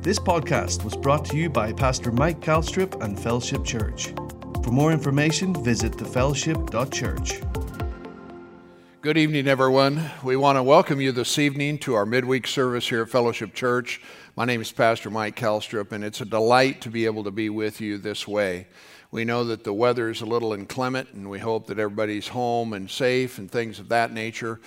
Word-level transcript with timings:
This 0.00 0.20
podcast 0.20 0.84
was 0.84 0.96
brought 0.96 1.24
to 1.26 1.36
you 1.36 1.50
by 1.50 1.72
Pastor 1.72 2.12
Mike 2.12 2.40
Calstrip 2.40 3.02
and 3.02 3.18
Fellowship 3.18 3.64
Church. 3.64 4.14
For 4.62 4.70
more 4.70 4.92
information, 4.92 5.52
visit 5.64 5.92
thefellowship.church. 5.92 7.40
Good 9.00 9.18
evening, 9.18 9.48
everyone. 9.48 10.08
We 10.22 10.36
want 10.36 10.56
to 10.56 10.62
welcome 10.62 11.00
you 11.00 11.10
this 11.10 11.36
evening 11.36 11.78
to 11.78 11.94
our 11.94 12.06
midweek 12.06 12.46
service 12.46 12.88
here 12.88 13.02
at 13.02 13.10
Fellowship 13.10 13.54
Church. 13.54 14.00
My 14.36 14.44
name 14.44 14.60
is 14.60 14.70
Pastor 14.70 15.10
Mike 15.10 15.34
Calstrip, 15.34 15.90
and 15.90 16.04
it's 16.04 16.20
a 16.20 16.24
delight 16.24 16.80
to 16.82 16.90
be 16.90 17.04
able 17.04 17.24
to 17.24 17.32
be 17.32 17.50
with 17.50 17.80
you 17.80 17.98
this 17.98 18.26
way. 18.26 18.68
We 19.10 19.24
know 19.24 19.42
that 19.44 19.64
the 19.64 19.74
weather 19.74 20.10
is 20.10 20.20
a 20.20 20.26
little 20.26 20.52
inclement, 20.52 21.08
and 21.12 21.28
we 21.28 21.40
hope 21.40 21.66
that 21.66 21.80
everybody's 21.80 22.28
home 22.28 22.72
and 22.72 22.88
safe 22.88 23.38
and 23.38 23.50
things 23.50 23.80
of 23.80 23.88
that 23.88 24.12
nature. 24.12 24.60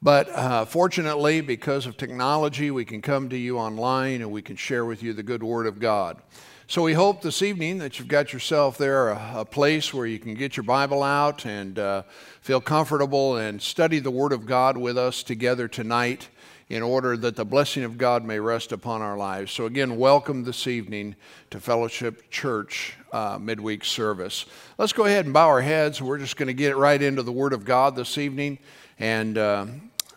But 0.00 0.28
uh, 0.28 0.64
fortunately, 0.64 1.40
because 1.40 1.84
of 1.86 1.96
technology, 1.96 2.70
we 2.70 2.84
can 2.84 3.02
come 3.02 3.28
to 3.30 3.36
you 3.36 3.58
online 3.58 4.20
and 4.20 4.30
we 4.30 4.42
can 4.42 4.54
share 4.54 4.84
with 4.84 5.02
you 5.02 5.12
the 5.12 5.24
good 5.24 5.42
Word 5.42 5.66
of 5.66 5.80
God. 5.80 6.18
So 6.68 6.82
we 6.82 6.92
hope 6.92 7.20
this 7.20 7.42
evening 7.42 7.78
that 7.78 7.98
you've 7.98 8.06
got 8.06 8.32
yourself 8.32 8.78
there 8.78 9.08
a, 9.08 9.32
a 9.38 9.44
place 9.44 9.92
where 9.92 10.06
you 10.06 10.20
can 10.20 10.34
get 10.34 10.56
your 10.56 10.64
Bible 10.64 11.02
out 11.02 11.46
and 11.46 11.78
uh, 11.80 12.02
feel 12.42 12.60
comfortable 12.60 13.38
and 13.38 13.60
study 13.60 13.98
the 13.98 14.10
Word 14.10 14.32
of 14.32 14.46
God 14.46 14.76
with 14.76 14.96
us 14.96 15.24
together 15.24 15.66
tonight 15.66 16.28
in 16.68 16.82
order 16.82 17.16
that 17.16 17.34
the 17.34 17.44
blessing 17.44 17.82
of 17.82 17.98
God 17.98 18.22
may 18.22 18.38
rest 18.38 18.70
upon 18.70 19.02
our 19.02 19.16
lives. 19.16 19.50
So, 19.50 19.66
again, 19.66 19.96
welcome 19.96 20.44
this 20.44 20.68
evening 20.68 21.16
to 21.50 21.58
Fellowship 21.58 22.30
Church 22.30 22.94
uh, 23.12 23.38
midweek 23.40 23.84
service. 23.84 24.44
Let's 24.76 24.92
go 24.92 25.06
ahead 25.06 25.24
and 25.24 25.34
bow 25.34 25.48
our 25.48 25.62
heads. 25.62 26.00
We're 26.00 26.18
just 26.18 26.36
going 26.36 26.48
to 26.48 26.54
get 26.54 26.76
right 26.76 27.00
into 27.00 27.22
the 27.22 27.32
Word 27.32 27.54
of 27.54 27.64
God 27.64 27.96
this 27.96 28.18
evening 28.18 28.58
and 28.98 29.38
uh, 29.38 29.66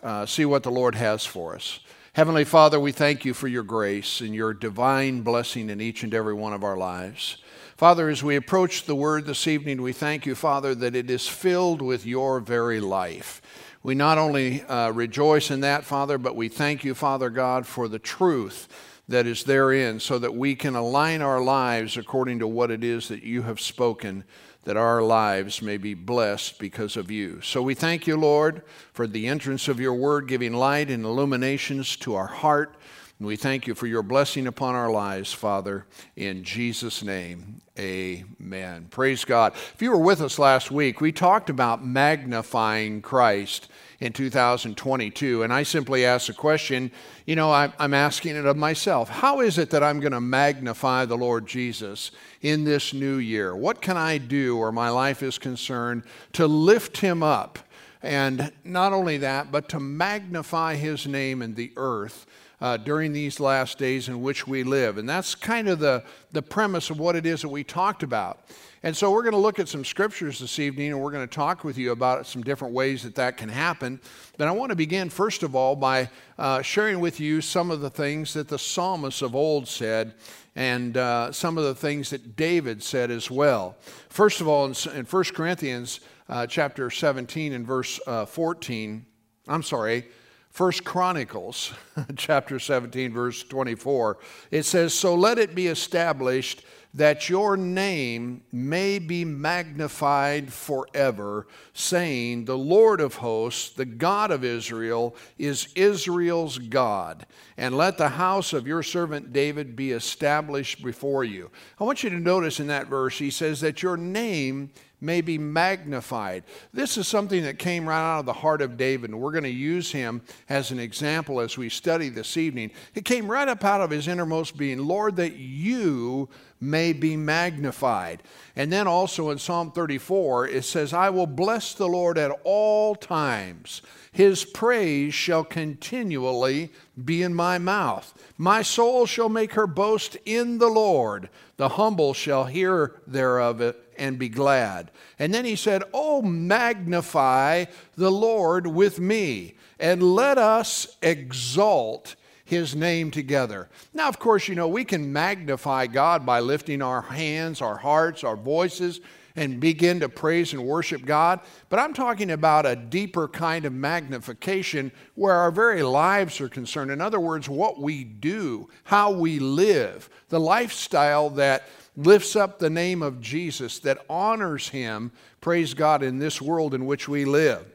uh, 0.04 0.26
see 0.26 0.46
what 0.46 0.64
the 0.64 0.72
Lord 0.72 0.96
has 0.96 1.26
for 1.26 1.56
us. 1.56 1.80
Heavenly 2.14 2.44
Father, 2.44 2.80
we 2.80 2.92
thank 2.92 3.24
you 3.24 3.34
for 3.34 3.48
your 3.48 3.64
grace 3.64 4.20
and 4.20 4.36
your 4.36 4.54
divine 4.54 5.22
blessing 5.22 5.70
in 5.70 5.80
each 5.80 6.04
and 6.04 6.14
every 6.14 6.34
one 6.34 6.54
of 6.54 6.64
our 6.64 6.76
lives. 6.76 7.38
Father, 7.78 8.10
as 8.10 8.22
we 8.22 8.36
approach 8.36 8.84
the 8.84 8.96
word 8.96 9.26
this 9.26 9.48
evening, 9.48 9.82
we 9.82 9.94
thank 9.94 10.26
you, 10.26 10.36
Father, 10.36 10.76
that 10.76 10.96
it 10.96 11.10
is 11.10 11.28
filled 11.28 11.82
with 11.82 12.06
your 12.06 12.40
very 12.40 12.80
life. 12.80 13.42
We 13.82 13.96
not 13.96 14.18
only 14.18 14.62
uh, 14.64 14.92
rejoice 14.92 15.50
in 15.50 15.62
that, 15.62 15.86
Father, 15.86 16.18
but 16.18 16.36
we 16.36 16.50
thank 16.50 16.84
you, 16.84 16.94
Father 16.94 17.30
God, 17.30 17.66
for 17.66 17.88
the 17.88 17.98
truth 17.98 18.68
that 19.08 19.26
is 19.26 19.44
therein 19.44 20.00
so 20.00 20.20
that 20.20 20.36
we 20.36 20.56
can 20.56 20.76
align 20.76 21.22
our 21.22 21.42
lives 21.42 21.98
according 21.98 22.40
to 22.40 22.48
what 22.48 22.72
it 22.72 22.84
is 22.84 23.08
that 23.08 23.24
you 23.24 23.42
have 23.44 23.60
spoken 23.60 24.24
that 24.64 24.78
our 24.78 25.02
lives 25.02 25.62
may 25.62 25.78
be 25.78 25.94
blessed 25.94 26.60
because 26.60 26.96
of 26.96 27.10
you. 27.10 27.42
So 27.42 27.62
we 27.62 27.74
thank 27.74 28.06
you, 28.06 28.16
Lord, 28.16 28.62
for 28.94 29.08
the 29.08 29.28
entrance 29.28 29.68
of 29.68 29.80
your 29.80 29.94
word, 29.94 30.28
giving 30.28 30.54
light 30.54 30.90
and 30.90 31.04
illuminations 31.04 31.96
to 31.98 32.16
our 32.16 32.28
heart. 32.28 32.76
And 33.18 33.28
we 33.28 33.36
thank 33.36 33.68
you 33.68 33.76
for 33.76 33.88
your 33.88 34.04
blessing 34.04 34.48
upon 34.48 34.76
our 34.76 34.92
lives, 34.92 35.32
Father, 35.32 35.86
in 36.16 36.44
Jesus' 36.44 37.04
name. 37.04 37.62
Amen. 37.78 38.88
Praise 38.90 39.26
God. 39.26 39.54
If 39.74 39.82
you 39.82 39.92
were 39.92 39.98
with 39.98 40.22
us 40.22 40.40
last 40.40 40.72
week, 40.72 41.02
we 41.02 41.12
talked 41.12 41.50
about 41.50 41.86
magnifying 41.86 43.02
Christ 43.02 43.70
in 44.02 44.12
2022. 44.12 45.44
And 45.44 45.54
I 45.54 45.62
simply 45.62 46.06
ask 46.06 46.28
a 46.28 46.34
question, 46.34 46.92
you 47.26 47.36
know, 47.36 47.54
I'm 47.54 47.94
asking 47.94 48.36
it 48.36 48.46
of 48.48 48.58
myself. 48.58 49.08
How 49.10 49.42
is 49.42 49.60
it 49.60 49.70
that 49.70 49.84
I'm 49.84 50.00
going 50.00 50.12
to 50.12 50.20
magnify 50.20 51.06
the 51.06 51.16
Lord 51.16 51.48
Jesus 51.48 52.12
in 52.42 52.64
this 52.64 52.94
new 52.94 53.18
year? 53.18 53.56
What 53.56 53.80
can 53.82 53.98
I 53.98 54.18
do 54.18 54.58
where 54.58 54.72
my 54.72 54.90
life 54.90 55.22
is 55.22 55.38
concerned 55.38 56.04
to 56.34 56.48
lift 56.48 56.98
him 56.98 57.22
up? 57.22 57.60
And 58.02 58.52
not 58.64 58.92
only 58.92 59.18
that, 59.20 59.52
but 59.52 59.70
to 59.70 59.80
magnify 59.80 60.76
his 60.76 61.06
name 61.06 61.44
in 61.44 61.54
the 61.54 61.72
earth 61.78 62.26
uh, 62.60 62.78
during 62.78 63.14
these 63.14 63.40
last 63.40 63.78
days 63.78 64.10
in 64.10 64.24
which 64.24 64.48
we 64.48 64.64
live. 64.64 64.98
And 64.98 65.08
that's 65.08 65.36
kind 65.36 65.70
of 65.70 65.78
the, 65.78 66.04
the 66.32 66.42
premise 66.42 66.90
of 66.90 67.00
what 67.00 67.16
it 67.16 67.28
is 67.28 67.42
that 67.44 67.50
we 67.50 67.64
talked 67.64 68.02
about. 68.02 68.40
And 68.84 68.98
so 68.98 69.12
we're 69.12 69.22
going 69.22 69.34
to 69.34 69.38
look 69.38 69.60
at 69.60 69.70
some 69.70 69.86
scriptures 69.86 70.40
this 70.40 70.58
evening 70.58 70.92
and 70.92 71.00
we're 71.00 71.12
going 71.12 71.28
to 71.28 71.34
talk 71.34 71.64
with 71.64 71.78
you 71.78 71.92
about 71.92 72.26
some 72.26 72.42
different 72.42 72.74
ways 72.74 73.04
that 73.04 73.14
that 73.14 73.38
can 73.38 73.48
happen. 73.48 74.02
But 74.40 74.48
I 74.48 74.52
want 74.52 74.72
to 74.72 74.76
begin, 74.76 75.12
first 75.12 75.44
of 75.44 75.56
all, 75.56 75.76
by 75.76 76.10
uh, 76.40 76.64
sharing 76.64 77.00
with 77.00 77.20
you 77.20 77.42
some 77.42 77.70
of 77.70 77.82
the 77.82 77.92
things 77.92 78.34
that 78.34 78.48
the 78.48 78.58
psalmists 78.58 79.22
of 79.22 79.36
old 79.36 79.68
said 79.68 80.16
and 80.56 80.98
uh, 80.98 81.32
some 81.32 81.60
of 81.60 81.64
the 81.64 81.76
things 81.76 82.10
that 82.10 82.36
David 82.36 82.82
said 82.82 83.12
as 83.12 83.30
well. 83.30 83.78
First 84.10 84.42
of 84.42 84.48
all, 84.48 84.66
in, 84.66 84.74
in 84.96 85.06
1 85.06 85.24
Corinthians 85.26 86.00
uh, 86.28 86.48
chapter 86.48 86.90
17 86.90 87.54
and 87.54 87.68
verse 87.68 88.00
uh, 88.08 88.26
14, 88.26 89.06
I'm 89.48 89.62
sorry, 89.62 90.08
First 90.50 90.84
Chronicles 90.84 91.72
chapter 92.18 92.60
17 92.60 93.14
verse 93.14 93.42
24 93.44 94.18
it 94.52 94.64
says 94.64 94.94
so 94.94 95.16
let 95.16 95.40
it 95.40 95.56
be 95.56 95.68
established 95.68 96.64
that 96.94 97.30
your 97.30 97.56
name 97.56 98.42
may 98.52 99.00
be 99.00 99.24
magnified 99.24 100.52
forever, 100.52 101.48
saying, 101.74 102.46
The 102.46 102.58
Lord 102.58 103.00
of 103.00 103.16
hosts, 103.16 103.70
the 103.70 103.86
God 103.86 104.32
of 104.32 104.44
Israel, 104.44 105.16
is 105.38 105.70
Israel's 105.76 106.58
God. 106.58 107.26
And 107.58 107.78
let 107.78 107.98
the 107.98 108.10
house 108.10 108.52
of 108.52 108.68
your 108.68 108.84
servant 108.84 109.32
David 109.32 109.76
be 109.76 109.92
established 109.92 110.84
before 110.84 111.24
you. 111.24 111.50
I 111.80 111.84
want 111.86 112.04
you 112.04 112.10
to 112.10 112.20
notice 112.20 112.60
in 112.60 112.68
that 112.68 112.88
verse, 112.88 113.18
he 113.18 113.30
says 113.30 113.62
that 113.62 113.82
your 113.82 113.98
name 113.98 114.72
may 115.02 115.20
be 115.20 115.38
magnified. 115.38 116.44
This 116.72 116.98
is 116.98 117.08
something 117.08 117.44
that 117.44 117.60
came 117.60 117.90
right 117.90 118.16
out 118.16 118.20
of 118.20 118.26
the 118.28 118.34
heart 118.34 118.62
of 118.62 118.78
David, 118.78 119.10
and 119.10 119.20
we're 119.20 119.32
going 119.32 119.44
to 119.44 119.50
use 119.50 119.92
him 119.92 120.22
as 120.48 120.72
an 120.72 120.80
example 120.80 121.40
as 121.40 121.58
we 121.58 121.68
study 121.68 122.10
this 122.10 122.38
evening. 122.38 122.72
It 122.94 123.04
came 123.04 123.30
right 123.30 123.48
up 123.48 123.66
out 123.66 123.82
of 123.82 123.90
his 123.90 124.08
innermost 124.08 124.56
being 124.56 124.86
Lord, 124.86 125.16
that 125.16 125.36
you 125.36 126.30
may 126.62 126.94
be 126.94 127.18
magnified. 127.18 128.22
And 128.56 128.72
then 128.72 128.88
also 128.88 129.32
in 129.32 129.40
Psalm 129.40 129.72
34, 129.72 130.48
it 130.48 130.64
says, 130.64 130.94
I 130.94 131.10
will 131.10 131.26
bless 131.26 131.74
the 131.74 131.88
Lord 131.88 132.20
at 132.20 132.40
all 132.44 132.94
times. 132.94 133.82
His 134.12 134.46
praise 134.46 135.14
shall 135.14 135.44
continually 135.44 136.72
be 137.04 137.24
in 137.24 137.34
my 137.34 137.58
mouth. 137.58 138.14
My 138.38 138.62
soul 138.62 139.06
shall 139.08 139.30
make 139.30 139.54
her 139.54 139.68
boast 139.68 140.18
in 140.26 140.60
the 140.60 140.68
Lord. 140.68 141.30
The 141.58 141.70
humble 141.70 142.14
shall 142.14 142.46
hear 142.46 143.02
thereof 143.08 143.62
and 143.98 144.20
be 144.20 144.30
glad. 144.30 144.92
And 145.20 145.34
then 145.34 145.46
he 145.46 145.56
said, 145.56 145.84
Oh, 145.94 146.22
magnify 146.22 147.66
the 147.96 148.12
Lord 148.12 148.68
with 148.68 149.00
me, 149.00 149.56
and 149.80 150.02
let 150.02 150.38
us 150.38 150.98
exalt 151.02 152.16
his 152.46 152.76
name 152.76 153.12
together. 153.12 153.70
Now, 153.94 154.10
of 154.10 154.20
course, 154.20 154.48
you 154.48 154.56
know, 154.56 154.68
we 154.68 154.84
can 154.84 155.14
magnify 155.14 155.88
God 155.88 156.26
by 156.26 156.42
lifting 156.42 156.82
our 156.82 157.02
hands, 157.02 157.62
our 157.62 157.78
hearts, 157.78 158.24
our 158.24 158.36
voices, 158.36 159.00
and 159.36 159.60
begin 159.60 160.00
to 160.02 160.10
praise 160.10 160.54
and 160.54 160.66
worship 160.66 161.06
God. 161.06 161.40
But 161.70 161.80
I'm 161.80 161.94
talking 161.94 162.32
about 162.32 162.66
a 162.66 162.76
deeper 162.76 163.28
kind 163.28 163.66
of 163.66 163.74
magnification 163.74 164.92
where 165.16 165.34
our 165.34 165.52
very 165.52 165.84
lives 165.84 166.42
are 166.42 166.50
concerned. 166.50 166.92
In 166.92 167.02
other 167.02 167.20
words, 167.20 167.48
what 167.48 167.80
we 167.80 168.04
do, 168.04 168.70
how 168.84 169.12
we 169.12 169.40
live, 169.40 170.10
the 170.30 170.40
lifestyle 170.40 171.30
that 171.32 171.68
lifts 171.96 172.36
up 172.36 172.60
the 172.60 172.70
name 172.70 173.02
of 173.02 173.22
Jesus, 173.22 173.80
that 173.80 174.06
honors 174.10 174.70
him, 174.70 175.12
praise 175.40 175.74
God, 175.74 176.04
in 176.04 176.20
this 176.20 176.42
world 176.42 176.74
in 176.74 176.86
which 176.86 177.08
we 177.08 177.26
live. 177.26 177.71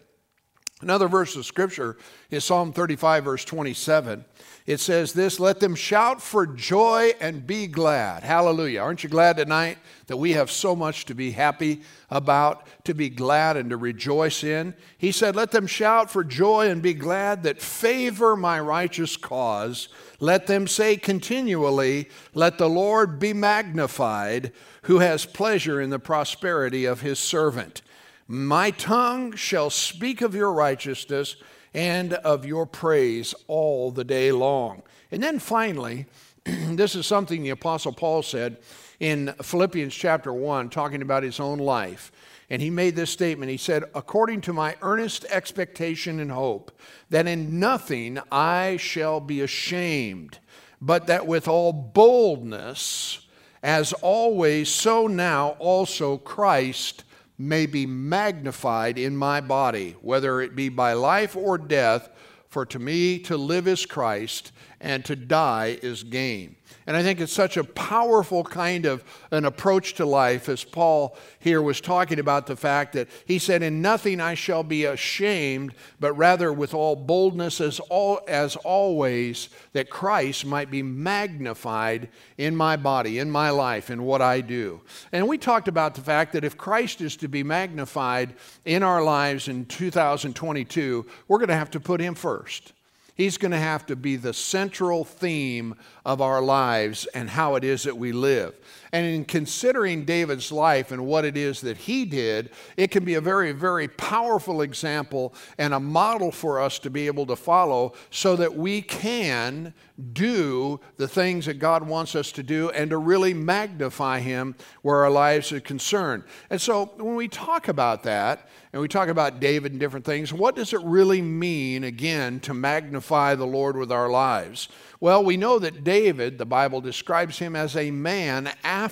Another 0.83 1.09
verse 1.09 1.37
of 1.37 1.47
scripture 1.47 1.97
is 2.31 2.45
Psalm 2.45 2.73
35, 2.73 3.25
verse 3.25 3.45
27 3.45 4.25
it 4.67 4.81
says 4.81 5.13
this 5.13 5.39
let 5.39 5.61
them 5.61 5.77
shout 5.77 6.21
for 6.21 6.45
joy 6.45 7.13
and 7.21 7.47
be 7.47 7.69
glad. 7.69 8.25
Hallelujah. 8.25 8.81
Aren't 8.81 9.05
you 9.05 9.09
glad 9.09 9.37
tonight 9.37 9.79
that 10.09 10.17
we 10.17 10.33
have 10.33 10.51
so 10.51 10.75
much 10.75 11.05
to 11.05 11.15
be 11.15 11.31
happy 11.31 11.83
about, 12.11 12.67
to 12.85 12.93
be 12.93 13.09
glad 13.09 13.57
and 13.57 13.71
to 13.71 13.77
rejoice 13.77 14.43
in? 14.43 14.75
He 14.99 15.13
said, 15.13 15.37
Let 15.37 15.53
them 15.53 15.69
shout 15.69 16.11
for 16.11 16.25
joy 16.25 16.69
and 16.69 16.83
be 16.83 16.95
glad 16.95 17.45
that 17.45 17.63
favor 17.63 18.37
my 18.37 18.59
righteous 18.59 19.17
cause. 19.17 19.89
Let 20.19 20.49
them 20.49 20.67
say 20.67 20.97
continually, 20.97 22.09
Let 22.35 22.59
the 22.59 22.69
Lord 22.69 23.21
be 23.21 23.33
magnified, 23.33 24.53
who 24.83 24.99
has 24.99 25.27
pleasure 25.27 25.81
in 25.81 25.91
the 25.91 26.01
prosperity 26.01 26.87
of 26.87 27.03
his 27.03 27.21
servant. 27.21 27.83
My 28.29 28.73
tongue 28.73 29.37
shall 29.37 29.71
speak 29.71 30.21
of 30.21 30.35
your 30.35 30.53
righteousness 30.53 31.37
and 31.73 32.15
of 32.15 32.45
your 32.45 32.67
praise 32.67 33.35
all 33.47 33.93
the 33.93 34.03
day 34.03 34.33
long. 34.33 34.83
And 35.13 35.23
then 35.23 35.39
finally, 35.39 36.07
this 36.45 36.97
is 36.97 37.07
something 37.07 37.43
the 37.43 37.51
Apostle 37.51 37.93
Paul 37.93 38.23
said 38.23 38.57
in 38.99 39.33
Philippians 39.43 39.95
chapter 39.95 40.33
1, 40.33 40.71
talking 40.71 41.03
about 41.03 41.23
his 41.23 41.39
own 41.39 41.59
life. 41.59 42.11
And 42.51 42.61
he 42.61 42.71
made 42.71 42.97
this 42.97 43.11
statement. 43.11 43.51
He 43.51 43.57
said, 43.57 43.85
According 43.95 44.41
to 44.43 44.53
my 44.53 44.77
earnest 44.83 45.25
expectation 45.27 46.19
and 46.19 46.33
hope, 46.33 46.73
that 47.11 47.29
in 47.29 47.61
nothing 47.61 48.19
I 48.33 48.77
shall 48.79 49.21
be 49.21 49.41
ashamed, 49.41 50.39
but 50.81 51.07
that 51.07 51.27
with 51.27 51.47
all 51.47 51.73
boldness, 51.73 53.21
as 53.63 53.93
always, 53.95 54.69
so 54.69 55.07
now 55.07 55.51
also 55.59 56.19
Christ 56.19 57.05
may 57.39 57.67
be 57.67 57.87
magnified 57.87 58.99
in 58.99 59.17
my 59.17 59.41
body, 59.41 59.97
whether 60.01 60.41
it 60.41 60.57
be 60.57 60.69
by 60.69 60.93
life 60.93 61.37
or 61.37 61.59
death. 61.59 62.09
For 62.49 62.65
to 62.67 62.79
me 62.79 63.19
to 63.21 63.37
live 63.37 63.69
is 63.69 63.85
Christ, 63.85 64.53
and 64.81 65.05
to 65.05 65.17
die 65.17 65.79
is 65.83 66.05
gain. 66.05 66.57
And 66.87 66.97
I 66.97 67.03
think 67.03 67.21
it's 67.21 67.33
such 67.33 67.57
a 67.57 67.65
powerful 67.65 68.45
kind 68.45 68.87
of 68.87 69.03
an 69.33 69.45
approach 69.45 69.95
to 69.95 70.07
life, 70.07 70.49
as 70.49 70.63
Paul 70.63 71.17
here 71.41 71.61
was 71.61 71.81
talking 71.81 72.21
about 72.21 72.47
the 72.47 72.55
fact 72.55 72.93
that 72.93 73.09
he 73.25 73.41
said, 73.41 73.65
In 73.65 73.83
nothing 73.83 74.21
I 74.21 74.35
shall 74.35 74.63
be 74.63 74.85
ashamed, 74.85 75.75
but 75.99 76.13
rather 76.13 76.53
with 76.53 76.75
all 76.75 76.95
boldness 76.95 77.61
as, 77.61 77.81
all, 77.81 78.21
as 78.29 78.55
always, 78.55 79.49
that 79.73 79.91
Christ 79.91 80.47
might 80.47 80.71
be 80.71 80.83
magnified 80.83 82.09
in 82.39 82.55
my 82.55 82.77
body, 82.77 83.19
in 83.19 83.33
my 83.33 83.51
life, 83.51 83.91
in 83.91 84.05
what 84.05 84.23
I 84.23 84.41
do. 84.41 84.81
And 85.11 85.27
we 85.27 85.39
talked 85.39 85.67
about 85.67 85.97
the 85.97 86.03
fact 86.03 86.35
that 86.35 86.45
if 86.45 86.57
Christ 86.57 87.01
is 87.01 87.17
to 87.17 87.27
be 87.27 87.43
magnified 87.43 88.35
in 88.65 88.85
our 88.85 89.03
lives 89.03 89.49
in 89.49 89.65
2022, 89.65 91.05
we're 91.27 91.39
going 91.39 91.49
to 91.49 91.55
have 91.55 91.73
to 91.73 91.81
put 91.81 92.01
him 92.01 92.15
first. 92.15 92.75
He's 93.17 93.39
going 93.39 93.53
to 93.53 93.59
have 93.59 93.87
to 93.87 93.97
be 93.97 94.17
the 94.17 94.35
central 94.35 95.05
theme 95.05 95.75
of 96.05 96.21
our 96.21 96.43
lives 96.43 97.07
and 97.07 97.31
how 97.31 97.55
it 97.55 97.65
is 97.65 97.85
that 97.85 97.97
we 97.97 98.13
live. 98.13 98.55
And 98.97 99.05
in 99.05 99.27
considering 99.27 100.07
David's 100.07 100.51
life 100.51 100.91
and 100.91 101.05
what 101.05 101.27
it 101.27 101.37
is 101.37 101.61
that 101.61 101.77
he 101.77 102.07
did, 102.07 102.49
it 102.79 102.91
can 102.91 103.05
be 103.05 103.13
a 103.13 103.21
very, 103.21 103.53
very 103.53 103.89
powerful 103.89 104.63
example 104.63 105.35
and 105.59 105.75
a 105.75 105.81
model 105.81 106.33
for 106.33 106.59
us 106.59 106.79
to 106.79 106.89
be 106.89 107.07
able 107.07 107.27
to 107.27 107.37
follow 107.37 107.93
so 108.11 108.37
that 108.37 108.57
we 108.57 108.81
can 108.81 109.75
do 110.15 110.81
the 110.97 111.07
things 111.07 111.45
that 111.45 111.59
God 111.59 111.87
wants 111.87 112.15
us 112.15 112.33
to 112.33 112.43
do 112.43 112.71
and 112.71 112.89
to 112.89 112.97
really 112.97 113.35
magnify 113.35 114.21
Him 114.21 114.55
where 114.81 115.05
our 115.05 115.11
lives 115.11 115.53
are 115.53 115.61
concerned. 115.61 116.25
And 116.49 116.59
so 116.59 116.87
when 116.97 117.17
we 117.17 117.29
talk 117.29 117.69
about 117.69 118.03
that, 118.05 118.49
and 118.77 118.83
we 118.83 118.89
talk 118.89 119.09
about 119.09 119.41
David 119.41 119.73
and 119.73 119.81
different 119.81 120.05
things, 120.05 120.35
what 120.35 120.55
does 120.55 120.75
it 120.75 120.83
really 120.83 121.23
mean, 121.23 121.83
again, 121.83 122.41
to 122.41 122.53
magnify 122.53 123.35
the 123.35 123.47
Lord 123.47 123.75
with 123.75 123.91
our 123.91 124.11
lives? 124.11 124.69
Well, 125.01 125.25
we 125.25 125.39
know 125.39 125.59
that 125.59 125.83
David, 125.83 126.37
the 126.37 126.45
Bible 126.45 126.83
describes 126.83 127.39
him 127.39 127.57
as 127.57 127.75
a 127.75 127.91
man 127.91 128.51
after 128.65 128.86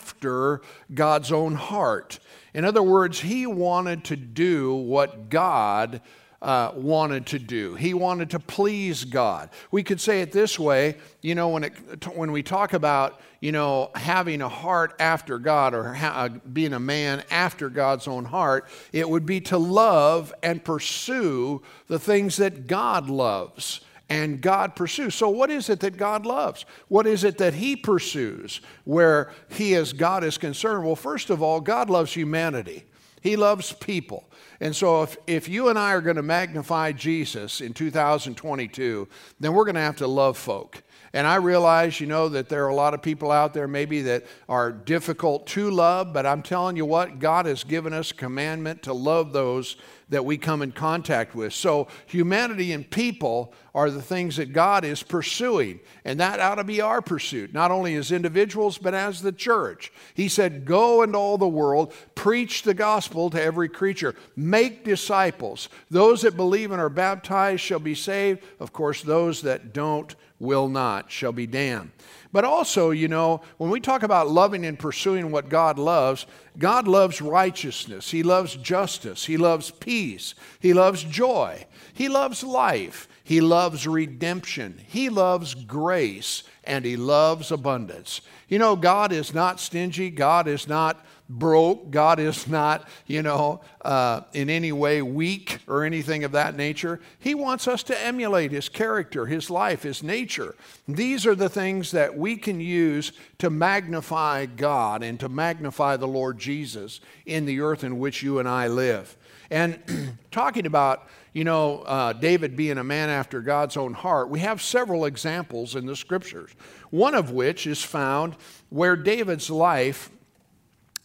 God's 0.94 1.32
own 1.32 1.54
heart. 1.54 2.18
In 2.52 2.64
other 2.64 2.82
words, 2.82 3.20
he 3.20 3.46
wanted 3.46 4.04
to 4.04 4.16
do 4.16 4.74
what 4.74 5.28
God 5.28 6.00
uh, 6.44 6.72
wanted 6.76 7.24
to 7.24 7.38
do. 7.38 7.74
He 7.74 7.94
wanted 7.94 8.30
to 8.30 8.38
please 8.38 9.04
God. 9.04 9.48
We 9.70 9.82
could 9.82 9.98
say 9.98 10.20
it 10.20 10.30
this 10.30 10.58
way, 10.58 10.98
you 11.22 11.34
know, 11.34 11.48
when, 11.48 11.64
it, 11.64 11.72
when 12.14 12.32
we 12.32 12.42
talk 12.42 12.74
about, 12.74 13.18
you 13.40 13.50
know, 13.50 13.90
having 13.94 14.42
a 14.42 14.48
heart 14.48 14.94
after 15.00 15.38
God 15.38 15.72
or 15.72 15.94
ha- 15.94 16.24
uh, 16.24 16.28
being 16.28 16.74
a 16.74 16.78
man 16.78 17.24
after 17.30 17.70
God's 17.70 18.06
own 18.06 18.26
heart, 18.26 18.68
it 18.92 19.08
would 19.08 19.24
be 19.24 19.40
to 19.42 19.56
love 19.56 20.34
and 20.42 20.62
pursue 20.62 21.62
the 21.86 21.98
things 21.98 22.36
that 22.36 22.66
God 22.66 23.08
loves 23.08 23.80
and 24.08 24.40
God 24.40 24.76
pursues. 24.76 25.14
So, 25.14 25.28
what 25.28 25.50
is 25.50 25.70
it 25.70 25.80
that 25.80 25.96
God 25.96 26.26
loves? 26.26 26.64
What 26.88 27.06
is 27.06 27.24
it 27.24 27.38
that 27.38 27.54
He 27.54 27.76
pursues 27.76 28.60
where 28.84 29.32
He, 29.48 29.74
as 29.74 29.92
God, 29.92 30.24
is 30.24 30.38
concerned? 30.38 30.84
Well, 30.84 30.96
first 30.96 31.30
of 31.30 31.42
all, 31.42 31.60
God 31.60 31.88
loves 31.88 32.12
humanity, 32.12 32.84
He 33.20 33.36
loves 33.36 33.72
people. 33.72 34.28
And 34.60 34.74
so, 34.74 35.02
if, 35.02 35.16
if 35.26 35.48
you 35.48 35.68
and 35.68 35.78
I 35.78 35.92
are 35.92 36.00
going 36.00 36.16
to 36.16 36.22
magnify 36.22 36.92
Jesus 36.92 37.60
in 37.60 37.72
2022, 37.72 39.08
then 39.40 39.52
we're 39.52 39.64
going 39.64 39.74
to 39.74 39.80
have 39.80 39.96
to 39.96 40.06
love 40.06 40.36
folk. 40.36 40.82
And 41.14 41.28
I 41.28 41.36
realize, 41.36 42.00
you 42.00 42.08
know, 42.08 42.28
that 42.30 42.48
there 42.48 42.64
are 42.64 42.70
a 42.70 42.74
lot 42.74 42.92
of 42.92 43.00
people 43.00 43.30
out 43.30 43.54
there 43.54 43.68
maybe 43.68 44.02
that 44.02 44.24
are 44.48 44.72
difficult 44.72 45.46
to 45.48 45.70
love, 45.70 46.12
but 46.12 46.26
I'm 46.26 46.42
telling 46.42 46.76
you 46.76 46.84
what, 46.84 47.20
God 47.20 47.46
has 47.46 47.62
given 47.62 47.92
us 47.92 48.10
commandment 48.10 48.82
to 48.82 48.92
love 48.92 49.32
those 49.32 49.76
that 50.08 50.24
we 50.24 50.36
come 50.36 50.62
in 50.62 50.72
contact 50.72 51.34
with. 51.34 51.52
So, 51.52 51.88
humanity 52.06 52.72
and 52.72 52.88
people 52.88 53.54
are 53.74 53.90
the 53.90 54.02
things 54.02 54.36
that 54.36 54.52
God 54.52 54.84
is 54.84 55.02
pursuing, 55.02 55.80
and 56.04 56.20
that 56.20 56.40
ought 56.40 56.56
to 56.56 56.64
be 56.64 56.80
our 56.80 57.02
pursuit, 57.02 57.52
not 57.52 57.70
only 57.70 57.96
as 57.96 58.12
individuals, 58.12 58.78
but 58.78 58.94
as 58.94 59.22
the 59.22 59.32
church. 59.32 59.92
He 60.14 60.28
said, 60.28 60.64
Go 60.64 61.02
into 61.02 61.18
all 61.18 61.38
the 61.38 61.48
world, 61.48 61.92
preach 62.14 62.62
the 62.62 62.74
gospel 62.74 63.30
to 63.30 63.42
every 63.42 63.68
creature, 63.68 64.14
make 64.36 64.84
disciples. 64.84 65.68
Those 65.90 66.22
that 66.22 66.36
believe 66.36 66.70
and 66.70 66.80
are 66.80 66.88
baptized 66.88 67.62
shall 67.62 67.80
be 67.80 67.94
saved. 67.94 68.42
Of 68.60 68.72
course, 68.72 69.02
those 69.02 69.42
that 69.42 69.72
don't 69.72 70.14
will 70.38 70.68
not, 70.68 71.10
shall 71.10 71.32
be 71.32 71.46
damned. 71.46 71.92
But 72.32 72.44
also, 72.44 72.90
you 72.90 73.06
know, 73.06 73.42
when 73.58 73.70
we 73.70 73.80
talk 73.80 74.02
about 74.02 74.28
loving 74.28 74.66
and 74.66 74.76
pursuing 74.76 75.30
what 75.30 75.48
God 75.48 75.78
loves, 75.78 76.26
God 76.58 76.88
loves 76.88 77.22
righteousness. 77.22 78.10
He 78.10 78.24
loves 78.24 78.56
justice. 78.56 79.24
He 79.24 79.36
loves 79.36 79.70
peace. 79.70 80.34
He 80.58 80.72
loves 80.72 81.04
joy. 81.04 81.64
He 81.92 82.08
loves 82.08 82.42
life. 82.42 83.08
He 83.22 83.40
loves 83.40 83.86
redemption. 83.86 84.80
He 84.84 85.08
loves 85.08 85.54
grace. 85.54 86.42
And 86.64 86.84
He 86.84 86.96
loves 86.96 87.52
abundance. 87.52 88.20
You 88.48 88.58
know, 88.58 88.74
God 88.74 89.12
is 89.12 89.32
not 89.32 89.60
stingy. 89.60 90.10
God 90.10 90.48
is 90.48 90.66
not 90.66 91.06
broke. 91.28 91.90
God 91.90 92.18
is 92.18 92.46
not, 92.46 92.86
you 93.06 93.22
know, 93.22 93.60
uh, 93.82 94.22
in 94.32 94.50
any 94.50 94.72
way 94.72 95.00
weak 95.02 95.58
or 95.66 95.84
anything 95.84 96.24
of 96.24 96.32
that 96.32 96.56
nature. 96.56 97.00
He 97.18 97.34
wants 97.34 97.66
us 97.66 97.82
to 97.84 98.00
emulate 98.02 98.52
His 98.52 98.68
character, 98.68 99.26
His 99.26 99.50
life, 99.50 99.82
His 99.82 100.02
nature. 100.02 100.54
These 100.86 101.26
are 101.26 101.34
the 101.34 101.48
things 101.48 101.90
that 101.92 102.16
we 102.16 102.36
can 102.36 102.60
use 102.60 103.12
to 103.38 103.50
magnify 103.50 104.46
God 104.46 105.02
and 105.02 105.18
to 105.20 105.28
magnify 105.28 105.96
the 105.96 106.08
Lord 106.08 106.38
Jesus 106.38 107.00
in 107.24 107.46
the 107.46 107.60
earth 107.60 107.84
in 107.84 107.98
which 107.98 108.22
you 108.22 108.38
and 108.38 108.48
I 108.48 108.68
live. 108.68 109.16
And 109.50 110.18
talking 110.30 110.66
about, 110.66 111.08
you 111.32 111.44
know, 111.44 111.80
uh, 111.80 112.12
David 112.12 112.56
being 112.56 112.78
a 112.78 112.84
man 112.84 113.08
after 113.08 113.40
God's 113.40 113.76
own 113.76 113.94
heart, 113.94 114.28
we 114.28 114.40
have 114.40 114.60
several 114.60 115.06
examples 115.06 115.74
in 115.74 115.86
the 115.86 115.96
scriptures. 115.96 116.50
One 116.90 117.14
of 117.14 117.30
which 117.30 117.66
is 117.66 117.82
found 117.82 118.36
where 118.68 118.94
David's 118.94 119.50
life 119.50 120.10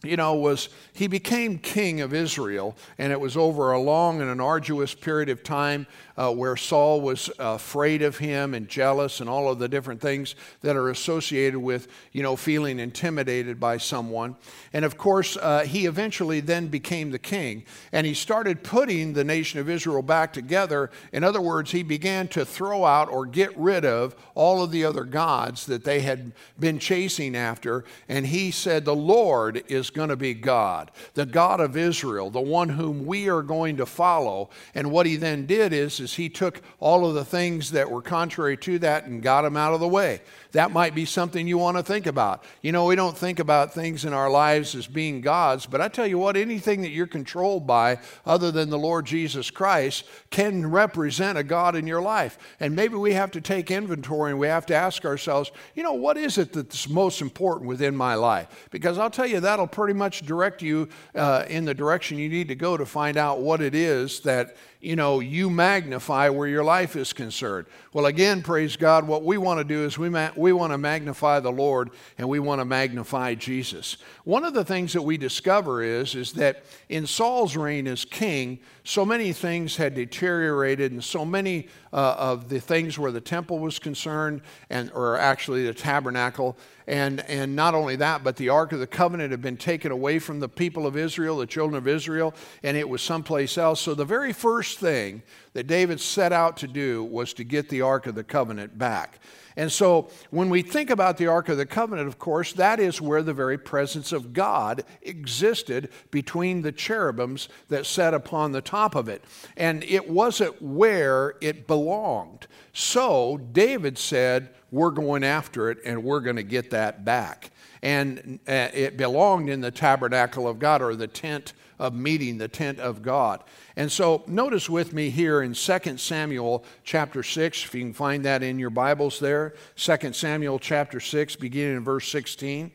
you 0.02 0.16
know, 0.16 0.34
was 0.34 0.70
he 0.92 1.06
became 1.06 1.58
king 1.58 2.00
of 2.00 2.14
Israel, 2.14 2.76
and 2.98 3.12
it 3.12 3.20
was 3.20 3.36
over 3.36 3.72
a 3.72 3.80
long 3.80 4.20
and 4.20 4.30
an 4.30 4.40
arduous 4.40 4.94
period 4.94 5.28
of 5.28 5.42
time 5.42 5.86
uh, 6.20 6.30
where 6.30 6.54
Saul 6.54 7.00
was 7.00 7.30
afraid 7.38 8.02
of 8.02 8.18
him 8.18 8.52
and 8.52 8.68
jealous 8.68 9.20
and 9.20 9.30
all 9.30 9.48
of 9.48 9.58
the 9.58 9.68
different 9.68 10.02
things 10.02 10.34
that 10.60 10.76
are 10.76 10.90
associated 10.90 11.58
with, 11.58 11.88
you 12.12 12.22
know, 12.22 12.36
feeling 12.36 12.78
intimidated 12.78 13.58
by 13.58 13.78
someone. 13.78 14.36
And 14.74 14.84
of 14.84 14.98
course, 14.98 15.38
uh, 15.38 15.60
he 15.60 15.86
eventually 15.86 16.40
then 16.40 16.68
became 16.68 17.10
the 17.10 17.18
king, 17.18 17.64
and 17.90 18.06
he 18.06 18.12
started 18.12 18.62
putting 18.62 19.14
the 19.14 19.24
nation 19.24 19.60
of 19.60 19.70
Israel 19.70 20.02
back 20.02 20.34
together. 20.34 20.90
In 21.10 21.24
other 21.24 21.40
words, 21.40 21.70
he 21.70 21.82
began 21.82 22.28
to 22.28 22.44
throw 22.44 22.84
out 22.84 23.10
or 23.10 23.24
get 23.24 23.56
rid 23.56 23.86
of 23.86 24.14
all 24.34 24.62
of 24.62 24.72
the 24.72 24.84
other 24.84 25.04
gods 25.04 25.64
that 25.66 25.84
they 25.84 26.00
had 26.00 26.32
been 26.58 26.78
chasing 26.78 27.34
after, 27.34 27.82
and 28.10 28.26
he 28.26 28.50
said, 28.50 28.84
The 28.84 28.94
Lord 28.94 29.62
is 29.68 29.88
going 29.88 30.10
to 30.10 30.16
be 30.16 30.34
God, 30.34 30.90
the 31.14 31.24
God 31.24 31.60
of 31.60 31.78
Israel, 31.78 32.28
the 32.28 32.40
one 32.40 32.68
whom 32.68 33.06
we 33.06 33.30
are 33.30 33.42
going 33.42 33.78
to 33.78 33.86
follow. 33.86 34.50
And 34.74 34.90
what 34.90 35.06
he 35.06 35.16
then 35.16 35.46
did 35.46 35.72
is, 35.72 35.98
is 35.98 36.09
he 36.14 36.28
took 36.28 36.60
all 36.78 37.06
of 37.06 37.14
the 37.14 37.24
things 37.24 37.70
that 37.72 37.90
were 37.90 38.02
contrary 38.02 38.56
to 38.58 38.78
that 38.80 39.04
and 39.04 39.22
got 39.22 39.42
them 39.42 39.56
out 39.56 39.74
of 39.74 39.80
the 39.80 39.88
way. 39.88 40.20
That 40.52 40.72
might 40.72 40.94
be 40.94 41.04
something 41.04 41.46
you 41.46 41.58
want 41.58 41.76
to 41.76 41.82
think 41.82 42.06
about. 42.06 42.44
You 42.62 42.72
know, 42.72 42.86
we 42.86 42.96
don't 42.96 43.16
think 43.16 43.38
about 43.38 43.72
things 43.72 44.04
in 44.04 44.12
our 44.12 44.28
lives 44.28 44.74
as 44.74 44.86
being 44.86 45.20
God's, 45.20 45.66
but 45.66 45.80
I 45.80 45.88
tell 45.88 46.06
you 46.06 46.18
what, 46.18 46.36
anything 46.36 46.82
that 46.82 46.90
you're 46.90 47.06
controlled 47.06 47.66
by 47.66 47.98
other 48.26 48.50
than 48.50 48.70
the 48.70 48.78
Lord 48.78 49.06
Jesus 49.06 49.50
Christ 49.50 50.04
can 50.30 50.68
represent 50.70 51.38
a 51.38 51.44
God 51.44 51.76
in 51.76 51.86
your 51.86 52.02
life. 52.02 52.38
And 52.58 52.74
maybe 52.74 52.96
we 52.96 53.12
have 53.12 53.30
to 53.32 53.40
take 53.40 53.70
inventory 53.70 54.32
and 54.32 54.40
we 54.40 54.48
have 54.48 54.66
to 54.66 54.74
ask 54.74 55.04
ourselves, 55.04 55.52
you 55.74 55.82
know, 55.82 55.92
what 55.92 56.16
is 56.16 56.38
it 56.38 56.52
that's 56.52 56.88
most 56.88 57.20
important 57.20 57.68
within 57.68 57.94
my 57.94 58.14
life? 58.14 58.68
Because 58.70 58.98
I'll 58.98 59.10
tell 59.10 59.26
you, 59.26 59.40
that'll 59.40 59.66
pretty 59.66 59.94
much 59.94 60.22
direct 60.22 60.62
you 60.62 60.88
uh, 61.14 61.44
in 61.48 61.64
the 61.64 61.74
direction 61.74 62.18
you 62.18 62.28
need 62.28 62.48
to 62.48 62.54
go 62.56 62.76
to 62.76 62.86
find 62.86 63.16
out 63.16 63.40
what 63.40 63.60
it 63.60 63.74
is 63.74 64.20
that 64.20 64.56
you 64.80 64.96
know, 64.96 65.20
you 65.20 65.50
magnify 65.50 65.99
where 66.00 66.48
your 66.48 66.64
life 66.64 66.96
is 66.96 67.12
concerned. 67.12 67.66
Well, 67.92 68.06
again, 68.06 68.42
praise 68.42 68.76
God, 68.76 69.06
what 69.06 69.22
we 69.22 69.38
want 69.38 69.58
to 69.58 69.64
do 69.64 69.84
is 69.84 69.98
we, 69.98 70.08
ma- 70.08 70.30
we 70.34 70.52
want 70.52 70.72
to 70.72 70.78
magnify 70.78 71.40
the 71.40 71.52
Lord 71.52 71.90
and 72.18 72.28
we 72.28 72.38
want 72.38 72.60
to 72.60 72.64
magnify 72.64 73.34
Jesus. 73.34 73.96
One 74.24 74.44
of 74.44 74.54
the 74.54 74.64
things 74.64 74.92
that 74.94 75.02
we 75.02 75.16
discover 75.16 75.82
is, 75.82 76.14
is 76.14 76.32
that 76.32 76.64
in 76.88 77.06
Saul's 77.06 77.56
reign 77.56 77.86
as 77.86 78.04
king, 78.04 78.58
so 78.84 79.04
many 79.04 79.32
things 79.32 79.76
had 79.76 79.94
deteriorated 79.94 80.92
and 80.92 81.04
so 81.04 81.24
many 81.24 81.68
uh, 81.92 82.14
of 82.18 82.48
the 82.48 82.60
things 82.60 82.98
where 82.98 83.12
the 83.12 83.20
temple 83.20 83.58
was 83.58 83.78
concerned 83.78 84.42
and 84.68 84.90
or 84.92 85.16
actually 85.16 85.66
the 85.66 85.74
tabernacle. 85.74 86.56
And 86.86 87.20
and 87.28 87.54
not 87.54 87.74
only 87.74 87.96
that 87.96 88.24
but 88.24 88.36
the 88.36 88.48
ark 88.48 88.72
of 88.72 88.80
the 88.80 88.86
covenant 88.86 89.30
had 89.30 89.42
been 89.42 89.56
taken 89.56 89.92
away 89.92 90.18
from 90.18 90.40
the 90.40 90.48
people 90.48 90.86
of 90.86 90.96
Israel 90.96 91.36
the 91.38 91.46
children 91.46 91.76
of 91.76 91.86
Israel 91.86 92.34
and 92.62 92.76
it 92.76 92.88
was 92.88 93.02
someplace 93.02 93.58
else. 93.58 93.80
So 93.80 93.94
the 93.94 94.04
very 94.04 94.32
first 94.32 94.78
thing 94.78 95.22
that 95.52 95.66
David 95.66 96.00
set 96.00 96.32
out 96.32 96.56
to 96.58 96.68
do 96.68 97.04
was 97.04 97.32
to 97.34 97.44
get 97.44 97.68
the 97.68 97.82
ark 97.82 98.06
of 98.06 98.14
the 98.14 98.24
covenant 98.24 98.78
back 98.78 99.20
and 99.56 99.70
so 99.70 100.08
when 100.30 100.48
we 100.48 100.62
think 100.62 100.90
about 100.90 101.16
the 101.16 101.26
Ark 101.26 101.48
of 101.48 101.56
the 101.56 101.66
Covenant, 101.66 102.08
of 102.08 102.18
course, 102.18 102.52
that 102.54 102.78
is 102.78 103.00
where 103.00 103.22
the 103.22 103.34
very 103.34 103.58
presence 103.58 104.12
of 104.12 104.32
God 104.32 104.84
existed 105.02 105.90
between 106.10 106.62
the 106.62 106.72
cherubims 106.72 107.48
that 107.68 107.86
sat 107.86 108.14
upon 108.14 108.52
the 108.52 108.60
top 108.60 108.94
of 108.94 109.08
it. 109.08 109.24
And 109.56 109.82
it 109.84 110.08
wasn't 110.08 110.60
where 110.62 111.34
it 111.40 111.66
belonged. 111.66 112.46
So 112.72 113.38
David 113.52 113.98
said, 113.98 114.50
we're 114.70 114.90
going 114.90 115.24
after 115.24 115.70
it 115.70 115.78
and 115.84 116.04
we're 116.04 116.20
going 116.20 116.36
to 116.36 116.42
get 116.42 116.70
that 116.70 117.04
back. 117.04 117.50
And 117.82 118.38
uh, 118.46 118.68
it 118.72 118.96
belonged 118.96 119.48
in 119.48 119.60
the 119.60 119.70
tabernacle 119.70 120.46
of 120.46 120.58
God 120.58 120.82
or 120.82 120.94
the 120.94 121.08
tent 121.08 121.54
of 121.80 121.94
meeting, 121.94 122.38
the 122.38 122.46
tent 122.46 122.78
of 122.78 123.02
God. 123.02 123.42
And 123.74 123.90
so 123.90 124.22
notice 124.26 124.70
with 124.70 124.92
me 124.92 125.10
here 125.10 125.42
in 125.42 125.54
2 125.54 125.96
Samuel 125.96 126.64
chapter 126.84 127.22
6, 127.22 127.64
if 127.64 127.74
you 127.74 127.80
can 127.80 127.94
find 127.94 128.24
that 128.24 128.42
in 128.42 128.58
your 128.58 128.70
Bibles 128.70 129.18
there, 129.18 129.54
2 129.76 130.12
Samuel 130.12 130.58
chapter 130.58 131.00
6, 131.00 131.36
beginning 131.36 131.78
in 131.78 131.84
verse 131.84 132.06
16. 132.08 132.70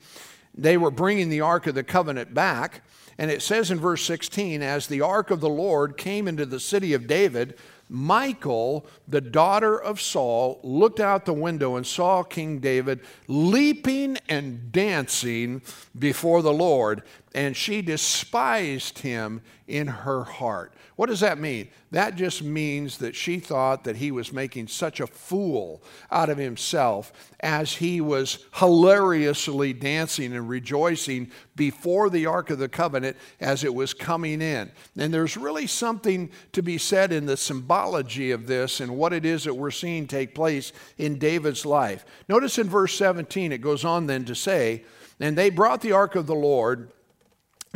They 0.55 0.75
were 0.75 0.91
bringing 0.91 1.29
the 1.29 1.41
Ark 1.41 1.67
of 1.67 1.75
the 1.75 1.83
Covenant 1.83 2.33
back. 2.33 2.81
And 3.17 3.31
it 3.31 3.41
says 3.41 3.71
in 3.71 3.79
verse 3.79 4.03
16, 4.03 4.61
as 4.61 4.87
the 4.87 5.01
ark 5.01 5.31
of 5.31 5.39
the 5.39 5.47
Lord 5.47 5.95
came 5.95 6.27
into 6.27 6.45
the 6.45 6.59
city 6.59 6.93
of 6.93 7.07
David, 7.07 7.55
Michal, 7.89 8.85
the 9.07 9.21
daughter 9.21 9.79
of 9.79 10.01
Saul, 10.01 10.59
looked 10.63 10.99
out 10.99 11.25
the 11.25 11.33
window 11.33 11.75
and 11.75 11.85
saw 11.85 12.23
King 12.23 12.59
David 12.59 12.99
leaping 13.27 14.17
and 14.27 14.71
dancing 14.71 15.61
before 15.97 16.41
the 16.41 16.53
Lord, 16.53 17.03
and 17.35 17.55
she 17.55 17.81
despised 17.81 18.99
him 18.99 19.41
in 19.67 19.87
her 19.87 20.23
heart. 20.23 20.71
What 20.95 21.09
does 21.09 21.19
that 21.19 21.37
mean? 21.37 21.67
That 21.91 22.15
just 22.15 22.41
means 22.41 22.99
that 22.99 23.13
she 23.13 23.39
thought 23.39 23.83
that 23.83 23.97
he 23.97 24.09
was 24.09 24.31
making 24.31 24.69
such 24.69 25.01
a 25.01 25.07
fool 25.07 25.83
out 26.09 26.29
of 26.29 26.37
himself 26.37 27.11
as 27.41 27.73
he 27.73 27.99
was 27.99 28.45
hilariously 28.53 29.73
dancing 29.73 30.33
and 30.33 30.47
rejoicing 30.47 31.29
before 31.57 32.09
the 32.09 32.25
Ark 32.25 32.51
of 32.51 32.59
the 32.59 32.69
Covenant 32.69 33.17
as 33.41 33.65
it 33.65 33.75
was 33.75 33.93
coming 33.93 34.41
in. 34.41 34.71
And 34.97 35.13
there's 35.13 35.35
really 35.35 35.67
something 35.67 36.31
to 36.53 36.63
be 36.63 36.77
said 36.77 37.11
in 37.11 37.25
the 37.25 37.35
symbology 37.35 38.31
of 38.31 38.47
this 38.47 38.79
and 38.79 38.95
what 38.95 39.11
it 39.11 39.25
is 39.25 39.43
that 39.43 39.55
we're 39.55 39.71
seeing 39.71 40.07
take 40.07 40.33
place 40.33 40.71
in 40.97 41.19
David's 41.19 41.65
life. 41.65 42.05
Notice 42.29 42.57
in 42.57 42.69
verse 42.69 42.97
17, 42.97 43.51
it 43.51 43.57
goes 43.57 43.83
on 43.83 44.07
then 44.07 44.23
to 44.23 44.35
say, 44.35 44.85
And 45.19 45.37
they 45.37 45.49
brought 45.49 45.81
the 45.81 45.91
Ark 45.91 46.15
of 46.15 46.27
the 46.27 46.33
Lord 46.33 46.91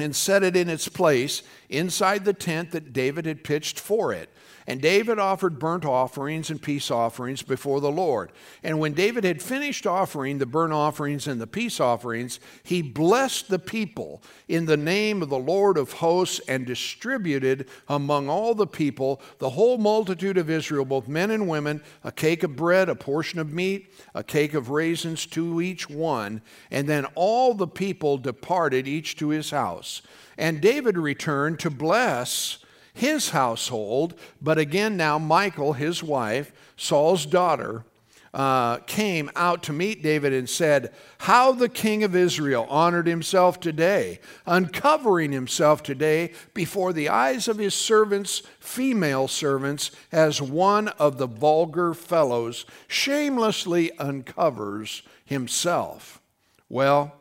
and 0.02 0.16
set 0.16 0.44
it 0.44 0.56
in 0.56 0.70
its 0.70 0.88
place 0.88 1.44
inside 1.70 2.26
the 2.26 2.34
tent 2.34 2.72
that 2.72 2.94
David 2.94 3.26
had 3.26 3.44
pitched 3.44 3.80
for 3.80 4.14
it. 4.14 4.30
And 4.68 4.82
David 4.82 5.20
offered 5.20 5.60
burnt 5.60 5.86
offerings 5.86 6.50
and 6.50 6.62
peace 6.62 6.92
offerings 6.92 7.42
before 7.42 7.82
the 7.82 7.92
Lord. 7.92 8.32
And 8.64 8.80
when 8.80 8.94
David 8.94 9.24
had 9.24 9.42
finished 9.42 9.88
offering 9.88 10.38
the 10.38 10.46
burnt 10.46 10.74
offerings 10.74 11.28
and 11.28 11.42
the 11.42 11.48
peace 11.48 11.80
offerings, 11.80 12.40
he 12.64 12.82
blessed 12.82 13.50
the 13.50 13.60
people 13.60 14.22
in 14.48 14.66
the 14.66 14.78
name 14.78 15.22
of 15.22 15.30
the 15.30 15.40
Lord 15.40 15.78
of 15.78 15.94
hosts 15.94 16.40
and 16.48 16.66
distributed 16.66 17.68
among 17.88 18.30
all 18.30 18.54
the 18.54 18.68
people, 18.68 19.22
the 19.40 19.52
whole 19.52 19.78
multitude 19.78 20.38
of 20.38 20.50
Israel, 20.50 20.86
both 20.86 21.08
men 21.08 21.32
and 21.32 21.48
women, 21.48 21.82
a 22.04 22.12
cake 22.12 22.44
of 22.44 22.56
bread, 22.56 22.90
a 22.90 22.96
portion 22.96 23.40
of 23.40 23.52
meat, 23.52 23.92
a 24.14 24.24
cake 24.24 24.54
of 24.54 24.70
raisins 24.70 25.26
to 25.28 25.62
each 25.62 25.90
one. 25.90 26.42
And 26.70 26.88
then 26.88 27.06
all 27.16 27.54
the 27.54 27.68
people 27.68 28.18
departed, 28.18 28.88
each 28.88 29.16
to 29.18 29.30
his 29.30 29.52
house. 29.52 30.02
And 30.38 30.62
David 30.62 30.98
returned 30.98 31.60
to 31.60 31.70
bless 31.70 32.60
his 33.00 33.30
household. 33.30 34.14
But 34.42 34.58
again, 34.58 34.98
now 34.98 35.18
Michal, 35.18 35.74
his 35.74 36.04
wife, 36.04 36.52
Saul's 36.76 37.26
daughter, 37.26 37.86
uh, 38.34 38.78
came 38.80 39.32
out 39.36 39.64
to 39.64 39.74
meet 39.74 40.04
David 40.04 40.34
and 40.34 40.50
said, 40.50 40.94
How 41.20 41.52
the 41.52 41.70
king 41.70 42.04
of 42.04 42.16
Israel 42.16 42.68
honored 42.70 43.08
himself 43.08 43.60
today, 43.60 44.20
uncovering 44.46 45.32
himself 45.32 45.82
today 45.82 46.34
before 46.54 46.94
the 46.94 47.10
eyes 47.10 47.48
of 47.48 47.58
his 47.58 47.74
servants, 47.74 48.44
female 48.60 49.28
servants, 49.28 49.92
as 50.12 50.42
one 50.42 50.90
of 50.90 51.18
the 51.18 51.28
vulgar 51.28 51.94
fellows 51.94 52.66
shamelessly 52.88 53.98
uncovers 53.98 55.02
himself. 55.26 56.22
Well, 56.68 57.16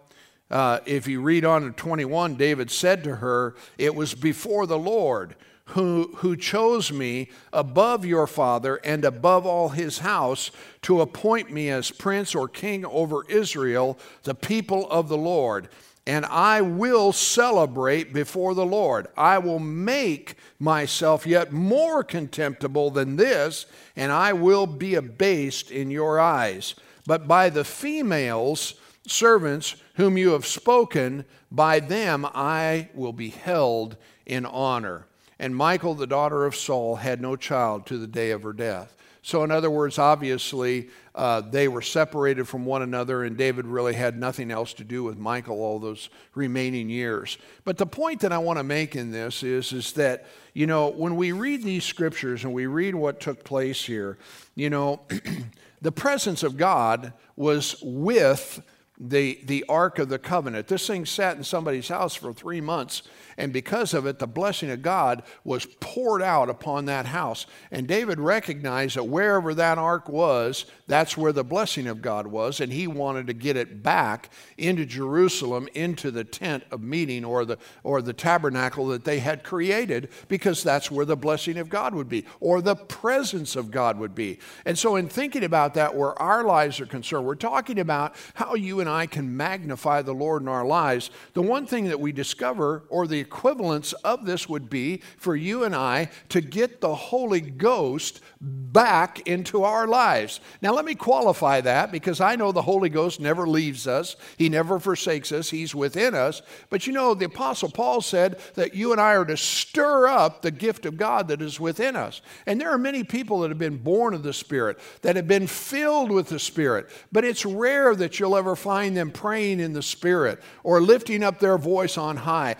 uh, 0.50 0.80
if 0.86 1.06
you 1.06 1.22
read 1.22 1.44
on 1.44 1.62
to 1.62 1.70
21, 1.70 2.34
David 2.34 2.70
said 2.70 3.04
to 3.04 3.16
her, 3.16 3.54
It 3.78 3.94
was 3.94 4.14
before 4.14 4.66
the 4.66 4.78
Lord 4.78 5.36
who, 5.68 6.10
who 6.16 6.36
chose 6.36 6.90
me 6.90 7.28
above 7.52 8.04
your 8.04 8.26
father 8.26 8.76
and 8.76 9.04
above 9.04 9.44
all 9.44 9.70
his 9.70 9.98
house 9.98 10.50
to 10.82 11.00
appoint 11.00 11.52
me 11.52 11.68
as 11.68 11.90
prince 11.90 12.34
or 12.34 12.48
king 12.48 12.84
over 12.86 13.24
Israel, 13.28 13.98
the 14.22 14.34
people 14.34 14.88
of 14.90 15.08
the 15.08 15.16
Lord. 15.16 15.68
And 16.06 16.24
I 16.24 16.62
will 16.62 17.12
celebrate 17.12 18.14
before 18.14 18.54
the 18.54 18.64
Lord. 18.64 19.08
I 19.14 19.36
will 19.36 19.58
make 19.58 20.36
myself 20.58 21.26
yet 21.26 21.52
more 21.52 22.02
contemptible 22.02 22.90
than 22.90 23.16
this, 23.16 23.66
and 23.94 24.10
I 24.10 24.32
will 24.32 24.66
be 24.66 24.94
abased 24.94 25.70
in 25.70 25.90
your 25.90 26.18
eyes. 26.18 26.74
But 27.06 27.28
by 27.28 27.50
the 27.50 27.64
females, 27.64 28.74
servants 29.06 29.76
whom 29.96 30.16
you 30.16 30.30
have 30.30 30.46
spoken, 30.46 31.26
by 31.50 31.80
them 31.80 32.26
I 32.34 32.88
will 32.94 33.12
be 33.12 33.28
held 33.28 33.98
in 34.24 34.46
honor. 34.46 35.04
And 35.38 35.56
Michal, 35.56 35.94
the 35.94 36.06
daughter 36.06 36.44
of 36.44 36.56
Saul, 36.56 36.96
had 36.96 37.20
no 37.20 37.36
child 37.36 37.86
to 37.86 37.98
the 37.98 38.06
day 38.06 38.30
of 38.30 38.42
her 38.42 38.52
death. 38.52 38.96
So, 39.22 39.44
in 39.44 39.50
other 39.50 39.70
words, 39.70 39.98
obviously, 39.98 40.88
uh, 41.14 41.42
they 41.42 41.68
were 41.68 41.82
separated 41.82 42.48
from 42.48 42.64
one 42.64 42.82
another, 42.82 43.24
and 43.24 43.36
David 43.36 43.66
really 43.66 43.94
had 43.94 44.18
nothing 44.18 44.50
else 44.50 44.72
to 44.74 44.84
do 44.84 45.04
with 45.04 45.18
Michal 45.18 45.60
all 45.60 45.78
those 45.78 46.08
remaining 46.34 46.88
years. 46.88 47.36
But 47.64 47.76
the 47.76 47.86
point 47.86 48.20
that 48.20 48.32
I 48.32 48.38
want 48.38 48.58
to 48.58 48.62
make 48.62 48.96
in 48.96 49.10
this 49.10 49.42
is, 49.42 49.72
is 49.72 49.92
that, 49.92 50.26
you 50.54 50.66
know, 50.66 50.88
when 50.88 51.16
we 51.16 51.32
read 51.32 51.62
these 51.62 51.84
scriptures 51.84 52.44
and 52.44 52.54
we 52.54 52.66
read 52.66 52.94
what 52.94 53.20
took 53.20 53.44
place 53.44 53.84
here, 53.84 54.18
you 54.54 54.70
know, 54.70 55.02
the 55.82 55.92
presence 55.92 56.42
of 56.42 56.56
God 56.56 57.12
was 57.36 57.76
with 57.82 58.62
the, 58.98 59.40
the 59.44 59.64
Ark 59.68 59.98
of 59.98 60.08
the 60.08 60.18
Covenant. 60.18 60.68
This 60.68 60.86
thing 60.86 61.06
sat 61.06 61.36
in 61.36 61.44
somebody's 61.44 61.88
house 61.88 62.14
for 62.14 62.32
three 62.32 62.60
months 62.60 63.02
and 63.38 63.52
because 63.52 63.94
of 63.94 64.04
it, 64.04 64.18
the 64.18 64.26
blessing 64.26 64.68
of 64.68 64.82
God 64.82 65.22
was 65.44 65.64
poured 65.78 66.22
out 66.22 66.50
upon 66.50 66.86
that 66.86 67.06
house. 67.06 67.46
And 67.70 67.86
David 67.86 68.18
recognized 68.18 68.96
that 68.96 69.04
wherever 69.04 69.54
that 69.54 69.78
ark 69.78 70.08
was, 70.08 70.66
that's 70.88 71.16
where 71.16 71.32
the 71.32 71.44
blessing 71.44 71.86
of 71.86 72.02
God 72.02 72.26
was. 72.26 72.60
And 72.60 72.72
he 72.72 72.88
wanted 72.88 73.28
to 73.28 73.32
get 73.32 73.56
it 73.56 73.80
back 73.80 74.30
into 74.58 74.84
Jerusalem, 74.84 75.68
into 75.74 76.10
the 76.10 76.24
tent 76.24 76.64
of 76.72 76.82
meeting 76.82 77.24
or 77.24 77.44
the, 77.44 77.58
or 77.84 78.02
the 78.02 78.12
tabernacle 78.12 78.88
that 78.88 79.04
they 79.04 79.20
had 79.20 79.44
created, 79.44 80.08
because 80.26 80.64
that's 80.64 80.90
where 80.90 81.06
the 81.06 81.16
blessing 81.16 81.58
of 81.58 81.68
God 81.68 81.94
would 81.94 82.08
be, 82.08 82.24
or 82.40 82.60
the 82.60 82.74
presence 82.74 83.54
of 83.54 83.70
God 83.70 84.00
would 84.00 84.16
be. 84.16 84.40
And 84.64 84.76
so, 84.76 84.96
in 84.96 85.08
thinking 85.08 85.44
about 85.44 85.74
that, 85.74 85.94
where 85.94 86.20
our 86.20 86.42
lives 86.42 86.80
are 86.80 86.86
concerned, 86.86 87.24
we're 87.24 87.36
talking 87.36 87.78
about 87.78 88.16
how 88.34 88.54
you 88.54 88.80
and 88.80 88.88
I 88.88 89.06
can 89.06 89.36
magnify 89.36 90.02
the 90.02 90.12
Lord 90.12 90.42
in 90.42 90.48
our 90.48 90.66
lives. 90.66 91.10
The 91.34 91.42
one 91.42 91.66
thing 91.66 91.84
that 91.84 92.00
we 92.00 92.10
discover, 92.10 92.82
or 92.88 93.06
the 93.06 93.27
equivalence 93.28 93.92
of 93.92 94.24
this 94.24 94.48
would 94.48 94.70
be 94.70 95.02
for 95.18 95.36
you 95.36 95.64
and 95.64 95.74
I 95.74 96.08
to 96.30 96.40
get 96.40 96.80
the 96.80 96.94
Holy 96.94 97.42
Ghost 97.42 98.22
back 98.40 99.26
into 99.26 99.64
our 99.64 99.86
lives. 99.86 100.40
Now, 100.62 100.72
let 100.72 100.86
me 100.86 100.94
qualify 100.94 101.60
that 101.60 101.92
because 101.92 102.20
I 102.20 102.36
know 102.36 102.52
the 102.52 102.62
Holy 102.62 102.88
Ghost 102.88 103.20
never 103.20 103.46
leaves 103.46 103.86
us, 103.86 104.16
He 104.38 104.48
never 104.48 104.78
forsakes 104.78 105.30
us, 105.30 105.50
He's 105.50 105.74
within 105.74 106.14
us. 106.14 106.40
But 106.70 106.86
you 106.86 106.92
know, 106.94 107.14
the 107.14 107.26
Apostle 107.26 107.68
Paul 107.68 108.00
said 108.00 108.40
that 108.54 108.74
you 108.74 108.92
and 108.92 109.00
I 109.00 109.14
are 109.14 109.24
to 109.26 109.36
stir 109.36 110.06
up 110.06 110.40
the 110.40 110.50
gift 110.50 110.86
of 110.86 110.96
God 110.96 111.28
that 111.28 111.42
is 111.42 111.60
within 111.60 111.96
us. 111.96 112.22
And 112.46 112.60
there 112.60 112.70
are 112.70 112.78
many 112.78 113.04
people 113.04 113.40
that 113.40 113.50
have 113.50 113.58
been 113.58 113.78
born 113.78 114.14
of 114.14 114.22
the 114.22 114.32
Spirit, 114.32 114.78
that 115.02 115.16
have 115.16 115.28
been 115.28 115.46
filled 115.46 116.10
with 116.10 116.28
the 116.28 116.38
Spirit, 116.38 116.88
but 117.12 117.24
it's 117.24 117.44
rare 117.44 117.94
that 117.96 118.18
you'll 118.18 118.36
ever 118.36 118.56
find 118.56 118.96
them 118.96 119.10
praying 119.10 119.60
in 119.60 119.72
the 119.72 119.82
Spirit 119.82 120.40
or 120.62 120.80
lifting 120.80 121.22
up 121.22 121.40
their 121.40 121.58
voice 121.58 121.98
on 121.98 122.16
high, 122.16 122.56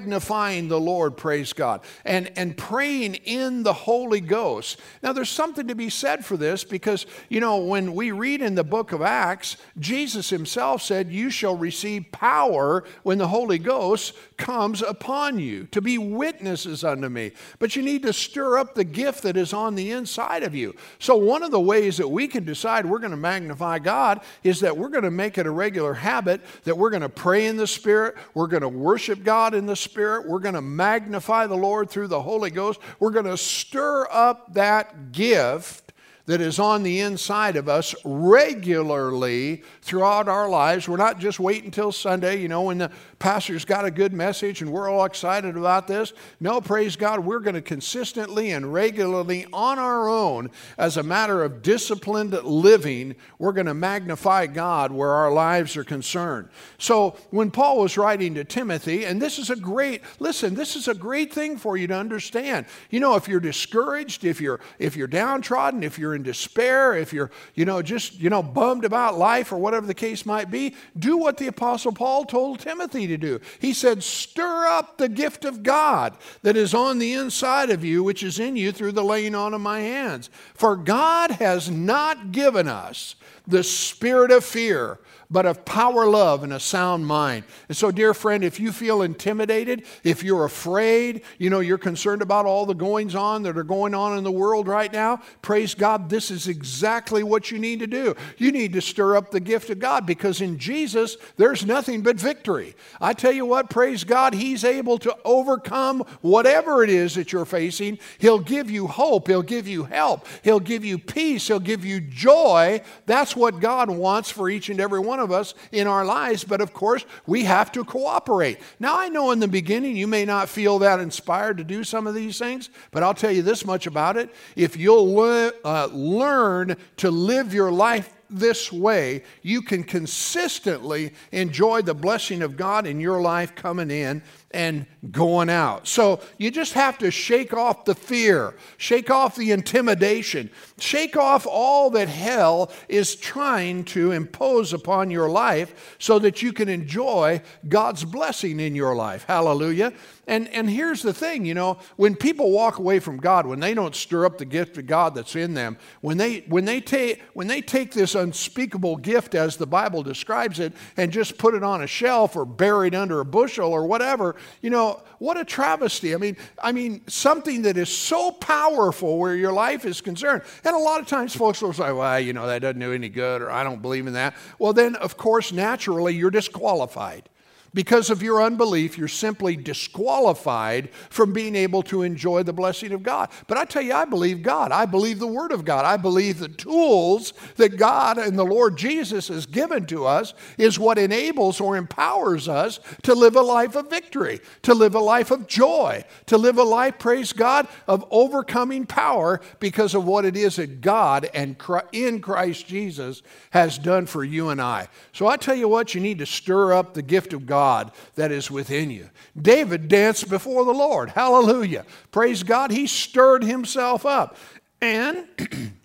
magnifying 0.00 0.68
the 0.68 0.80
Lord, 0.80 1.16
praise 1.16 1.52
God, 1.52 1.82
and, 2.06 2.30
and 2.36 2.56
praying 2.56 3.16
in 3.16 3.62
the 3.62 3.72
Holy 3.72 4.20
Ghost. 4.20 4.80
Now, 5.02 5.12
there's 5.12 5.28
something 5.28 5.68
to 5.68 5.74
be 5.74 5.90
said 5.90 6.24
for 6.24 6.38
this 6.38 6.64
because, 6.64 7.04
you 7.28 7.38
know, 7.40 7.58
when 7.58 7.94
we 7.94 8.10
read 8.10 8.40
in 8.40 8.54
the 8.54 8.64
book 8.64 8.92
of 8.92 9.02
Acts, 9.02 9.58
Jesus 9.78 10.30
himself 10.30 10.80
said, 10.80 11.12
You 11.12 11.28
shall 11.28 11.54
receive 11.54 12.10
power 12.12 12.84
when 13.02 13.18
the 13.18 13.28
Holy 13.28 13.58
Ghost 13.58 14.14
comes 14.38 14.80
upon 14.80 15.38
you 15.38 15.66
to 15.66 15.82
be 15.82 15.98
witnesses 15.98 16.82
unto 16.82 17.10
me. 17.10 17.32
But 17.58 17.76
you 17.76 17.82
need 17.82 18.02
to 18.04 18.12
stir 18.14 18.58
up 18.58 18.74
the 18.74 18.84
gift 18.84 19.22
that 19.24 19.36
is 19.36 19.52
on 19.52 19.74
the 19.74 19.90
inside 19.90 20.44
of 20.44 20.54
you. 20.54 20.74
So, 20.98 21.16
one 21.16 21.42
of 21.42 21.50
the 21.50 21.60
ways 21.60 21.98
that 21.98 22.08
we 22.08 22.26
can 22.26 22.44
decide 22.44 22.86
we're 22.86 22.98
going 22.98 23.10
to 23.10 23.16
magnify 23.18 23.80
God 23.80 24.22
is 24.42 24.60
that 24.60 24.78
we're 24.78 24.88
going 24.88 25.04
to 25.04 25.10
make 25.10 25.36
it 25.36 25.46
a 25.46 25.50
regular 25.50 25.92
habit 25.92 26.40
that 26.64 26.78
we're 26.78 26.90
going 26.90 27.02
to 27.02 27.08
pray 27.10 27.46
in 27.46 27.58
the 27.58 27.66
Spirit, 27.66 28.14
we're 28.32 28.46
going 28.46 28.62
to 28.62 28.68
worship 28.68 29.22
God 29.22 29.54
in 29.54 29.66
the 29.66 29.76
Spirit, 29.76 29.89
we're 29.96 30.38
going 30.38 30.54
to 30.54 30.62
magnify 30.62 31.46
the 31.46 31.56
Lord 31.56 31.90
through 31.90 32.08
the 32.08 32.22
Holy 32.22 32.50
Ghost, 32.50 32.80
we're 32.98 33.10
going 33.10 33.26
to 33.26 33.36
stir 33.36 34.06
up 34.10 34.54
that 34.54 35.12
gift 35.12 35.92
that 36.26 36.40
is 36.40 36.58
on 36.58 36.82
the 36.82 37.00
inside 37.00 37.56
of 37.56 37.68
us 37.68 37.94
regularly 38.04 39.62
throughout 39.82 40.28
our 40.28 40.48
lives. 40.48 40.88
We're 40.88 40.96
not 40.96 41.18
just 41.18 41.40
waiting 41.40 41.66
until 41.66 41.92
Sunday, 41.92 42.40
you 42.40 42.48
know, 42.48 42.62
when 42.62 42.78
the 42.78 42.90
pastor's 43.18 43.64
got 43.64 43.84
a 43.84 43.90
good 43.90 44.12
message 44.12 44.62
and 44.62 44.72
we're 44.72 44.88
all 44.88 45.04
excited 45.04 45.56
about 45.56 45.86
this. 45.86 46.12
No, 46.40 46.60
praise 46.60 46.96
God, 46.96 47.20
we're 47.20 47.40
going 47.40 47.54
to 47.54 47.62
consistently 47.62 48.50
and 48.52 48.72
regularly 48.72 49.46
on 49.52 49.78
our 49.78 50.08
own, 50.08 50.50
as 50.78 50.96
a 50.96 51.02
matter 51.02 51.42
of 51.42 51.62
disciplined 51.62 52.32
living, 52.32 53.16
we're 53.38 53.52
going 53.52 53.66
to 53.66 53.74
magnify 53.74 54.46
God 54.46 54.92
where 54.92 55.10
our 55.10 55.32
lives 55.32 55.76
are 55.76 55.84
concerned. 55.84 56.48
So 56.78 57.16
when 57.30 57.50
Paul 57.50 57.80
was 57.80 57.96
writing 57.96 58.34
to 58.34 58.44
Timothy, 58.44 59.04
and 59.04 59.20
this 59.20 59.38
is 59.38 59.50
a 59.50 59.56
great, 59.56 60.02
listen, 60.18 60.54
this 60.54 60.76
is 60.76 60.88
a 60.88 60.94
great 60.94 61.32
thing 61.32 61.56
for 61.56 61.76
you 61.76 61.86
to 61.86 61.94
understand. 61.94 62.66
You 62.90 63.00
know, 63.00 63.16
if 63.16 63.28
you're 63.28 63.40
discouraged, 63.40 64.24
if 64.24 64.40
you're 64.40 64.60
if 64.78 64.96
you're 64.96 65.06
downtrodden, 65.06 65.82
if 65.82 65.98
you're 65.98 66.09
in 66.14 66.22
despair, 66.22 66.94
if 66.94 67.12
you're, 67.12 67.30
you 67.54 67.64
know, 67.64 67.82
just, 67.82 68.18
you 68.18 68.30
know, 68.30 68.42
bummed 68.42 68.84
about 68.84 69.18
life 69.18 69.52
or 69.52 69.58
whatever 69.58 69.86
the 69.86 69.94
case 69.94 70.26
might 70.26 70.50
be, 70.50 70.74
do 70.98 71.16
what 71.16 71.36
the 71.36 71.46
Apostle 71.46 71.92
Paul 71.92 72.24
told 72.24 72.60
Timothy 72.60 73.06
to 73.06 73.16
do. 73.16 73.40
He 73.58 73.72
said, 73.72 74.02
Stir 74.02 74.66
up 74.66 74.98
the 74.98 75.08
gift 75.08 75.44
of 75.44 75.62
God 75.62 76.16
that 76.42 76.56
is 76.56 76.74
on 76.74 76.98
the 76.98 77.12
inside 77.12 77.70
of 77.70 77.84
you, 77.84 78.02
which 78.02 78.22
is 78.22 78.38
in 78.38 78.56
you 78.56 78.72
through 78.72 78.92
the 78.92 79.04
laying 79.04 79.34
on 79.34 79.54
of 79.54 79.60
my 79.60 79.80
hands. 79.80 80.30
For 80.54 80.76
God 80.76 81.32
has 81.32 81.70
not 81.70 82.32
given 82.32 82.68
us 82.68 83.14
the 83.46 83.64
spirit 83.64 84.30
of 84.30 84.44
fear 84.44 84.98
but 85.30 85.46
of 85.46 85.64
power, 85.64 86.06
love, 86.06 86.42
and 86.42 86.52
a 86.52 86.58
sound 86.58 87.06
mind. 87.06 87.44
And 87.68 87.76
so, 87.76 87.90
dear 87.90 88.12
friend, 88.12 88.42
if 88.42 88.58
you 88.58 88.72
feel 88.72 89.02
intimidated, 89.02 89.84
if 90.02 90.24
you're 90.24 90.44
afraid, 90.44 91.22
you 91.38 91.50
know, 91.50 91.60
you're 91.60 91.78
concerned 91.78 92.20
about 92.20 92.46
all 92.46 92.66
the 92.66 92.74
goings 92.74 93.14
on 93.14 93.44
that 93.44 93.56
are 93.56 93.62
going 93.62 93.94
on 93.94 94.18
in 94.18 94.24
the 94.24 94.32
world 94.32 94.66
right 94.66 94.92
now, 94.92 95.20
praise 95.40 95.74
God, 95.74 96.10
this 96.10 96.30
is 96.30 96.48
exactly 96.48 97.22
what 97.22 97.50
you 97.50 97.58
need 97.58 97.78
to 97.78 97.86
do. 97.86 98.16
You 98.38 98.50
need 98.50 98.72
to 98.72 98.80
stir 98.80 99.16
up 99.16 99.30
the 99.30 99.40
gift 99.40 99.70
of 99.70 99.78
God 99.78 100.04
because 100.04 100.40
in 100.40 100.58
Jesus, 100.58 101.16
there's 101.36 101.64
nothing 101.64 102.02
but 102.02 102.16
victory. 102.16 102.74
I 103.00 103.12
tell 103.12 103.32
you 103.32 103.46
what, 103.46 103.70
praise 103.70 104.02
God, 104.02 104.34
He's 104.34 104.64
able 104.64 104.98
to 104.98 105.16
overcome 105.24 106.00
whatever 106.22 106.82
it 106.82 106.90
is 106.90 107.14
that 107.14 107.32
you're 107.32 107.44
facing. 107.44 108.00
He'll 108.18 108.40
give 108.40 108.68
you 108.68 108.88
hope, 108.88 109.28
He'll 109.28 109.42
give 109.42 109.68
you 109.68 109.84
help, 109.84 110.26
He'll 110.42 110.58
give 110.58 110.84
you 110.84 110.98
peace, 110.98 111.46
He'll 111.46 111.60
give 111.60 111.84
you 111.84 112.00
joy. 112.00 112.80
That's 113.06 113.36
what 113.36 113.60
God 113.60 113.88
wants 113.90 114.30
for 114.30 114.50
each 114.50 114.70
and 114.70 114.80
every 114.80 114.98
one 114.98 115.19
of 115.20 115.32
us 115.32 115.54
in 115.72 115.86
our 115.86 116.04
lives, 116.04 116.44
but 116.44 116.60
of 116.60 116.72
course, 116.72 117.04
we 117.26 117.44
have 117.44 117.70
to 117.72 117.84
cooperate. 117.84 118.58
Now, 118.78 118.98
I 118.98 119.08
know 119.08 119.30
in 119.30 119.40
the 119.40 119.48
beginning 119.48 119.96
you 119.96 120.06
may 120.06 120.24
not 120.24 120.48
feel 120.48 120.78
that 120.80 121.00
inspired 121.00 121.58
to 121.58 121.64
do 121.64 121.84
some 121.84 122.06
of 122.06 122.14
these 122.14 122.38
things, 122.38 122.70
but 122.90 123.02
I'll 123.02 123.14
tell 123.14 123.30
you 123.30 123.42
this 123.42 123.64
much 123.64 123.86
about 123.86 124.16
it. 124.16 124.34
If 124.56 124.76
you'll 124.76 125.14
le- 125.14 125.52
uh, 125.64 125.88
learn 125.92 126.76
to 126.98 127.10
live 127.10 127.54
your 127.54 127.70
life 127.70 128.12
this 128.30 128.72
way, 128.72 129.22
you 129.42 129.62
can 129.62 129.84
consistently 129.84 131.12
enjoy 131.32 131.82
the 131.82 131.94
blessing 131.94 132.42
of 132.42 132.56
God 132.56 132.86
in 132.86 133.00
your 133.00 133.20
life 133.20 133.54
coming 133.54 133.90
in 133.90 134.22
and 134.52 134.86
going 135.10 135.48
out. 135.48 135.86
So 135.86 136.20
you 136.38 136.50
just 136.50 136.72
have 136.72 136.98
to 136.98 137.10
shake 137.10 137.54
off 137.54 137.84
the 137.84 137.94
fear, 137.94 138.54
shake 138.78 139.10
off 139.10 139.36
the 139.36 139.52
intimidation, 139.52 140.50
shake 140.78 141.16
off 141.16 141.46
all 141.46 141.90
that 141.90 142.08
hell 142.08 142.72
is 142.88 143.14
trying 143.14 143.84
to 143.84 144.12
impose 144.12 144.72
upon 144.72 145.10
your 145.10 145.28
life 145.28 145.96
so 145.98 146.18
that 146.18 146.42
you 146.42 146.52
can 146.52 146.68
enjoy 146.68 147.42
God's 147.68 148.04
blessing 148.04 148.58
in 148.58 148.74
your 148.74 148.96
life. 148.96 149.24
Hallelujah. 149.24 149.92
And, 150.30 150.46
and 150.50 150.70
here's 150.70 151.02
the 151.02 151.12
thing 151.12 151.44
you 151.44 151.54
know, 151.54 151.78
when 151.96 152.14
people 152.14 152.52
walk 152.52 152.78
away 152.78 153.00
from 153.00 153.16
God, 153.16 153.48
when 153.48 153.58
they 153.58 153.74
don't 153.74 153.96
stir 153.96 154.24
up 154.24 154.38
the 154.38 154.44
gift 154.44 154.78
of 154.78 154.86
God 154.86 155.12
that's 155.12 155.34
in 155.34 155.54
them, 155.54 155.76
when 156.02 156.18
they, 156.18 156.44
when 156.46 156.64
they, 156.64 156.80
take, 156.80 157.20
when 157.32 157.48
they 157.48 157.60
take 157.60 157.92
this 157.92 158.14
unspeakable 158.14 158.98
gift, 158.98 159.34
as 159.34 159.56
the 159.56 159.66
Bible 159.66 160.04
describes 160.04 160.60
it, 160.60 160.72
and 160.96 161.10
just 161.10 161.36
put 161.36 161.54
it 161.54 161.64
on 161.64 161.82
a 161.82 161.86
shelf 161.88 162.36
or 162.36 162.44
buried 162.44 162.94
under 162.94 163.18
a 163.18 163.24
bushel 163.24 163.72
or 163.72 163.86
whatever, 163.86 164.36
you 164.62 164.70
know, 164.70 165.02
what 165.18 165.36
a 165.36 165.44
travesty. 165.44 166.14
I 166.14 166.18
mean, 166.18 166.36
I 166.62 166.70
mean, 166.70 167.02
something 167.08 167.62
that 167.62 167.76
is 167.76 167.94
so 167.94 168.30
powerful 168.30 169.18
where 169.18 169.34
your 169.34 169.52
life 169.52 169.84
is 169.84 170.00
concerned. 170.00 170.42
And 170.62 170.76
a 170.76 170.78
lot 170.78 171.00
of 171.00 171.08
times 171.08 171.34
folks 171.34 171.60
will 171.60 171.72
say, 171.72 171.90
well, 171.90 172.20
you 172.20 172.34
know, 172.34 172.46
that 172.46 172.62
doesn't 172.62 172.78
do 172.78 172.92
any 172.92 173.08
good, 173.08 173.42
or 173.42 173.50
I 173.50 173.64
don't 173.64 173.82
believe 173.82 174.06
in 174.06 174.12
that. 174.12 174.36
Well, 174.60 174.72
then, 174.72 174.94
of 174.94 175.16
course, 175.16 175.50
naturally, 175.50 176.14
you're 176.14 176.30
disqualified. 176.30 177.28
Because 177.72 178.10
of 178.10 178.20
your 178.20 178.42
unbelief, 178.42 178.98
you're 178.98 179.06
simply 179.06 179.54
disqualified 179.54 180.90
from 181.08 181.32
being 181.32 181.54
able 181.54 181.84
to 181.84 182.02
enjoy 182.02 182.42
the 182.42 182.52
blessing 182.52 182.90
of 182.90 183.04
God. 183.04 183.30
But 183.46 183.58
I 183.58 183.64
tell 183.64 183.82
you, 183.82 183.94
I 183.94 184.04
believe 184.04 184.42
God. 184.42 184.72
I 184.72 184.86
believe 184.86 185.20
the 185.20 185.26
Word 185.28 185.52
of 185.52 185.64
God. 185.64 185.84
I 185.84 185.96
believe 185.96 186.40
the 186.40 186.48
tools 186.48 187.32
that 187.56 187.76
God 187.76 188.18
and 188.18 188.36
the 188.36 188.44
Lord 188.44 188.76
Jesus 188.76 189.28
has 189.28 189.46
given 189.46 189.86
to 189.86 190.04
us 190.04 190.34
is 190.58 190.80
what 190.80 190.98
enables 190.98 191.60
or 191.60 191.76
empowers 191.76 192.48
us 192.48 192.80
to 193.02 193.14
live 193.14 193.36
a 193.36 193.42
life 193.42 193.76
of 193.76 193.88
victory, 193.88 194.40
to 194.62 194.74
live 194.74 194.96
a 194.96 195.00
life 195.00 195.30
of 195.30 195.46
joy, 195.46 196.04
to 196.26 196.36
live 196.36 196.58
a 196.58 196.64
life, 196.64 196.98
praise 196.98 197.32
God, 197.32 197.68
of 197.86 198.04
overcoming 198.10 198.84
power 198.84 199.40
because 199.60 199.94
of 199.94 200.04
what 200.04 200.24
it 200.24 200.36
is 200.36 200.56
that 200.56 200.80
God 200.80 201.30
and 201.34 201.56
in 201.92 202.20
Christ 202.20 202.66
Jesus 202.66 203.22
has 203.50 203.78
done 203.78 204.06
for 204.06 204.24
you 204.24 204.48
and 204.48 204.60
I. 204.60 204.88
So 205.12 205.28
I 205.28 205.36
tell 205.36 205.54
you 205.54 205.68
what, 205.68 205.94
you 205.94 206.00
need 206.00 206.18
to 206.18 206.26
stir 206.26 206.72
up 206.72 206.94
the 206.94 207.02
gift 207.02 207.32
of 207.32 207.46
God 207.46 207.59
God 207.60 207.92
that 208.14 208.32
is 208.32 208.50
within 208.50 208.90
you. 208.90 209.10
David 209.36 209.86
danced 209.86 210.30
before 210.30 210.64
the 210.64 210.72
Lord. 210.72 211.10
Hallelujah. 211.10 211.84
Praise 212.10 212.42
God. 212.42 212.70
He 212.70 212.86
stirred 212.86 213.44
himself 213.44 214.06
up. 214.06 214.38
And 214.80 215.28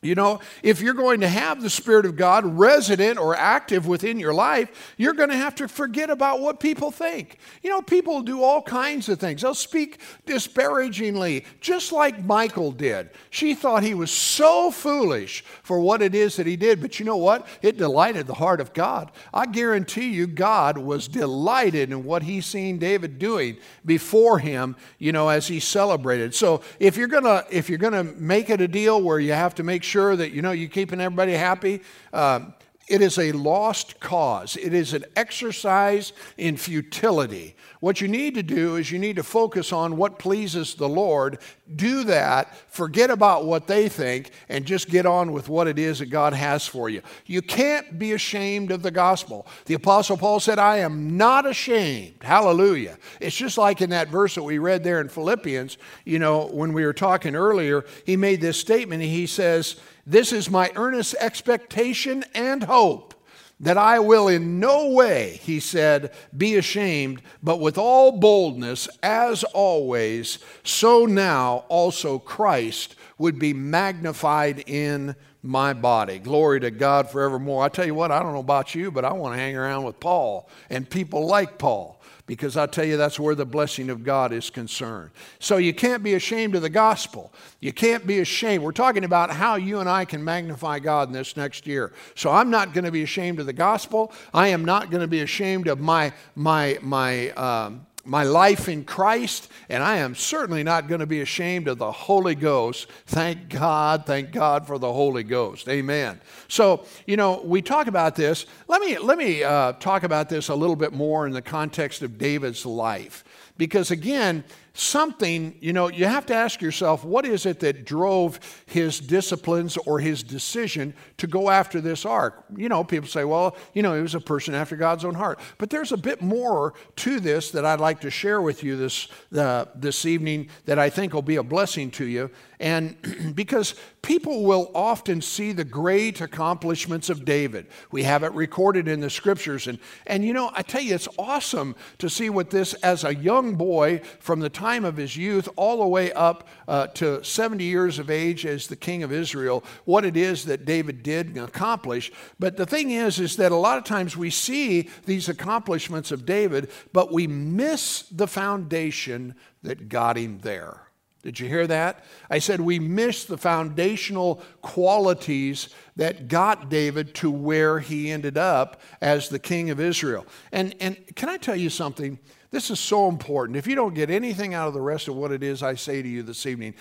You 0.00 0.14
know, 0.14 0.38
if 0.62 0.80
you're 0.80 0.94
going 0.94 1.22
to 1.22 1.28
have 1.28 1.60
the 1.60 1.68
Spirit 1.68 2.06
of 2.06 2.14
God 2.14 2.44
resident 2.46 3.18
or 3.18 3.34
active 3.34 3.88
within 3.88 4.20
your 4.20 4.32
life, 4.32 4.94
you're 4.96 5.12
going 5.12 5.30
to 5.30 5.36
have 5.36 5.56
to 5.56 5.66
forget 5.66 6.08
about 6.08 6.38
what 6.38 6.60
people 6.60 6.92
think. 6.92 7.36
You 7.64 7.70
know, 7.70 7.82
people 7.82 8.22
do 8.22 8.44
all 8.44 8.62
kinds 8.62 9.08
of 9.08 9.18
things. 9.18 9.42
They'll 9.42 9.54
speak 9.54 9.98
disparagingly, 10.24 11.44
just 11.60 11.90
like 11.90 12.24
Michal 12.24 12.70
did. 12.70 13.10
She 13.30 13.56
thought 13.56 13.82
he 13.82 13.94
was 13.94 14.12
so 14.12 14.70
foolish 14.70 15.42
for 15.64 15.80
what 15.80 16.00
it 16.00 16.14
is 16.14 16.36
that 16.36 16.46
he 16.46 16.54
did. 16.54 16.80
But 16.80 17.00
you 17.00 17.04
know 17.04 17.16
what? 17.16 17.48
It 17.60 17.76
delighted 17.76 18.28
the 18.28 18.34
heart 18.34 18.60
of 18.60 18.72
God. 18.72 19.10
I 19.34 19.46
guarantee 19.46 20.10
you, 20.10 20.28
God 20.28 20.78
was 20.78 21.08
delighted 21.08 21.90
in 21.90 22.04
what 22.04 22.22
he 22.22 22.40
seen 22.40 22.78
David 22.78 23.18
doing 23.18 23.56
before 23.84 24.38
him, 24.38 24.76
you 25.00 25.10
know, 25.10 25.28
as 25.28 25.48
he 25.48 25.58
celebrated. 25.58 26.36
So 26.36 26.60
if 26.78 26.96
you're 26.96 27.08
gonna 27.08 27.44
if 27.50 27.68
you're 27.68 27.78
gonna 27.78 28.04
make 28.04 28.48
it 28.48 28.60
a 28.60 28.68
deal 28.68 29.02
where 29.02 29.18
you 29.18 29.32
have 29.32 29.56
to 29.56 29.64
make 29.64 29.82
sure 29.88 30.14
that 30.14 30.32
you 30.32 30.42
know 30.42 30.52
you're 30.52 30.68
keeping 30.68 31.00
everybody 31.00 31.32
happy. 31.32 31.80
Um, 32.12 32.54
it 32.88 33.02
is 33.02 33.18
a 33.18 33.32
lost 33.32 34.00
cause. 34.00 34.56
It 34.56 34.72
is 34.74 34.94
an 34.94 35.04
exercise 35.14 36.12
in 36.36 36.56
futility. 36.56 37.54
What 37.80 38.00
you 38.00 38.08
need 38.08 38.34
to 38.34 38.42
do 38.42 38.76
is 38.76 38.90
you 38.90 38.98
need 38.98 39.16
to 39.16 39.22
focus 39.22 39.72
on 39.72 39.96
what 39.96 40.18
pleases 40.18 40.74
the 40.74 40.88
Lord. 40.88 41.38
Do 41.76 42.02
that, 42.04 42.56
forget 42.68 43.10
about 43.10 43.44
what 43.44 43.66
they 43.66 43.88
think, 43.88 44.32
and 44.48 44.64
just 44.64 44.88
get 44.88 45.06
on 45.06 45.32
with 45.32 45.48
what 45.48 45.68
it 45.68 45.78
is 45.78 46.00
that 46.00 46.06
God 46.06 46.32
has 46.32 46.66
for 46.66 46.88
you. 46.88 47.02
You 47.26 47.42
can't 47.42 47.98
be 47.98 48.12
ashamed 48.12 48.72
of 48.72 48.82
the 48.82 48.90
gospel. 48.90 49.46
The 49.66 49.74
Apostle 49.74 50.16
Paul 50.16 50.40
said, 50.40 50.58
I 50.58 50.78
am 50.78 51.16
not 51.16 51.46
ashamed. 51.46 52.22
Hallelujah. 52.22 52.98
It's 53.20 53.36
just 53.36 53.58
like 53.58 53.80
in 53.80 53.90
that 53.90 54.08
verse 54.08 54.34
that 54.34 54.42
we 54.42 54.58
read 54.58 54.82
there 54.82 55.00
in 55.00 55.08
Philippians, 55.08 55.78
you 56.04 56.18
know, 56.18 56.46
when 56.46 56.72
we 56.72 56.84
were 56.84 56.92
talking 56.92 57.36
earlier, 57.36 57.84
he 58.06 58.16
made 58.16 58.40
this 58.40 58.58
statement. 58.58 59.02
He 59.02 59.26
says, 59.26 59.76
this 60.08 60.32
is 60.32 60.50
my 60.50 60.72
earnest 60.74 61.14
expectation 61.20 62.24
and 62.34 62.64
hope 62.64 63.14
that 63.60 63.76
I 63.76 63.98
will 63.98 64.28
in 64.28 64.58
no 64.58 64.90
way, 64.90 65.38
he 65.42 65.60
said, 65.60 66.12
be 66.36 66.56
ashamed, 66.56 67.20
but 67.42 67.60
with 67.60 67.76
all 67.76 68.12
boldness, 68.12 68.88
as 69.02 69.44
always, 69.44 70.38
so 70.62 71.04
now 71.04 71.64
also 71.68 72.18
Christ 72.18 72.94
would 73.18 73.38
be 73.38 73.52
magnified 73.52 74.64
in 74.66 75.14
my 75.42 75.72
body. 75.72 76.18
Glory 76.18 76.60
to 76.60 76.70
God 76.70 77.10
forevermore. 77.10 77.64
I 77.64 77.68
tell 77.68 77.86
you 77.86 77.94
what, 77.94 78.10
I 78.10 78.22
don't 78.22 78.32
know 78.32 78.38
about 78.38 78.74
you, 78.74 78.90
but 78.90 79.04
I 79.04 79.12
want 79.12 79.34
to 79.34 79.40
hang 79.40 79.56
around 79.56 79.84
with 79.84 80.00
Paul 80.00 80.48
and 80.70 80.88
people 80.88 81.26
like 81.26 81.58
Paul 81.58 81.97
because 82.28 82.58
I 82.58 82.66
tell 82.66 82.84
you 82.84 82.98
that's 82.98 83.18
where 83.18 83.34
the 83.34 83.46
blessing 83.46 83.88
of 83.88 84.04
God 84.04 84.32
is 84.32 84.50
concerned. 84.50 85.10
So 85.40 85.56
you 85.56 85.72
can't 85.72 86.02
be 86.04 86.12
ashamed 86.14 86.54
of 86.54 86.62
the 86.62 86.68
gospel. 86.68 87.32
You 87.58 87.72
can't 87.72 88.06
be 88.06 88.20
ashamed. 88.20 88.62
We're 88.62 88.72
talking 88.72 89.04
about 89.04 89.30
how 89.30 89.56
you 89.56 89.80
and 89.80 89.88
I 89.88 90.04
can 90.04 90.22
magnify 90.22 90.78
God 90.78 91.08
in 91.08 91.14
this 91.14 91.38
next 91.38 91.66
year. 91.66 91.92
So 92.14 92.30
I'm 92.30 92.50
not 92.50 92.74
going 92.74 92.84
to 92.84 92.92
be 92.92 93.02
ashamed 93.02 93.40
of 93.40 93.46
the 93.46 93.54
gospel. 93.54 94.12
I 94.34 94.48
am 94.48 94.64
not 94.64 94.90
going 94.90 95.00
to 95.00 95.08
be 95.08 95.22
ashamed 95.22 95.66
of 95.68 95.80
my 95.80 96.12
my 96.36 96.78
my 96.82 97.30
um, 97.30 97.86
my 98.08 98.22
life 98.22 98.68
in 98.68 98.84
Christ, 98.84 99.50
and 99.68 99.82
I 99.82 99.98
am 99.98 100.14
certainly 100.14 100.62
not 100.62 100.88
going 100.88 101.00
to 101.00 101.06
be 101.06 101.20
ashamed 101.20 101.68
of 101.68 101.76
the 101.76 101.92
Holy 101.92 102.34
Ghost. 102.34 102.88
Thank 103.06 103.50
God, 103.50 104.06
thank 104.06 104.32
God 104.32 104.66
for 104.66 104.78
the 104.78 104.90
Holy 104.90 105.22
Ghost. 105.22 105.68
Amen. 105.68 106.18
So, 106.48 106.86
you 107.06 107.18
know, 107.18 107.42
we 107.44 107.60
talk 107.60 107.86
about 107.86 108.16
this. 108.16 108.46
Let 108.66 108.80
me, 108.80 108.96
let 108.98 109.18
me 109.18 109.42
uh, 109.42 109.72
talk 109.74 110.04
about 110.04 110.30
this 110.30 110.48
a 110.48 110.54
little 110.54 110.74
bit 110.74 110.94
more 110.94 111.26
in 111.26 111.34
the 111.34 111.42
context 111.42 112.00
of 112.00 112.16
David's 112.16 112.64
life. 112.64 113.24
Because 113.58 113.90
again, 113.90 114.42
something, 114.78 115.56
you 115.60 115.72
know, 115.72 115.88
you 115.88 116.04
have 116.04 116.24
to 116.26 116.34
ask 116.34 116.62
yourself, 116.62 117.04
what 117.04 117.26
is 117.26 117.46
it 117.46 117.58
that 117.60 117.84
drove 117.84 118.38
his 118.66 119.00
disciplines 119.00 119.76
or 119.76 119.98
his 119.98 120.22
decision 120.22 120.94
to 121.16 121.26
go 121.26 121.50
after 121.50 121.80
this 121.80 122.06
ark? 122.06 122.44
You 122.56 122.68
know, 122.68 122.84
people 122.84 123.08
say, 123.08 123.24
well, 123.24 123.56
you 123.74 123.82
know, 123.82 123.96
he 123.96 124.02
was 124.02 124.14
a 124.14 124.20
person 124.20 124.54
after 124.54 124.76
God's 124.76 125.04
own 125.04 125.14
heart. 125.14 125.40
But 125.58 125.70
there's 125.70 125.90
a 125.90 125.96
bit 125.96 126.22
more 126.22 126.74
to 126.96 127.18
this 127.18 127.50
that 127.50 127.64
I'd 127.64 127.80
like 127.80 128.00
to 128.02 128.10
share 128.10 128.40
with 128.40 128.62
you 128.62 128.76
this, 128.76 129.08
uh, 129.36 129.64
this 129.74 130.06
evening 130.06 130.48
that 130.66 130.78
I 130.78 130.90
think 130.90 131.12
will 131.12 131.22
be 131.22 131.36
a 131.36 131.42
blessing 131.42 131.90
to 131.92 132.04
you. 132.04 132.30
And 132.60 132.96
because 133.34 133.74
people 134.02 134.44
will 134.44 134.70
often 134.74 135.20
see 135.20 135.52
the 135.52 135.64
great 135.64 136.20
accomplishments 136.20 137.10
of 137.10 137.24
David. 137.24 137.66
We 137.90 138.04
have 138.04 138.22
it 138.22 138.32
recorded 138.32 138.88
in 138.88 139.00
the 139.00 139.10
scriptures. 139.10 139.66
And, 139.66 139.78
and 140.06 140.24
you 140.24 140.32
know, 140.32 140.50
I 140.54 140.62
tell 140.62 140.80
you, 140.80 140.94
it's 140.94 141.08
awesome 141.18 141.74
to 141.98 142.08
see 142.08 142.30
what 142.30 142.50
this, 142.50 142.74
as 142.74 143.04
a 143.04 143.14
young 143.14 143.54
boy 143.54 144.02
from 144.20 144.40
the 144.40 144.50
time 144.68 144.84
of 144.84 144.98
his 144.98 145.16
youth 145.16 145.48
all 145.56 145.78
the 145.78 145.86
way 145.86 146.12
up 146.12 146.46
uh, 146.66 146.86
to 146.88 147.24
70 147.24 147.64
years 147.64 147.98
of 147.98 148.10
age 148.10 148.44
as 148.44 148.66
the 148.66 148.76
king 148.76 149.02
of 149.02 149.10
Israel, 149.10 149.64
what 149.86 150.04
it 150.04 150.14
is 150.14 150.44
that 150.44 150.66
David 150.66 151.02
did 151.02 151.26
and 151.28 151.38
accomplished. 151.38 152.12
But 152.38 152.58
the 152.58 152.66
thing 152.66 152.90
is, 152.90 153.18
is 153.18 153.36
that 153.36 153.50
a 153.50 153.56
lot 153.56 153.78
of 153.78 153.84
times 153.84 154.14
we 154.14 154.28
see 154.28 154.90
these 155.06 155.26
accomplishments 155.30 156.12
of 156.12 156.26
David, 156.26 156.70
but 156.92 157.10
we 157.10 157.26
miss 157.26 158.02
the 158.10 158.26
foundation 158.26 159.34
that 159.62 159.88
got 159.88 160.18
him 160.18 160.40
there. 160.40 160.82
Did 161.22 161.40
you 161.40 161.48
hear 161.48 161.66
that? 161.66 162.04
I 162.28 162.38
said 162.38 162.60
we 162.60 162.78
miss 162.78 163.24
the 163.24 163.38
foundational 163.38 164.42
qualities 164.60 165.70
that 165.96 166.28
got 166.28 166.68
David 166.68 167.14
to 167.16 167.30
where 167.30 167.80
he 167.80 168.10
ended 168.10 168.36
up 168.36 168.82
as 169.00 169.30
the 169.30 169.38
king 169.38 169.70
of 169.70 169.80
Israel. 169.80 170.26
And, 170.52 170.74
and 170.78 170.96
can 171.16 171.30
I 171.30 171.38
tell 171.38 171.56
you 171.56 171.70
something? 171.70 172.18
This 172.50 172.70
is 172.70 172.80
so 172.80 173.08
important. 173.08 173.56
If 173.56 173.66
you 173.66 173.74
don't 173.74 173.94
get 173.94 174.10
anything 174.10 174.54
out 174.54 174.68
of 174.68 174.74
the 174.74 174.80
rest 174.80 175.08
of 175.08 175.14
what 175.14 175.32
it 175.32 175.42
is 175.42 175.62
I 175.62 175.74
say 175.74 176.00
to 176.00 176.08
you 176.08 176.22
this 176.22 176.46
evening, 176.46 176.74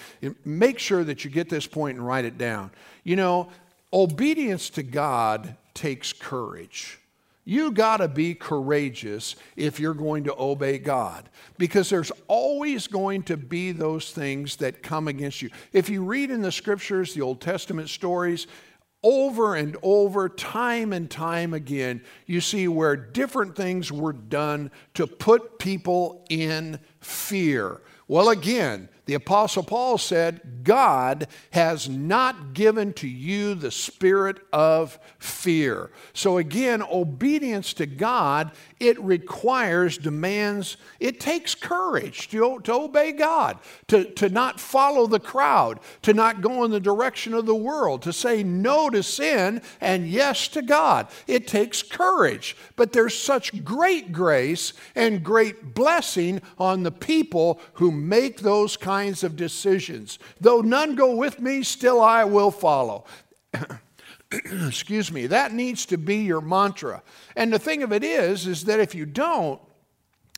make 0.45 0.79
sure 0.79 1.03
that 1.03 1.25
you 1.25 1.31
get 1.31 1.49
this 1.49 1.67
point 1.67 1.97
and 1.97 2.07
write 2.07 2.25
it 2.25 2.37
down. 2.37 2.71
You 3.03 3.17
know, 3.17 3.49
obedience 3.91 4.69
to 4.71 4.83
God 4.83 5.55
takes 5.73 6.13
courage. 6.13 6.99
You 7.43 7.71
got 7.71 7.97
to 7.97 8.09
be 8.09 8.33
courageous 8.33 9.37
if 9.55 9.79
you're 9.79 9.93
going 9.93 10.25
to 10.25 10.35
obey 10.37 10.79
God 10.79 11.29
because 11.57 11.89
there's 11.89 12.11
always 12.27 12.87
going 12.87 13.23
to 13.23 13.37
be 13.37 13.71
those 13.71 14.11
things 14.11 14.57
that 14.57 14.83
come 14.83 15.07
against 15.07 15.41
you. 15.41 15.49
If 15.71 15.89
you 15.89 16.03
read 16.03 16.29
in 16.29 16.41
the 16.41 16.51
scriptures, 16.51 17.13
the 17.13 17.21
Old 17.21 17.39
Testament 17.39 17.87
stories, 17.87 18.47
over 19.03 19.55
and 19.55 19.77
over, 19.83 20.27
time 20.27 20.91
and 20.91 21.09
time 21.09 21.53
again, 21.53 22.01
you 22.25 22.41
see 22.41 22.67
where 22.67 22.95
different 22.95 23.55
things 23.55 23.91
were 23.91 24.13
done 24.13 24.71
to 24.95 25.07
put 25.07 25.59
people 25.59 26.25
in 26.29 26.79
fear. 26.99 27.81
Well, 28.07 28.29
again, 28.29 28.89
the 29.07 29.13
Apostle 29.13 29.63
Paul 29.63 29.97
said, 29.97 30.63
God 30.63 31.27
has 31.51 31.87
not 31.87 32.53
given 32.53 32.91
to 32.93 33.07
you 33.07 33.55
the 33.55 33.71
spirit 33.71 34.37
of 34.51 34.99
fear. 35.17 35.91
So, 36.13 36.37
again, 36.37 36.83
obedience 36.83 37.73
to 37.75 37.85
God, 37.85 38.51
it 38.81 39.01
requires, 39.01 39.97
demands, 39.97 40.75
it 40.99 41.21
takes 41.21 41.55
courage 41.55 42.27
to, 42.29 42.59
to 42.65 42.73
obey 42.73 43.13
God, 43.13 43.59
to, 43.87 44.03
to 44.15 44.27
not 44.27 44.59
follow 44.59 45.07
the 45.07 45.21
crowd, 45.21 45.79
to 46.01 46.13
not 46.13 46.41
go 46.41 46.65
in 46.65 46.71
the 46.71 46.79
direction 46.81 47.33
of 47.33 47.45
the 47.45 47.55
world, 47.55 48.01
to 48.01 48.11
say 48.11 48.43
no 48.43 48.89
to 48.89 49.01
sin 49.01 49.61
and 49.79 50.09
yes 50.09 50.49
to 50.49 50.61
God. 50.61 51.07
It 51.27 51.47
takes 51.47 51.81
courage. 51.81 52.57
But 52.75 52.91
there's 52.91 53.17
such 53.17 53.63
great 53.63 54.11
grace 54.11 54.73
and 54.95 55.23
great 55.23 55.73
blessing 55.73 56.41
on 56.59 56.83
the 56.83 56.91
people 56.91 57.61
who 57.75 57.89
make 57.89 58.41
those 58.41 58.75
kinds 58.75 58.96
kinds 58.97 59.23
of 59.23 59.35
decisions. 59.35 60.17
Though 60.41 60.61
none 60.61 60.95
go 60.95 61.15
with 61.15 61.39
me, 61.39 61.61
still 61.61 62.01
I 62.01 62.23
will 62.23 62.49
follow. 62.49 63.05
Excuse 64.31 65.11
me. 65.11 65.27
That 65.27 65.53
needs 65.53 65.85
to 65.87 65.97
be 65.97 66.17
your 66.17 66.41
mantra. 66.41 67.03
And 67.35 67.53
the 67.53 67.59
thing 67.59 67.83
of 67.83 67.93
it 67.93 68.03
is, 68.03 68.47
is 68.47 68.65
that 68.65 68.79
if 68.79 68.95
you 68.95 69.05
don't, 69.05 69.61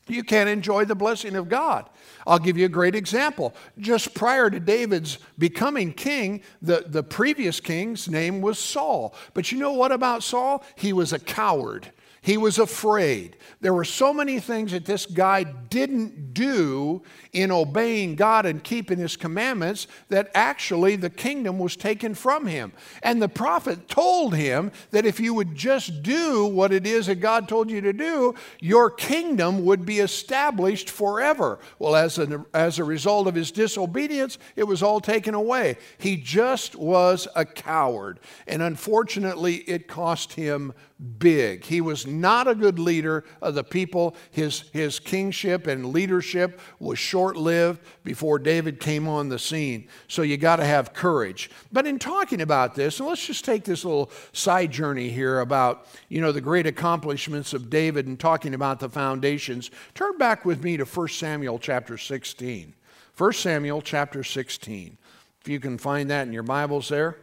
you 0.08 0.24
can't 0.24 0.50
enjoy 0.50 0.84
the 0.84 0.95
blessing 0.95 1.38
of 1.38 1.48
God. 1.48 1.89
I'll 2.28 2.39
give 2.39 2.58
you 2.58 2.65
a 2.65 2.76
great 2.80 2.95
example. 2.95 3.56
Just 3.78 4.13
prior 4.13 4.50
to 4.50 4.60
David's 4.60 5.19
becoming 5.38 5.93
king, 5.93 6.41
the, 6.62 6.84
the 6.86 7.04
previous 7.04 7.62
king's 7.62 8.10
name 8.10 8.41
was 8.41 8.60
Saul. 8.60 9.15
But 9.34 9.54
you 9.54 9.58
know 9.58 9.74
what 9.74 9.93
about 9.93 10.22
Saul? 10.22 10.65
He 10.76 10.91
was 10.91 11.13
a 11.13 11.19
coward. 11.19 11.93
He 12.21 12.38
was 12.38 12.60
afraid. 12.60 13.38
There 13.62 13.73
were 13.73 13.86
so 13.86 14.13
many 14.13 14.39
things 14.39 14.71
that 14.73 14.86
this 14.86 15.05
guy 15.05 15.43
didn't 15.43 16.34
do 16.34 17.01
in 17.32 17.51
obeying 17.51 18.15
God 18.15 18.45
and 18.45 18.63
keeping 18.63 18.97
his 18.97 19.15
commandments 19.15 19.88
that 20.10 20.29
actually 20.34 20.95
the 20.97 21.10
kingdom 21.10 21.60
was 21.60 21.75
taken 21.75 22.13
from 22.13 22.45
him. 22.45 22.73
And 23.03 23.21
the 23.21 23.29
prophet 23.29 23.88
told 23.88 24.36
him 24.36 24.71
that 24.91 25.05
if 25.05 25.19
you 25.19 25.34
would 25.34 25.55
just 25.55 26.03
do 26.03 26.45
what 26.45 26.73
it 26.73 26.86
is 26.86 27.08
that 27.08 27.15
God 27.15 27.47
told 27.47 27.71
you 27.71 27.79
to 27.82 27.93
do, 27.93 28.36
your 28.60 28.89
kingdom 28.89 29.63
would 29.65 29.86
be 29.86 29.99
established 29.99 30.89
forever. 30.89 31.60
Well, 31.79 31.95
as 31.95 32.19
a, 32.19 32.45
as 32.53 32.79
a 32.79 32.84
result 32.84 33.27
of 33.27 33.36
his 33.36 33.51
disobedience, 33.51 34.38
it 34.55 34.65
was 34.65 34.84
all 34.84 34.99
taken 34.99 35.34
away. 35.34 35.77
He 35.97 36.17
just 36.17 36.75
was 36.75 37.27
a 37.36 37.45
coward. 37.45 38.19
And 38.45 38.62
unfortunately, 38.62 39.58
it 39.58 39.88
cost 39.88 40.34
him 40.34 40.73
big. 40.99 41.63
He 41.63 41.79
was 41.79 42.05
not 42.05 42.47
a 42.47 42.55
good 42.55 42.77
leader 42.77 43.23
of 43.41 43.55
the 43.55 43.63
people. 43.63 44.15
His, 44.31 44.69
his 44.73 44.99
kingship 44.99 45.65
and 45.65 45.93
leadership 45.93 46.59
was 46.79 46.99
short 46.99 47.38
lived 47.38 47.79
before 48.03 48.38
David 48.38 48.79
came 48.79 49.07
on 49.07 49.29
the 49.29 49.39
scene. 49.39 49.88
So 50.07 50.23
you 50.23 50.35
got 50.35 50.57
to 50.57 50.65
have 50.65 50.93
courage. 50.93 51.49
But 51.71 51.88
in 51.88 51.99
talking 51.99 52.41
about 52.41 52.75
this, 52.75 52.99
and 52.99 53.07
let's 53.07 53.25
just 53.25 53.45
take 53.45 53.63
this 53.63 53.85
little 53.85 54.12
side 54.33 54.71
journey 54.71 55.09
here 55.09 55.39
about, 55.39 55.88
you 56.09 56.19
know, 56.19 56.33
the 56.33 56.41
great 56.41 56.67
accomplishments 56.67 57.53
of 57.53 57.69
David 57.69 58.07
and 58.07 58.19
talking 58.19 58.53
about 58.53 58.79
the 58.79 58.89
foundations. 58.89 59.71
Turn 59.95 60.17
back 60.17 60.43
with 60.43 60.63
me 60.63 60.75
to 60.77 60.85
1 60.85 61.07
Samuel 61.07 61.59
chapter 61.59 61.97
16. 61.97 62.73
1 63.17 63.33
Samuel 63.33 63.81
chapter 63.81 64.23
16. 64.23 64.97
If 65.41 65.47
you 65.47 65.62
can 65.62 65.77
find 65.77 66.09
that 66.09 66.27
in 66.27 66.33
your 66.33 66.43
Bibles 66.43 66.89
there. 66.89 67.17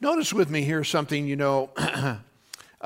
Notice 0.00 0.34
with 0.34 0.50
me 0.50 0.60
here 0.62 0.84
something, 0.84 1.26
you 1.26 1.36
know, 1.36 1.70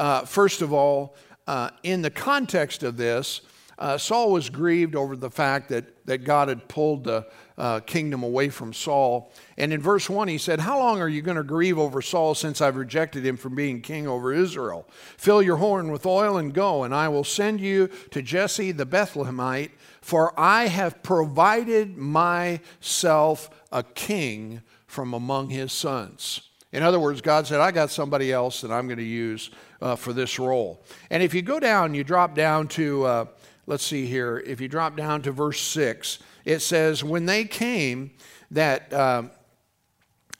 uh, 0.00 0.24
first 0.24 0.62
of 0.62 0.72
all, 0.72 1.14
uh, 1.46 1.68
in 1.82 2.00
the 2.00 2.10
context 2.10 2.82
of 2.82 2.96
this, 2.96 3.42
uh, 3.78 3.98
Saul 3.98 4.32
was 4.32 4.48
grieved 4.48 4.96
over 4.96 5.14
the 5.14 5.30
fact 5.30 5.68
that, 5.68 6.06
that 6.06 6.24
God 6.24 6.48
had 6.48 6.68
pulled 6.68 7.04
the 7.04 7.26
uh, 7.58 7.80
kingdom 7.80 8.22
away 8.22 8.48
from 8.48 8.72
Saul. 8.72 9.30
And 9.58 9.74
in 9.74 9.82
verse 9.82 10.08
1, 10.08 10.28
he 10.28 10.38
said, 10.38 10.60
How 10.60 10.78
long 10.78 11.02
are 11.02 11.08
you 11.08 11.20
going 11.20 11.36
to 11.36 11.42
grieve 11.42 11.78
over 11.78 12.00
Saul 12.00 12.34
since 12.34 12.62
I've 12.62 12.76
rejected 12.76 13.26
him 13.26 13.36
from 13.36 13.54
being 13.54 13.82
king 13.82 14.08
over 14.08 14.32
Israel? 14.32 14.86
Fill 15.18 15.42
your 15.42 15.56
horn 15.56 15.92
with 15.92 16.06
oil 16.06 16.38
and 16.38 16.54
go, 16.54 16.84
and 16.84 16.94
I 16.94 17.08
will 17.08 17.24
send 17.24 17.60
you 17.60 17.88
to 18.10 18.22
Jesse 18.22 18.72
the 18.72 18.86
Bethlehemite, 18.86 19.72
for 20.00 20.38
I 20.40 20.68
have 20.68 21.02
provided 21.02 21.98
myself 21.98 23.50
a 23.70 23.82
king 23.82 24.62
from 24.86 25.12
among 25.12 25.50
his 25.50 25.72
sons. 25.72 26.49
In 26.72 26.82
other 26.82 27.00
words, 27.00 27.20
God 27.20 27.46
said, 27.46 27.60
I 27.60 27.72
got 27.72 27.90
somebody 27.90 28.32
else 28.32 28.60
that 28.60 28.70
I'm 28.70 28.86
going 28.86 28.98
to 28.98 29.04
use 29.04 29.50
uh, 29.82 29.96
for 29.96 30.12
this 30.12 30.38
role. 30.38 30.82
And 31.10 31.22
if 31.22 31.34
you 31.34 31.42
go 31.42 31.58
down, 31.58 31.94
you 31.94 32.04
drop 32.04 32.34
down 32.34 32.68
to, 32.68 33.04
uh, 33.04 33.24
let's 33.66 33.84
see 33.84 34.06
here, 34.06 34.38
if 34.46 34.60
you 34.60 34.68
drop 34.68 34.96
down 34.96 35.22
to 35.22 35.32
verse 35.32 35.60
6, 35.60 36.20
it 36.44 36.60
says, 36.60 37.02
When 37.02 37.26
they 37.26 37.44
came, 37.44 38.12
that 38.52 38.92
um, 38.92 39.30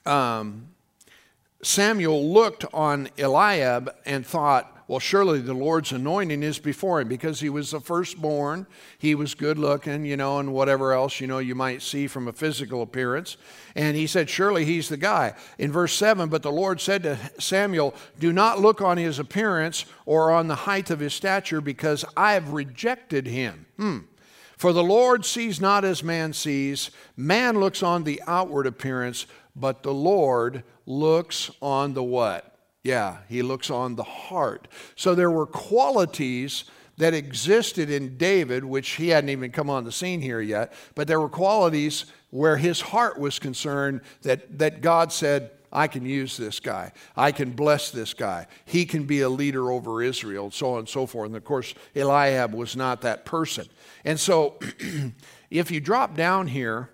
um, 0.05 0.67
Samuel 1.63 2.31
looked 2.31 2.65
on 2.73 3.09
Eliab 3.17 3.93
and 4.05 4.25
thought, 4.25 4.80
well, 4.91 4.99
surely 4.99 5.39
the 5.39 5.53
Lord's 5.53 5.93
anointing 5.93 6.43
is 6.43 6.59
before 6.59 6.99
him 6.99 7.07
because 7.07 7.39
he 7.39 7.47
was 7.47 7.71
the 7.71 7.79
firstborn. 7.79 8.67
He 8.97 9.15
was 9.15 9.35
good 9.35 9.57
looking, 9.57 10.03
you 10.03 10.17
know, 10.17 10.37
and 10.39 10.51
whatever 10.51 10.91
else, 10.91 11.21
you 11.21 11.27
know, 11.27 11.39
you 11.39 11.55
might 11.55 11.81
see 11.81 12.07
from 12.07 12.27
a 12.27 12.33
physical 12.33 12.81
appearance. 12.81 13.37
And 13.73 13.95
he 13.95 14.05
said, 14.05 14.29
Surely 14.29 14.65
he's 14.65 14.89
the 14.89 14.97
guy. 14.97 15.33
In 15.57 15.71
verse 15.71 15.93
7, 15.93 16.27
but 16.27 16.43
the 16.43 16.51
Lord 16.51 16.81
said 16.81 17.03
to 17.03 17.17
Samuel, 17.39 17.95
Do 18.19 18.33
not 18.33 18.59
look 18.59 18.81
on 18.81 18.97
his 18.97 19.17
appearance 19.17 19.85
or 20.05 20.29
on 20.29 20.49
the 20.49 20.55
height 20.55 20.89
of 20.89 20.99
his 20.99 21.13
stature 21.13 21.61
because 21.61 22.03
I 22.17 22.33
have 22.33 22.49
rejected 22.49 23.27
him. 23.27 23.67
Hmm. 23.77 23.99
For 24.57 24.73
the 24.73 24.83
Lord 24.83 25.23
sees 25.23 25.61
not 25.61 25.85
as 25.85 26.03
man 26.03 26.33
sees. 26.33 26.91
Man 27.15 27.61
looks 27.61 27.81
on 27.81 28.03
the 28.03 28.21
outward 28.27 28.67
appearance, 28.67 29.25
but 29.55 29.83
the 29.83 29.93
Lord 29.93 30.65
looks 30.85 31.49
on 31.61 31.93
the 31.93 32.03
what? 32.03 32.50
Yeah, 32.83 33.17
he 33.29 33.41
looks 33.43 33.69
on 33.69 33.95
the 33.95 34.03
heart. 34.03 34.67
So 34.95 35.13
there 35.13 35.31
were 35.31 35.45
qualities 35.45 36.63
that 36.97 37.13
existed 37.13 37.89
in 37.89 38.17
David, 38.17 38.63
which 38.63 38.91
he 38.91 39.09
hadn't 39.09 39.29
even 39.29 39.51
come 39.51 39.69
on 39.69 39.83
the 39.83 39.91
scene 39.91 40.21
here 40.21 40.41
yet, 40.41 40.73
but 40.95 41.07
there 41.07 41.19
were 41.19 41.29
qualities 41.29 42.05
where 42.29 42.57
his 42.57 42.81
heart 42.81 43.19
was 43.19 43.39
concerned 43.39 44.01
that, 44.23 44.57
that 44.59 44.81
God 44.81 45.11
said, 45.11 45.51
I 45.73 45.87
can 45.87 46.05
use 46.05 46.35
this 46.35 46.59
guy. 46.59 46.91
I 47.15 47.31
can 47.31 47.51
bless 47.51 47.91
this 47.91 48.13
guy. 48.13 48.47
He 48.65 48.85
can 48.85 49.05
be 49.05 49.21
a 49.21 49.29
leader 49.29 49.71
over 49.71 50.01
Israel, 50.01 50.51
so 50.51 50.73
on 50.73 50.79
and 50.79 50.89
so 50.89 51.05
forth. 51.05 51.27
And 51.27 51.35
of 51.35 51.45
course, 51.45 51.73
Eliab 51.95 52.53
was 52.53 52.75
not 52.75 53.01
that 53.01 53.25
person. 53.25 53.67
And 54.03 54.19
so 54.19 54.59
if 55.49 55.71
you 55.71 55.79
drop 55.79 56.15
down 56.15 56.47
here, 56.47 56.89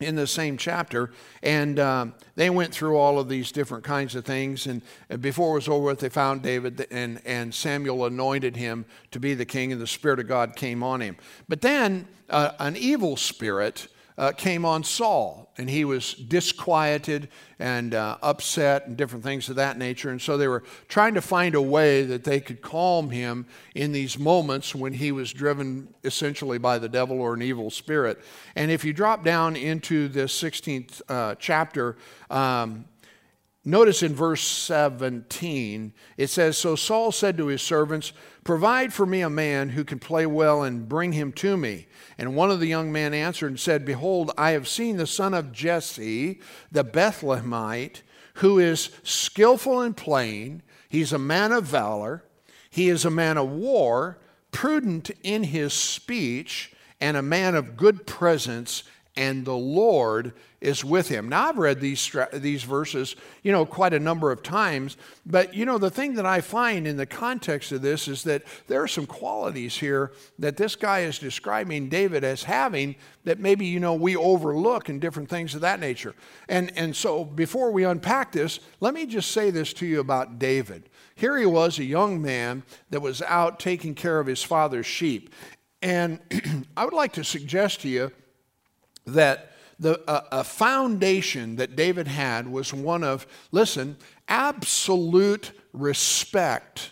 in 0.00 0.14
the 0.14 0.26
same 0.26 0.58
chapter, 0.58 1.10
and 1.42 1.78
um, 1.80 2.14
they 2.34 2.50
went 2.50 2.72
through 2.72 2.96
all 2.98 3.18
of 3.18 3.28
these 3.28 3.50
different 3.50 3.82
kinds 3.82 4.14
of 4.14 4.24
things. 4.24 4.66
And, 4.66 4.82
and, 5.08 5.22
before 5.22 5.52
it 5.52 5.54
was 5.54 5.68
over 5.68 5.86
with, 5.86 6.00
they 6.00 6.10
found 6.10 6.42
David, 6.42 6.86
and, 6.90 7.20
and 7.24 7.54
Samuel 7.54 8.04
anointed 8.04 8.56
him 8.56 8.84
to 9.10 9.20
be 9.20 9.34
the 9.34 9.46
king, 9.46 9.72
and 9.72 9.80
the 9.80 9.86
Spirit 9.86 10.20
of 10.20 10.28
God 10.28 10.54
came 10.54 10.82
on 10.82 11.00
him. 11.00 11.16
But 11.48 11.62
then 11.62 12.08
uh, 12.28 12.52
an 12.58 12.76
evil 12.76 13.16
spirit 13.16 13.88
uh, 14.18 14.32
came 14.32 14.64
on 14.64 14.82
Saul, 14.82 15.52
and 15.58 15.68
he 15.68 15.84
was 15.84 16.14
disquieted 16.14 17.28
and 17.58 17.94
uh, 17.94 18.16
upset 18.22 18.86
and 18.86 18.96
different 18.96 19.24
things 19.24 19.48
of 19.48 19.56
that 19.56 19.78
nature. 19.78 20.10
And 20.10 20.20
so 20.20 20.36
they 20.36 20.48
were 20.48 20.62
trying 20.88 21.14
to 21.14 21.22
find 21.22 21.54
a 21.54 21.60
way 21.60 22.02
that 22.02 22.24
they 22.24 22.40
could 22.40 22.62
calm 22.62 23.10
him 23.10 23.46
in 23.74 23.92
these 23.92 24.18
moments 24.18 24.74
when 24.74 24.94
he 24.94 25.12
was 25.12 25.32
driven 25.32 25.88
essentially 26.04 26.58
by 26.58 26.78
the 26.78 26.88
devil 26.88 27.20
or 27.20 27.34
an 27.34 27.42
evil 27.42 27.70
spirit. 27.70 28.18
And 28.54 28.70
if 28.70 28.84
you 28.84 28.92
drop 28.92 29.24
down 29.24 29.56
into 29.56 30.08
this 30.08 30.40
16th 30.40 31.02
uh, 31.08 31.34
chapter, 31.38 31.96
um, 32.30 32.86
Notice 33.68 34.04
in 34.04 34.14
verse 34.14 34.42
17, 34.42 35.92
it 36.16 36.28
says 36.28 36.56
So 36.56 36.76
Saul 36.76 37.10
said 37.10 37.36
to 37.36 37.48
his 37.48 37.62
servants, 37.62 38.12
Provide 38.44 38.92
for 38.92 39.04
me 39.04 39.22
a 39.22 39.28
man 39.28 39.70
who 39.70 39.82
can 39.82 39.98
play 39.98 40.24
well 40.24 40.62
and 40.62 40.88
bring 40.88 41.10
him 41.10 41.32
to 41.32 41.56
me. 41.56 41.88
And 42.16 42.36
one 42.36 42.52
of 42.52 42.60
the 42.60 42.68
young 42.68 42.92
men 42.92 43.12
answered 43.12 43.48
and 43.48 43.58
said, 43.58 43.84
Behold, 43.84 44.30
I 44.38 44.52
have 44.52 44.68
seen 44.68 44.98
the 44.98 45.06
son 45.06 45.34
of 45.34 45.50
Jesse, 45.50 46.40
the 46.70 46.84
Bethlehemite, 46.84 48.02
who 48.34 48.60
is 48.60 48.90
skillful 49.02 49.82
in 49.82 49.94
playing. 49.94 50.62
He's 50.88 51.12
a 51.12 51.18
man 51.18 51.50
of 51.50 51.64
valor. 51.64 52.22
He 52.70 52.88
is 52.88 53.04
a 53.04 53.10
man 53.10 53.36
of 53.36 53.50
war, 53.50 54.20
prudent 54.52 55.10
in 55.24 55.42
his 55.42 55.72
speech, 55.72 56.72
and 57.00 57.16
a 57.16 57.22
man 57.22 57.56
of 57.56 57.76
good 57.76 58.06
presence 58.06 58.84
and 59.16 59.44
the 59.44 59.56
Lord 59.56 60.34
is 60.60 60.84
with 60.84 61.08
him. 61.08 61.28
Now, 61.28 61.48
I've 61.48 61.58
read 61.58 61.80
these, 61.80 62.14
these 62.32 62.62
verses, 62.62 63.16
you 63.42 63.52
know, 63.52 63.64
quite 63.64 63.94
a 63.94 64.00
number 64.00 64.30
of 64.30 64.42
times, 64.42 64.96
but, 65.24 65.54
you 65.54 65.64
know, 65.64 65.78
the 65.78 65.90
thing 65.90 66.14
that 66.14 66.26
I 66.26 66.40
find 66.40 66.86
in 66.86 66.96
the 66.96 67.06
context 67.06 67.72
of 67.72 67.82
this 67.82 68.08
is 68.08 68.24
that 68.24 68.42
there 68.66 68.82
are 68.82 68.88
some 68.88 69.06
qualities 69.06 69.76
here 69.76 70.12
that 70.38 70.56
this 70.56 70.76
guy 70.76 71.00
is 71.00 71.18
describing 71.18 71.88
David 71.88 72.24
as 72.24 72.42
having 72.42 72.96
that 73.24 73.38
maybe, 73.38 73.66
you 73.66 73.80
know, 73.80 73.94
we 73.94 74.16
overlook 74.16 74.88
and 74.88 75.00
different 75.00 75.28
things 75.28 75.54
of 75.54 75.60
that 75.62 75.80
nature. 75.80 76.14
And, 76.48 76.72
and 76.76 76.94
so, 76.94 77.24
before 77.24 77.70
we 77.70 77.84
unpack 77.84 78.32
this, 78.32 78.60
let 78.80 78.92
me 78.92 79.06
just 79.06 79.30
say 79.30 79.50
this 79.50 79.72
to 79.74 79.86
you 79.86 80.00
about 80.00 80.38
David. 80.38 80.88
Here 81.14 81.38
he 81.38 81.46
was, 81.46 81.78
a 81.78 81.84
young 81.84 82.20
man 82.20 82.62
that 82.90 83.00
was 83.00 83.22
out 83.22 83.58
taking 83.58 83.94
care 83.94 84.20
of 84.20 84.26
his 84.26 84.42
father's 84.42 84.86
sheep. 84.86 85.32
And 85.80 86.20
I 86.76 86.84
would 86.84 86.94
like 86.94 87.14
to 87.14 87.24
suggest 87.24 87.80
to 87.82 87.88
you 87.88 88.12
that 89.06 89.52
the, 89.78 90.02
a 90.06 90.42
foundation 90.42 91.56
that 91.56 91.76
David 91.76 92.08
had 92.08 92.48
was 92.48 92.72
one 92.72 93.04
of, 93.04 93.26
listen, 93.52 93.96
absolute 94.26 95.52
respect 95.72 96.90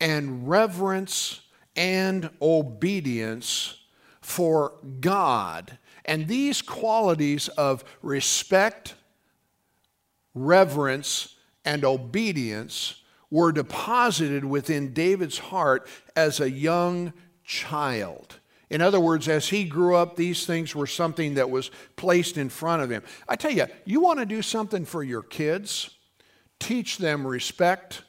and 0.00 0.48
reverence 0.48 1.42
and 1.76 2.30
obedience 2.40 3.78
for 4.20 4.72
God. 5.00 5.78
And 6.04 6.26
these 6.26 6.62
qualities 6.62 7.48
of 7.48 7.84
respect, 8.02 8.94
reverence, 10.34 11.36
and 11.64 11.84
obedience 11.84 13.02
were 13.30 13.52
deposited 13.52 14.44
within 14.44 14.94
David's 14.94 15.38
heart 15.38 15.86
as 16.16 16.40
a 16.40 16.50
young 16.50 17.12
child. 17.44 18.36
In 18.70 18.82
other 18.82 19.00
words, 19.00 19.28
as 19.28 19.48
he 19.48 19.64
grew 19.64 19.96
up, 19.96 20.16
these 20.16 20.44
things 20.44 20.74
were 20.74 20.86
something 20.86 21.34
that 21.34 21.50
was 21.50 21.70
placed 21.96 22.36
in 22.36 22.48
front 22.48 22.82
of 22.82 22.90
him. 22.90 23.02
I 23.28 23.36
tell 23.36 23.50
you, 23.50 23.66
you 23.84 24.00
want 24.00 24.18
to 24.18 24.26
do 24.26 24.42
something 24.42 24.84
for 24.84 25.02
your 25.02 25.22
kids, 25.22 25.90
teach 26.58 26.98
them 26.98 27.26
respect, 27.26 28.02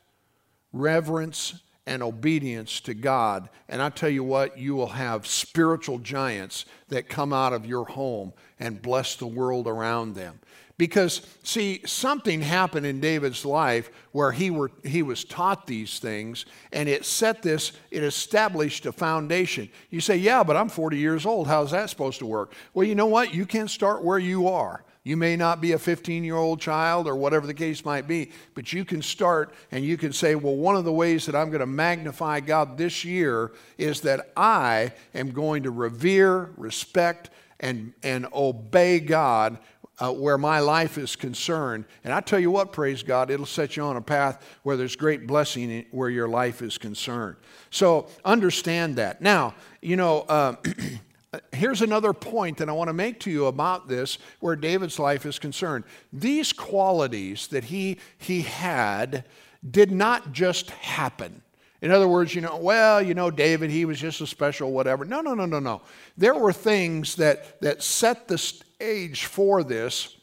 reverence, 0.74 1.62
and 1.86 2.04
obedience 2.04 2.82
to 2.82 2.94
God. 2.94 3.50
And 3.68 3.82
I 3.82 3.90
tell 3.90 4.10
you 4.10 4.24
what, 4.24 4.60
you 4.60 4.76
will 4.76 4.90
have 4.90 5.26
spiritual 5.26 5.98
giants 5.98 6.66
that 6.90 7.10
come 7.10 7.34
out 7.34 7.54
of 7.54 7.66
your 7.66 7.86
home 7.86 8.34
and 8.60 8.82
bless 8.82 9.16
the 9.16 9.28
world 9.28 9.68
around 9.68 10.14
them. 10.14 10.40
Because, 10.80 11.24
see, 11.44 11.82
something 11.86 12.42
happened 12.42 12.86
in 12.86 13.02
David's 13.02 13.44
life 13.44 13.92
where 14.14 14.32
he, 14.32 14.50
were, 14.50 14.72
he 14.86 15.04
was 15.04 15.26
taught 15.26 15.68
these 15.68 16.00
things, 16.00 16.46
and 16.72 16.88
it 16.88 17.04
set 17.04 17.42
this, 17.42 17.74
it 17.92 18.02
established 18.02 18.86
a 18.86 18.94
foundation. 18.94 19.70
You 19.90 20.00
say, 20.00 20.16
Yeah, 20.16 20.42
but 20.42 20.56
I'm 20.56 20.70
40 20.70 20.96
years 20.96 21.26
old. 21.26 21.48
How's 21.48 21.72
that 21.72 21.90
supposed 21.90 22.20
to 22.20 22.26
work? 22.26 22.54
Well, 22.74 22.88
you 22.88 22.96
know 22.96 23.08
what? 23.08 23.34
You 23.34 23.46
can 23.46 23.68
start 23.68 24.06
where 24.06 24.20
you 24.20 24.48
are. 24.48 24.86
You 25.04 25.18
may 25.18 25.36
not 25.36 25.60
be 25.60 25.74
a 25.74 25.80
15 25.80 26.24
year 26.24 26.38
old 26.38 26.62
child 26.62 27.10
or 27.10 27.16
whatever 27.18 27.46
the 27.46 27.54
case 27.54 27.84
might 27.84 28.08
be, 28.08 28.32
but 28.56 28.72
you 28.72 28.86
can 28.86 29.02
start 29.02 29.54
and 29.74 29.84
you 29.84 29.98
can 29.98 30.14
say, 30.14 30.36
Well, 30.36 30.56
one 30.56 30.78
of 30.78 30.86
the 30.86 30.94
ways 30.94 31.26
that 31.26 31.36
I'm 31.36 31.50
going 31.50 31.60
to 31.60 31.66
magnify 31.66 32.40
God 32.40 32.78
this 32.78 33.04
year 33.04 33.52
is 33.78 34.00
that 34.02 34.32
I 34.38 34.94
am 35.14 35.32
going 35.32 35.64
to 35.64 35.72
revere, 35.72 36.52
respect, 36.56 37.32
and, 37.60 37.92
and 38.02 38.28
obey 38.34 39.02
God 39.02 39.58
uh, 40.00 40.12
where 40.12 40.38
my 40.38 40.60
life 40.60 40.98
is 40.98 41.16
concerned. 41.16 41.86
And 42.04 42.14
I 42.14 42.22
tell 42.22 42.40
you 42.40 42.52
what, 42.52 42.72
praise 42.72 43.04
God, 43.04 43.30
it'll 43.30 43.46
set 43.46 43.76
you 43.78 43.84
on 43.84 43.98
a 43.98 44.02
path 44.02 44.46
where 44.64 44.78
there's 44.78 44.96
great 44.96 45.28
blessing 45.28 45.86
where 45.92 46.10
your 46.10 46.28
life 46.28 46.62
is 46.62 46.78
concerned. 46.78 47.36
So 47.70 48.08
understand 48.24 48.96
that. 48.96 49.22
Now, 49.22 49.56
you 49.82 49.96
know, 49.96 50.22
uh, 50.22 50.56
here's 51.52 51.82
another 51.82 52.14
point 52.14 52.58
that 52.58 52.70
I 52.70 52.72
want 52.72 52.88
to 52.88 52.94
make 52.94 53.20
to 53.22 53.32
you 53.32 53.48
about 53.48 53.88
this 53.88 54.18
where 54.40 54.56
David's 54.56 55.00
life 55.00 55.26
is 55.26 55.38
concerned. 55.38 55.84
These 56.14 56.54
qualities 56.54 57.48
that 57.48 57.66
he, 57.66 57.98
he 58.18 58.42
had 58.42 59.26
did 59.70 59.92
not 59.92 60.32
just 60.32 60.72
happen. 60.72 61.42
In 61.82 61.92
other 61.92 62.08
words, 62.08 62.36
you 62.36 62.42
know, 62.42 62.58
well, 62.58 63.02
you 63.02 63.14
know, 63.14 63.32
David, 63.32 63.72
he 63.72 63.86
was 63.86 64.00
just 64.00 64.20
a 64.22 64.28
special 64.28 64.72
whatever. 64.72 65.06
No, 65.06 65.22
no, 65.22 65.34
no, 65.34 65.46
no, 65.46 65.60
no. 65.60 65.82
There 66.18 66.36
were 66.36 66.52
things 66.52 67.16
that, 67.16 67.62
that 67.62 67.82
set 67.82 68.28
the 68.28 68.38
stage 68.38 69.26
for 69.26 69.64
this 69.64 70.18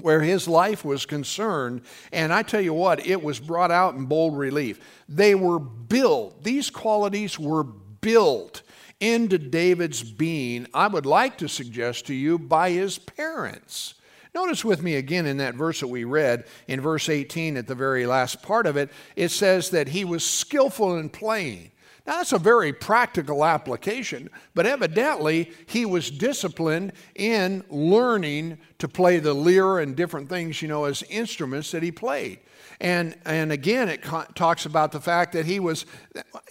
where 0.00 0.20
his 0.20 0.46
life 0.46 0.84
was 0.84 1.06
concerned. 1.06 1.80
And 2.12 2.32
I 2.32 2.42
tell 2.42 2.60
you 2.60 2.74
what, 2.74 3.06
it 3.06 3.22
was 3.22 3.40
brought 3.40 3.70
out 3.70 3.94
in 3.94 4.04
bold 4.04 4.36
relief. 4.36 4.78
They 5.08 5.34
were 5.34 5.58
built, 5.58 6.44
these 6.44 6.68
qualities 6.68 7.38
were 7.38 7.64
built 7.64 8.62
into 9.00 9.38
David's 9.38 10.02
being, 10.02 10.66
I 10.72 10.88
would 10.88 11.06
like 11.06 11.38
to 11.38 11.48
suggest 11.48 12.06
to 12.06 12.14
you, 12.14 12.38
by 12.38 12.70
his 12.70 12.98
parents. 12.98 13.94
Notice 14.36 14.66
with 14.66 14.82
me 14.82 14.96
again 14.96 15.24
in 15.24 15.38
that 15.38 15.54
verse 15.54 15.80
that 15.80 15.88
we 15.88 16.04
read, 16.04 16.44
in 16.68 16.78
verse 16.78 17.08
18 17.08 17.56
at 17.56 17.66
the 17.66 17.74
very 17.74 18.04
last 18.04 18.42
part 18.42 18.66
of 18.66 18.76
it, 18.76 18.90
it 19.16 19.30
says 19.30 19.70
that 19.70 19.88
he 19.88 20.04
was 20.04 20.22
skillful 20.22 20.98
in 20.98 21.08
playing. 21.08 21.70
Now, 22.06 22.18
that's 22.18 22.34
a 22.34 22.38
very 22.38 22.74
practical 22.74 23.46
application, 23.46 24.28
but 24.54 24.66
evidently 24.66 25.52
he 25.64 25.86
was 25.86 26.10
disciplined 26.10 26.92
in 27.14 27.64
learning 27.70 28.58
to 28.78 28.88
play 28.88 29.20
the 29.20 29.32
lyre 29.32 29.78
and 29.78 29.96
different 29.96 30.28
things, 30.28 30.60
you 30.60 30.68
know, 30.68 30.84
as 30.84 31.02
instruments 31.04 31.70
that 31.70 31.82
he 31.82 31.90
played. 31.90 32.40
And, 32.78 33.16
and 33.24 33.50
again, 33.50 33.88
it 33.88 34.02
co- 34.02 34.26
talks 34.34 34.66
about 34.66 34.92
the 34.92 35.00
fact 35.00 35.32
that 35.32 35.46
he 35.46 35.60
was, 35.60 35.86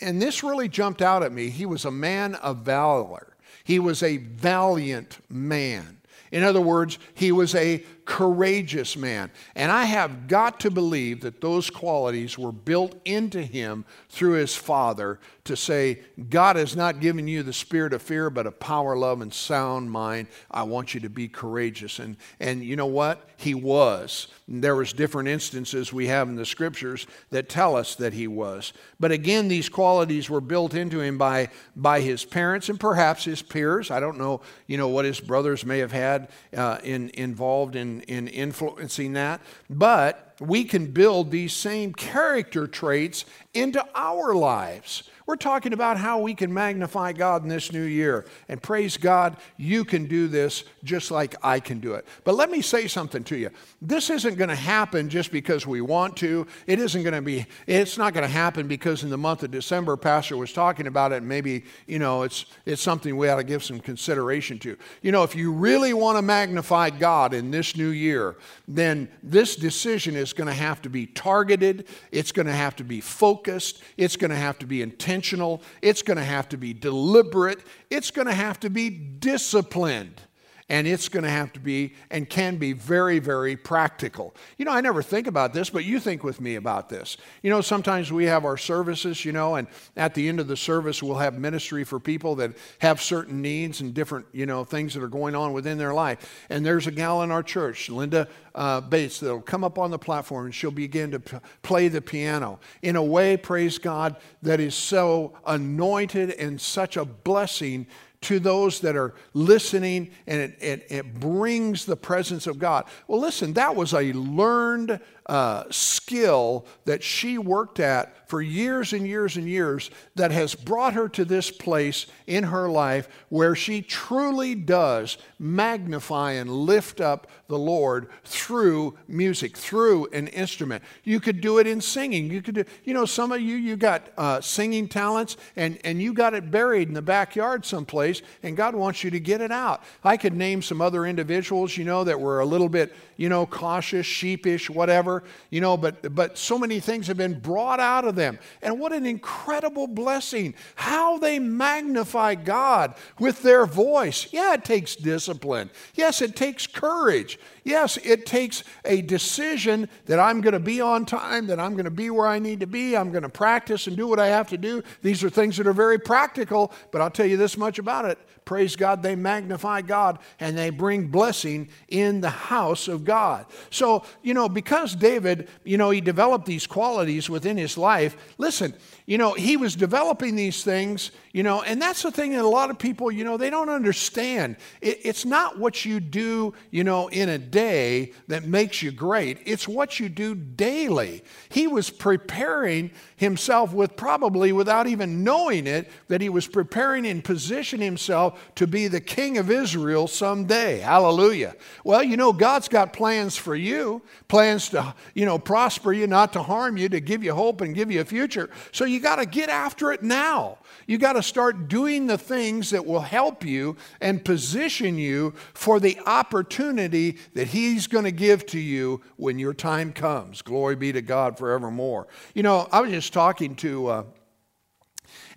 and 0.01 0.19
this 0.19 0.41
really 0.41 0.69
jumped 0.69 1.03
out 1.03 1.21
at 1.21 1.31
me, 1.31 1.51
he 1.51 1.67
was 1.67 1.85
a 1.85 1.91
man 1.91 2.33
of 2.33 2.61
valor. 2.61 3.35
He 3.63 3.77
was 3.77 4.01
a 4.01 4.17
valiant 4.17 5.19
man. 5.29 5.99
In 6.31 6.43
other 6.43 6.61
words, 6.61 6.97
he 7.13 7.31
was 7.31 7.55
a 7.55 7.83
courageous 8.05 8.95
man. 8.95 9.31
And 9.55 9.71
I 9.71 9.85
have 9.85 10.27
got 10.27 10.59
to 10.61 10.71
believe 10.71 11.21
that 11.21 11.41
those 11.41 11.69
qualities 11.69 12.37
were 12.37 12.51
built 12.51 12.95
into 13.03 13.41
him 13.41 13.83
through 14.09 14.33
his 14.33 14.55
father 14.55 15.19
to 15.45 15.55
say, 15.55 15.99
God 16.29 16.55
has 16.55 16.75
not 16.75 16.99
given 16.99 17.27
you 17.27 17.43
the 17.43 17.53
spirit 17.53 17.93
of 17.93 18.01
fear, 18.01 18.29
but 18.29 18.47
a 18.47 18.51
power, 18.51 18.97
love, 18.97 19.21
and 19.21 19.33
sound 19.33 19.91
mind. 19.91 20.27
I 20.49 20.63
want 20.63 20.93
you 20.93 20.99
to 21.01 21.09
be 21.09 21.27
courageous. 21.27 21.99
And, 21.99 22.17
and 22.39 22.63
you 22.63 22.75
know 22.75 22.87
what? 22.87 23.29
He 23.37 23.53
was. 23.53 24.27
There 24.47 24.75
was 24.75 24.93
different 24.93 25.29
instances 25.29 25.91
we 25.91 26.07
have 26.07 26.29
in 26.29 26.35
the 26.35 26.45
scriptures 26.45 27.05
that 27.29 27.49
tell 27.49 27.75
us 27.75 27.95
that 27.95 28.13
he 28.13 28.27
was. 28.27 28.73
But 28.99 29.11
again, 29.11 29.47
these 29.47 29.69
qualities 29.69 30.29
were 30.29 30.41
built 30.41 30.73
into 30.73 30.99
him 30.99 31.17
by, 31.17 31.49
by 31.75 32.01
his 32.01 32.25
parents 32.25 32.69
and 32.69 32.79
perhaps 32.79 33.25
his 33.25 33.41
peers. 33.41 33.91
I 33.91 33.99
don't 33.99 34.17
know, 34.17 34.41
you 34.67 34.77
know, 34.77 34.87
what 34.87 35.05
his 35.05 35.19
brothers 35.19 35.65
may 35.65 35.79
have 35.79 35.91
had 35.91 36.29
uh, 36.55 36.79
in, 36.83 37.09
involved 37.13 37.75
in, 37.75 37.94
in 38.01 38.27
influencing 38.27 39.13
that. 39.13 39.41
But 39.69 40.35
we 40.39 40.63
can 40.63 40.91
build 40.91 41.31
these 41.31 41.53
same 41.53 41.93
character 41.93 42.67
traits 42.67 43.25
into 43.53 43.85
our 43.95 44.35
lives 44.35 45.09
We're 45.25 45.37
talking 45.37 45.73
about 45.73 45.97
how 45.97 46.19
we 46.19 46.35
can 46.35 46.53
magnify 46.53 47.13
God 47.13 47.41
in 47.41 47.49
this 47.49 47.71
new 47.71 47.83
year. 47.83 48.25
And 48.47 48.61
praise 48.61 48.95
God, 48.95 49.37
you 49.57 49.83
can 49.83 50.05
do 50.05 50.27
this 50.27 50.65
just 50.83 51.09
like 51.09 51.33
I 51.41 51.59
can 51.59 51.79
do 51.79 51.95
it. 51.95 52.05
But 52.23 52.35
let 52.35 52.51
me 52.51 52.61
say 52.61 52.87
something 52.87 53.23
to 53.25 53.35
you. 53.35 53.49
This 53.81 54.11
isn't 54.11 54.35
going 54.35 54.49
to 54.49 54.55
happen 54.55 55.09
just 55.09 55.31
because 55.31 55.65
we 55.65 55.81
want 55.81 56.15
to. 56.17 56.45
It 56.67 56.79
isn't 56.79 57.01
going 57.01 57.15
to 57.15 57.23
be, 57.23 57.47
it's 57.65 57.97
not 57.97 58.13
going 58.13 58.25
to 58.25 58.31
happen 58.31 58.67
because 58.67 59.03
in 59.03 59.09
the 59.09 59.17
month 59.17 59.41
of 59.41 59.49
December, 59.49 59.97
Pastor 59.97 60.37
was 60.37 60.53
talking 60.53 60.85
about 60.85 61.11
it, 61.11 61.17
and 61.17 61.27
maybe, 61.27 61.65
you 61.87 61.97
know, 61.97 62.21
it's, 62.21 62.45
it's 62.67 62.83
something 62.83 63.17
we 63.17 63.27
ought 63.27 63.37
to 63.37 63.43
give 63.43 63.63
some 63.63 63.79
consideration 63.79 64.59
to. 64.59 64.77
You 65.01 65.11
know, 65.11 65.23
if 65.23 65.35
you 65.35 65.51
really 65.51 65.93
want 65.93 66.19
to 66.19 66.21
magnify 66.21 66.91
God 66.91 67.33
in 67.33 67.49
this 67.49 67.75
new 67.75 67.89
year, 67.89 68.35
then 68.67 69.09
this 69.23 69.55
decision 69.55 70.15
is 70.15 70.33
going 70.33 70.47
to 70.47 70.53
have 70.53 70.83
to 70.83 70.89
be 70.89 71.07
targeted, 71.07 71.87
it's 72.11 72.31
going 72.31 72.45
to 72.45 72.53
have 72.53 72.75
to 72.75 72.83
be 72.83 73.01
focused, 73.01 73.81
it's 73.97 74.17
going 74.17 74.29
to 74.29 74.37
have 74.37 74.59
to 74.59 74.67
be 74.67 74.83
intentional, 75.15 75.61
it's 75.81 76.01
going 76.01 76.17
to 76.17 76.23
have 76.23 76.49
to 76.49 76.57
be 76.57 76.73
deliberate, 76.73 77.59
it's 77.89 78.11
going 78.11 78.27
to 78.27 78.33
have 78.33 78.59
to 78.59 78.69
be 78.69 78.89
disciplined 78.89 80.21
and 80.67 80.87
it's 80.87 81.09
going 81.09 81.23
to 81.23 81.29
have 81.29 81.53
to 81.53 81.59
be 81.59 81.93
and 82.09 82.27
can 82.27 82.57
be 82.57 82.73
very, 82.73 83.19
very 83.19 83.55
practical. 83.55 84.33
You 84.57 84.65
know, 84.65 84.71
I 84.71 84.81
never 84.81 85.03
think 85.03 85.27
about 85.27 85.53
this, 85.53 85.69
but 85.69 85.85
you 85.85 85.99
think 85.99 86.23
with 86.23 86.41
me 86.41 86.55
about 86.55 86.89
this. 86.89 87.17
You 87.43 87.51
know, 87.51 87.61
sometimes 87.61 88.11
we 88.11 88.25
have 88.25 88.45
our 88.45 88.57
services, 88.57 89.23
you 89.23 89.31
know, 89.31 89.55
and 89.55 89.67
at 89.95 90.15
the 90.15 90.27
end 90.27 90.39
of 90.39 90.47
the 90.47 90.57
service, 90.57 91.03
we'll 91.03 91.17
have 91.17 91.37
ministry 91.37 91.83
for 91.83 91.99
people 91.99 92.35
that 92.35 92.53
have 92.79 92.99
certain 92.99 93.43
needs 93.43 93.81
and 93.81 93.93
different, 93.93 94.25
you 94.31 94.47
know, 94.47 94.63
things 94.63 94.95
that 94.95 95.03
are 95.03 95.07
going 95.07 95.35
on 95.35 95.53
within 95.53 95.77
their 95.77 95.93
life. 95.93 96.45
And 96.49 96.65
there's 96.65 96.87
a 96.87 96.91
gal 96.91 97.21
in 97.21 97.29
our 97.29 97.43
church, 97.43 97.89
Linda 97.89 98.27
uh, 98.55 98.81
Bates, 98.81 99.19
that'll 99.19 99.41
come 99.41 99.63
up 99.63 99.77
on 99.77 99.91
the 99.91 99.99
platform 99.99 100.45
and 100.45 100.55
she'll 100.55 100.71
begin 100.71 101.11
to 101.11 101.19
p- 101.19 101.37
play 101.61 101.89
the 101.89 102.01
piano 102.01 102.59
in 102.81 102.95
a 102.95 103.03
way, 103.03 103.37
praise 103.37 103.77
God, 103.77 104.15
that 104.41 104.59
is 104.59 104.73
so 104.73 105.37
anointed 105.45 106.31
and 106.31 106.59
such 106.59 106.97
a 106.97 107.05
blessing 107.05 107.85
to 108.25 108.39
those 108.39 108.79
that 108.81 108.95
are 108.95 109.13
listening 109.33 110.11
and 110.27 110.41
it, 110.41 110.57
it, 110.59 110.87
it, 110.89 111.19
brings 111.19 111.85
the 111.85 111.95
presence 111.95 112.47
of 112.47 112.57
God. 112.57 112.85
Well, 113.07 113.19
listen, 113.19 113.53
that 113.53 113.75
was 113.75 113.93
a 113.93 114.13
learned 114.13 114.99
uh, 115.25 115.63
skill 115.71 116.65
that 116.85 117.03
she 117.03 117.37
worked 117.37 117.79
at 117.79 118.29
for 118.29 118.41
years 118.41 118.93
and 118.93 119.07
years 119.07 119.37
and 119.37 119.47
years 119.47 119.89
that 120.15 120.31
has 120.31 120.55
brought 120.55 120.93
her 120.93 121.07
to 121.09 121.25
this 121.25 121.51
place 121.51 122.05
in 122.27 122.43
her 122.43 122.69
life 122.69 123.07
where 123.29 123.55
she 123.55 123.81
truly 123.81 124.55
does 124.55 125.17
magnify 125.39 126.33
and 126.33 126.49
lift 126.49 127.01
up 127.01 127.27
the 127.47 127.57
Lord 127.57 128.09
through 128.23 128.97
music, 129.07 129.55
through 129.55 130.07
an 130.07 130.27
instrument. 130.29 130.83
You 131.03 131.19
could 131.19 131.41
do 131.41 131.59
it 131.59 131.67
in 131.67 131.79
singing. 131.81 132.31
You 132.31 132.41
could 132.41 132.55
do, 132.55 132.65
you 132.83 132.93
know, 132.93 133.05
some 133.05 133.31
of 133.31 133.41
you, 133.41 133.55
you 133.55 133.75
got 133.75 134.09
uh, 134.17 134.41
singing 134.41 134.87
talents 134.87 135.37
and, 135.55 135.77
and 135.83 136.01
you 136.01 136.13
got 136.13 136.33
it 136.33 136.49
buried 136.49 136.87
in 136.87 136.93
the 136.93 137.01
backyard 137.01 137.65
someplace 137.65 138.21
and 138.41 138.57
God 138.57 138.75
wants 138.75 139.03
you 139.03 139.11
to 139.11 139.19
get 139.19 139.41
it 139.41 139.51
out. 139.51 139.83
I 140.03 140.17
could 140.17 140.33
name 140.33 140.61
some 140.61 140.81
other 140.81 141.05
individuals, 141.05 141.77
you 141.77 141.83
know, 141.83 142.03
that 142.03 142.19
were 142.19 142.39
a 142.39 142.45
little 142.45 142.69
bit, 142.69 142.95
you 143.17 143.29
know, 143.29 143.45
cautious, 143.45 144.05
sheepish, 144.05 144.69
whatever, 144.69 145.14
you 145.49 145.61
know, 145.61 145.77
but, 145.77 146.13
but 146.15 146.37
so 146.37 146.57
many 146.57 146.79
things 146.79 147.07
have 147.07 147.17
been 147.17 147.39
brought 147.39 147.79
out 147.79 148.05
of 148.05 148.15
them. 148.15 148.39
And 148.61 148.79
what 148.79 148.93
an 148.93 149.05
incredible 149.05 149.87
blessing. 149.87 150.55
How 150.75 151.17
they 151.17 151.39
magnify 151.39 152.35
God 152.35 152.95
with 153.19 153.41
their 153.41 153.65
voice. 153.65 154.27
Yeah, 154.31 154.53
it 154.53 154.65
takes 154.65 154.95
discipline. 154.95 155.69
Yes, 155.93 156.21
it 156.21 156.35
takes 156.35 156.67
courage. 156.67 157.39
Yes, 157.63 157.97
it 157.97 158.25
takes 158.25 158.63
a 158.85 159.01
decision 159.01 159.89
that 160.05 160.19
I'm 160.19 160.41
going 160.41 160.53
to 160.53 160.59
be 160.59 160.81
on 160.81 161.05
time, 161.05 161.47
that 161.47 161.59
I'm 161.59 161.73
going 161.73 161.85
to 161.85 161.91
be 161.91 162.09
where 162.09 162.27
I 162.27 162.39
need 162.39 162.59
to 162.59 162.67
be, 162.67 162.95
I'm 162.95 163.11
going 163.11 163.23
to 163.23 163.29
practice 163.29 163.87
and 163.87 163.97
do 163.97 164.07
what 164.07 164.19
I 164.19 164.27
have 164.27 164.49
to 164.49 164.57
do. 164.57 164.83
These 165.01 165.23
are 165.23 165.29
things 165.29 165.57
that 165.57 165.67
are 165.67 165.73
very 165.73 165.97
practical, 165.97 166.71
but 166.91 167.01
I'll 167.01 167.09
tell 167.09 167.25
you 167.25 167.37
this 167.37 167.57
much 167.57 167.79
about 167.79 168.05
it 168.05 168.19
praise 168.45 168.75
God, 168.75 169.01
they 169.01 169.15
magnify 169.15 169.81
God 169.81 170.19
and 170.39 170.57
they 170.57 170.69
bring 170.69 171.07
blessing 171.07 171.67
in 171.89 172.21
the 172.21 172.29
house 172.29 172.87
of 172.87 173.03
God. 173.03 173.47
So, 173.71 174.05
you 174.21 174.33
know, 174.33 174.47
because 174.47 174.95
David, 175.05 175.47
you 175.63 175.77
know, 175.77 175.91
he 175.91 176.01
developed 176.01 176.47
these 176.47 176.65
qualities 176.65 177.29
within 177.29 177.57
his 177.57 177.77
life, 177.77 178.17
listen, 178.39 178.73
you 179.05 179.19
know, 179.19 179.33
he 179.33 179.55
was 179.55 179.75
developing 179.75 180.35
these 180.35 180.63
things, 180.63 181.11
you 181.35 181.43
know, 181.43 181.63
and 181.63 181.81
that's 181.81 182.01
the 182.01 182.11
thing 182.11 182.31
that 182.31 182.45
a 182.45 182.47
lot 182.47 182.69
of 182.69 182.79
people, 182.79 183.11
you 183.11 183.25
know, 183.25 183.35
they 183.35 183.49
don't 183.49 183.67
understand. 183.67 184.55
It, 184.79 185.01
it's 185.03 185.25
not 185.25 185.59
what 185.59 185.83
you 185.83 185.99
do, 185.99 186.53
you 186.71 186.85
know, 186.85 187.09
in 187.09 187.27
a 187.27 187.37
day 187.37 188.13
that 188.29 188.45
makes 188.45 188.81
you 188.81 188.93
great, 188.93 189.39
it's 189.45 189.67
what 189.67 189.99
you 189.99 190.07
do 190.07 190.33
daily. 190.33 191.25
He 191.49 191.67
was 191.67 191.89
preparing 191.89 192.91
himself 193.17 193.73
with 193.73 193.97
probably 193.97 194.53
without 194.53 194.87
even 194.87 195.25
knowing 195.25 195.67
it, 195.67 195.91
that 196.07 196.21
he 196.21 196.29
was 196.29 196.47
preparing 196.47 197.05
and 197.05 197.21
positioning 197.21 197.83
himself 197.83 198.55
to 198.55 198.65
be 198.65 198.87
the 198.87 199.01
king 199.01 199.37
of 199.37 199.51
Israel 199.51 200.07
someday. 200.07 200.79
Hallelujah. 200.79 201.55
Well, 201.83 202.01
you 202.01 202.15
know, 202.15 202.31
God's 202.31 202.69
got 202.69 202.93
plans 202.93 203.35
for 203.35 203.57
you, 203.57 204.01
plans 204.29 204.69
to, 204.69 204.95
you 205.13 205.25
know, 205.25 205.37
prosper 205.37 205.91
you, 205.91 206.07
not 206.07 206.31
to 206.31 206.43
harm 206.43 206.77
you, 206.77 206.87
to 206.87 207.01
give 207.01 207.25
you 207.25 207.33
hope 207.33 207.59
and 207.59 207.75
give 207.75 207.91
you 207.91 207.99
a 207.99 208.05
future. 208.05 208.49
So 208.71 208.85
you 208.85 209.01
got 209.01 209.17
to 209.17 209.25
get 209.25 209.49
after 209.49 209.91
it 209.91 210.01
now. 210.01 210.59
You 210.87 210.97
got 210.97 211.13
to 211.13 211.23
start 211.23 211.67
doing 211.67 212.07
the 212.07 212.17
things 212.17 212.69
that 212.69 212.85
will 212.85 213.01
help 213.01 213.43
you 213.43 213.75
and 213.99 214.23
position 214.23 214.97
you 214.97 215.33
for 215.53 215.79
the 215.79 215.99
opportunity 216.05 217.17
that 217.33 217.47
He's 217.47 217.87
going 217.87 218.05
to 218.05 218.11
give 218.11 218.45
to 218.47 218.59
you 218.59 219.01
when 219.17 219.39
your 219.39 219.53
time 219.53 219.93
comes. 219.93 220.41
Glory 220.41 220.75
be 220.75 220.91
to 220.91 221.01
God 221.01 221.37
forevermore. 221.37 222.07
You 222.33 222.43
know, 222.43 222.67
I 222.71 222.81
was 222.81 222.91
just 222.91 223.13
talking 223.13 223.55
to, 223.57 223.87
uh, 223.87 224.03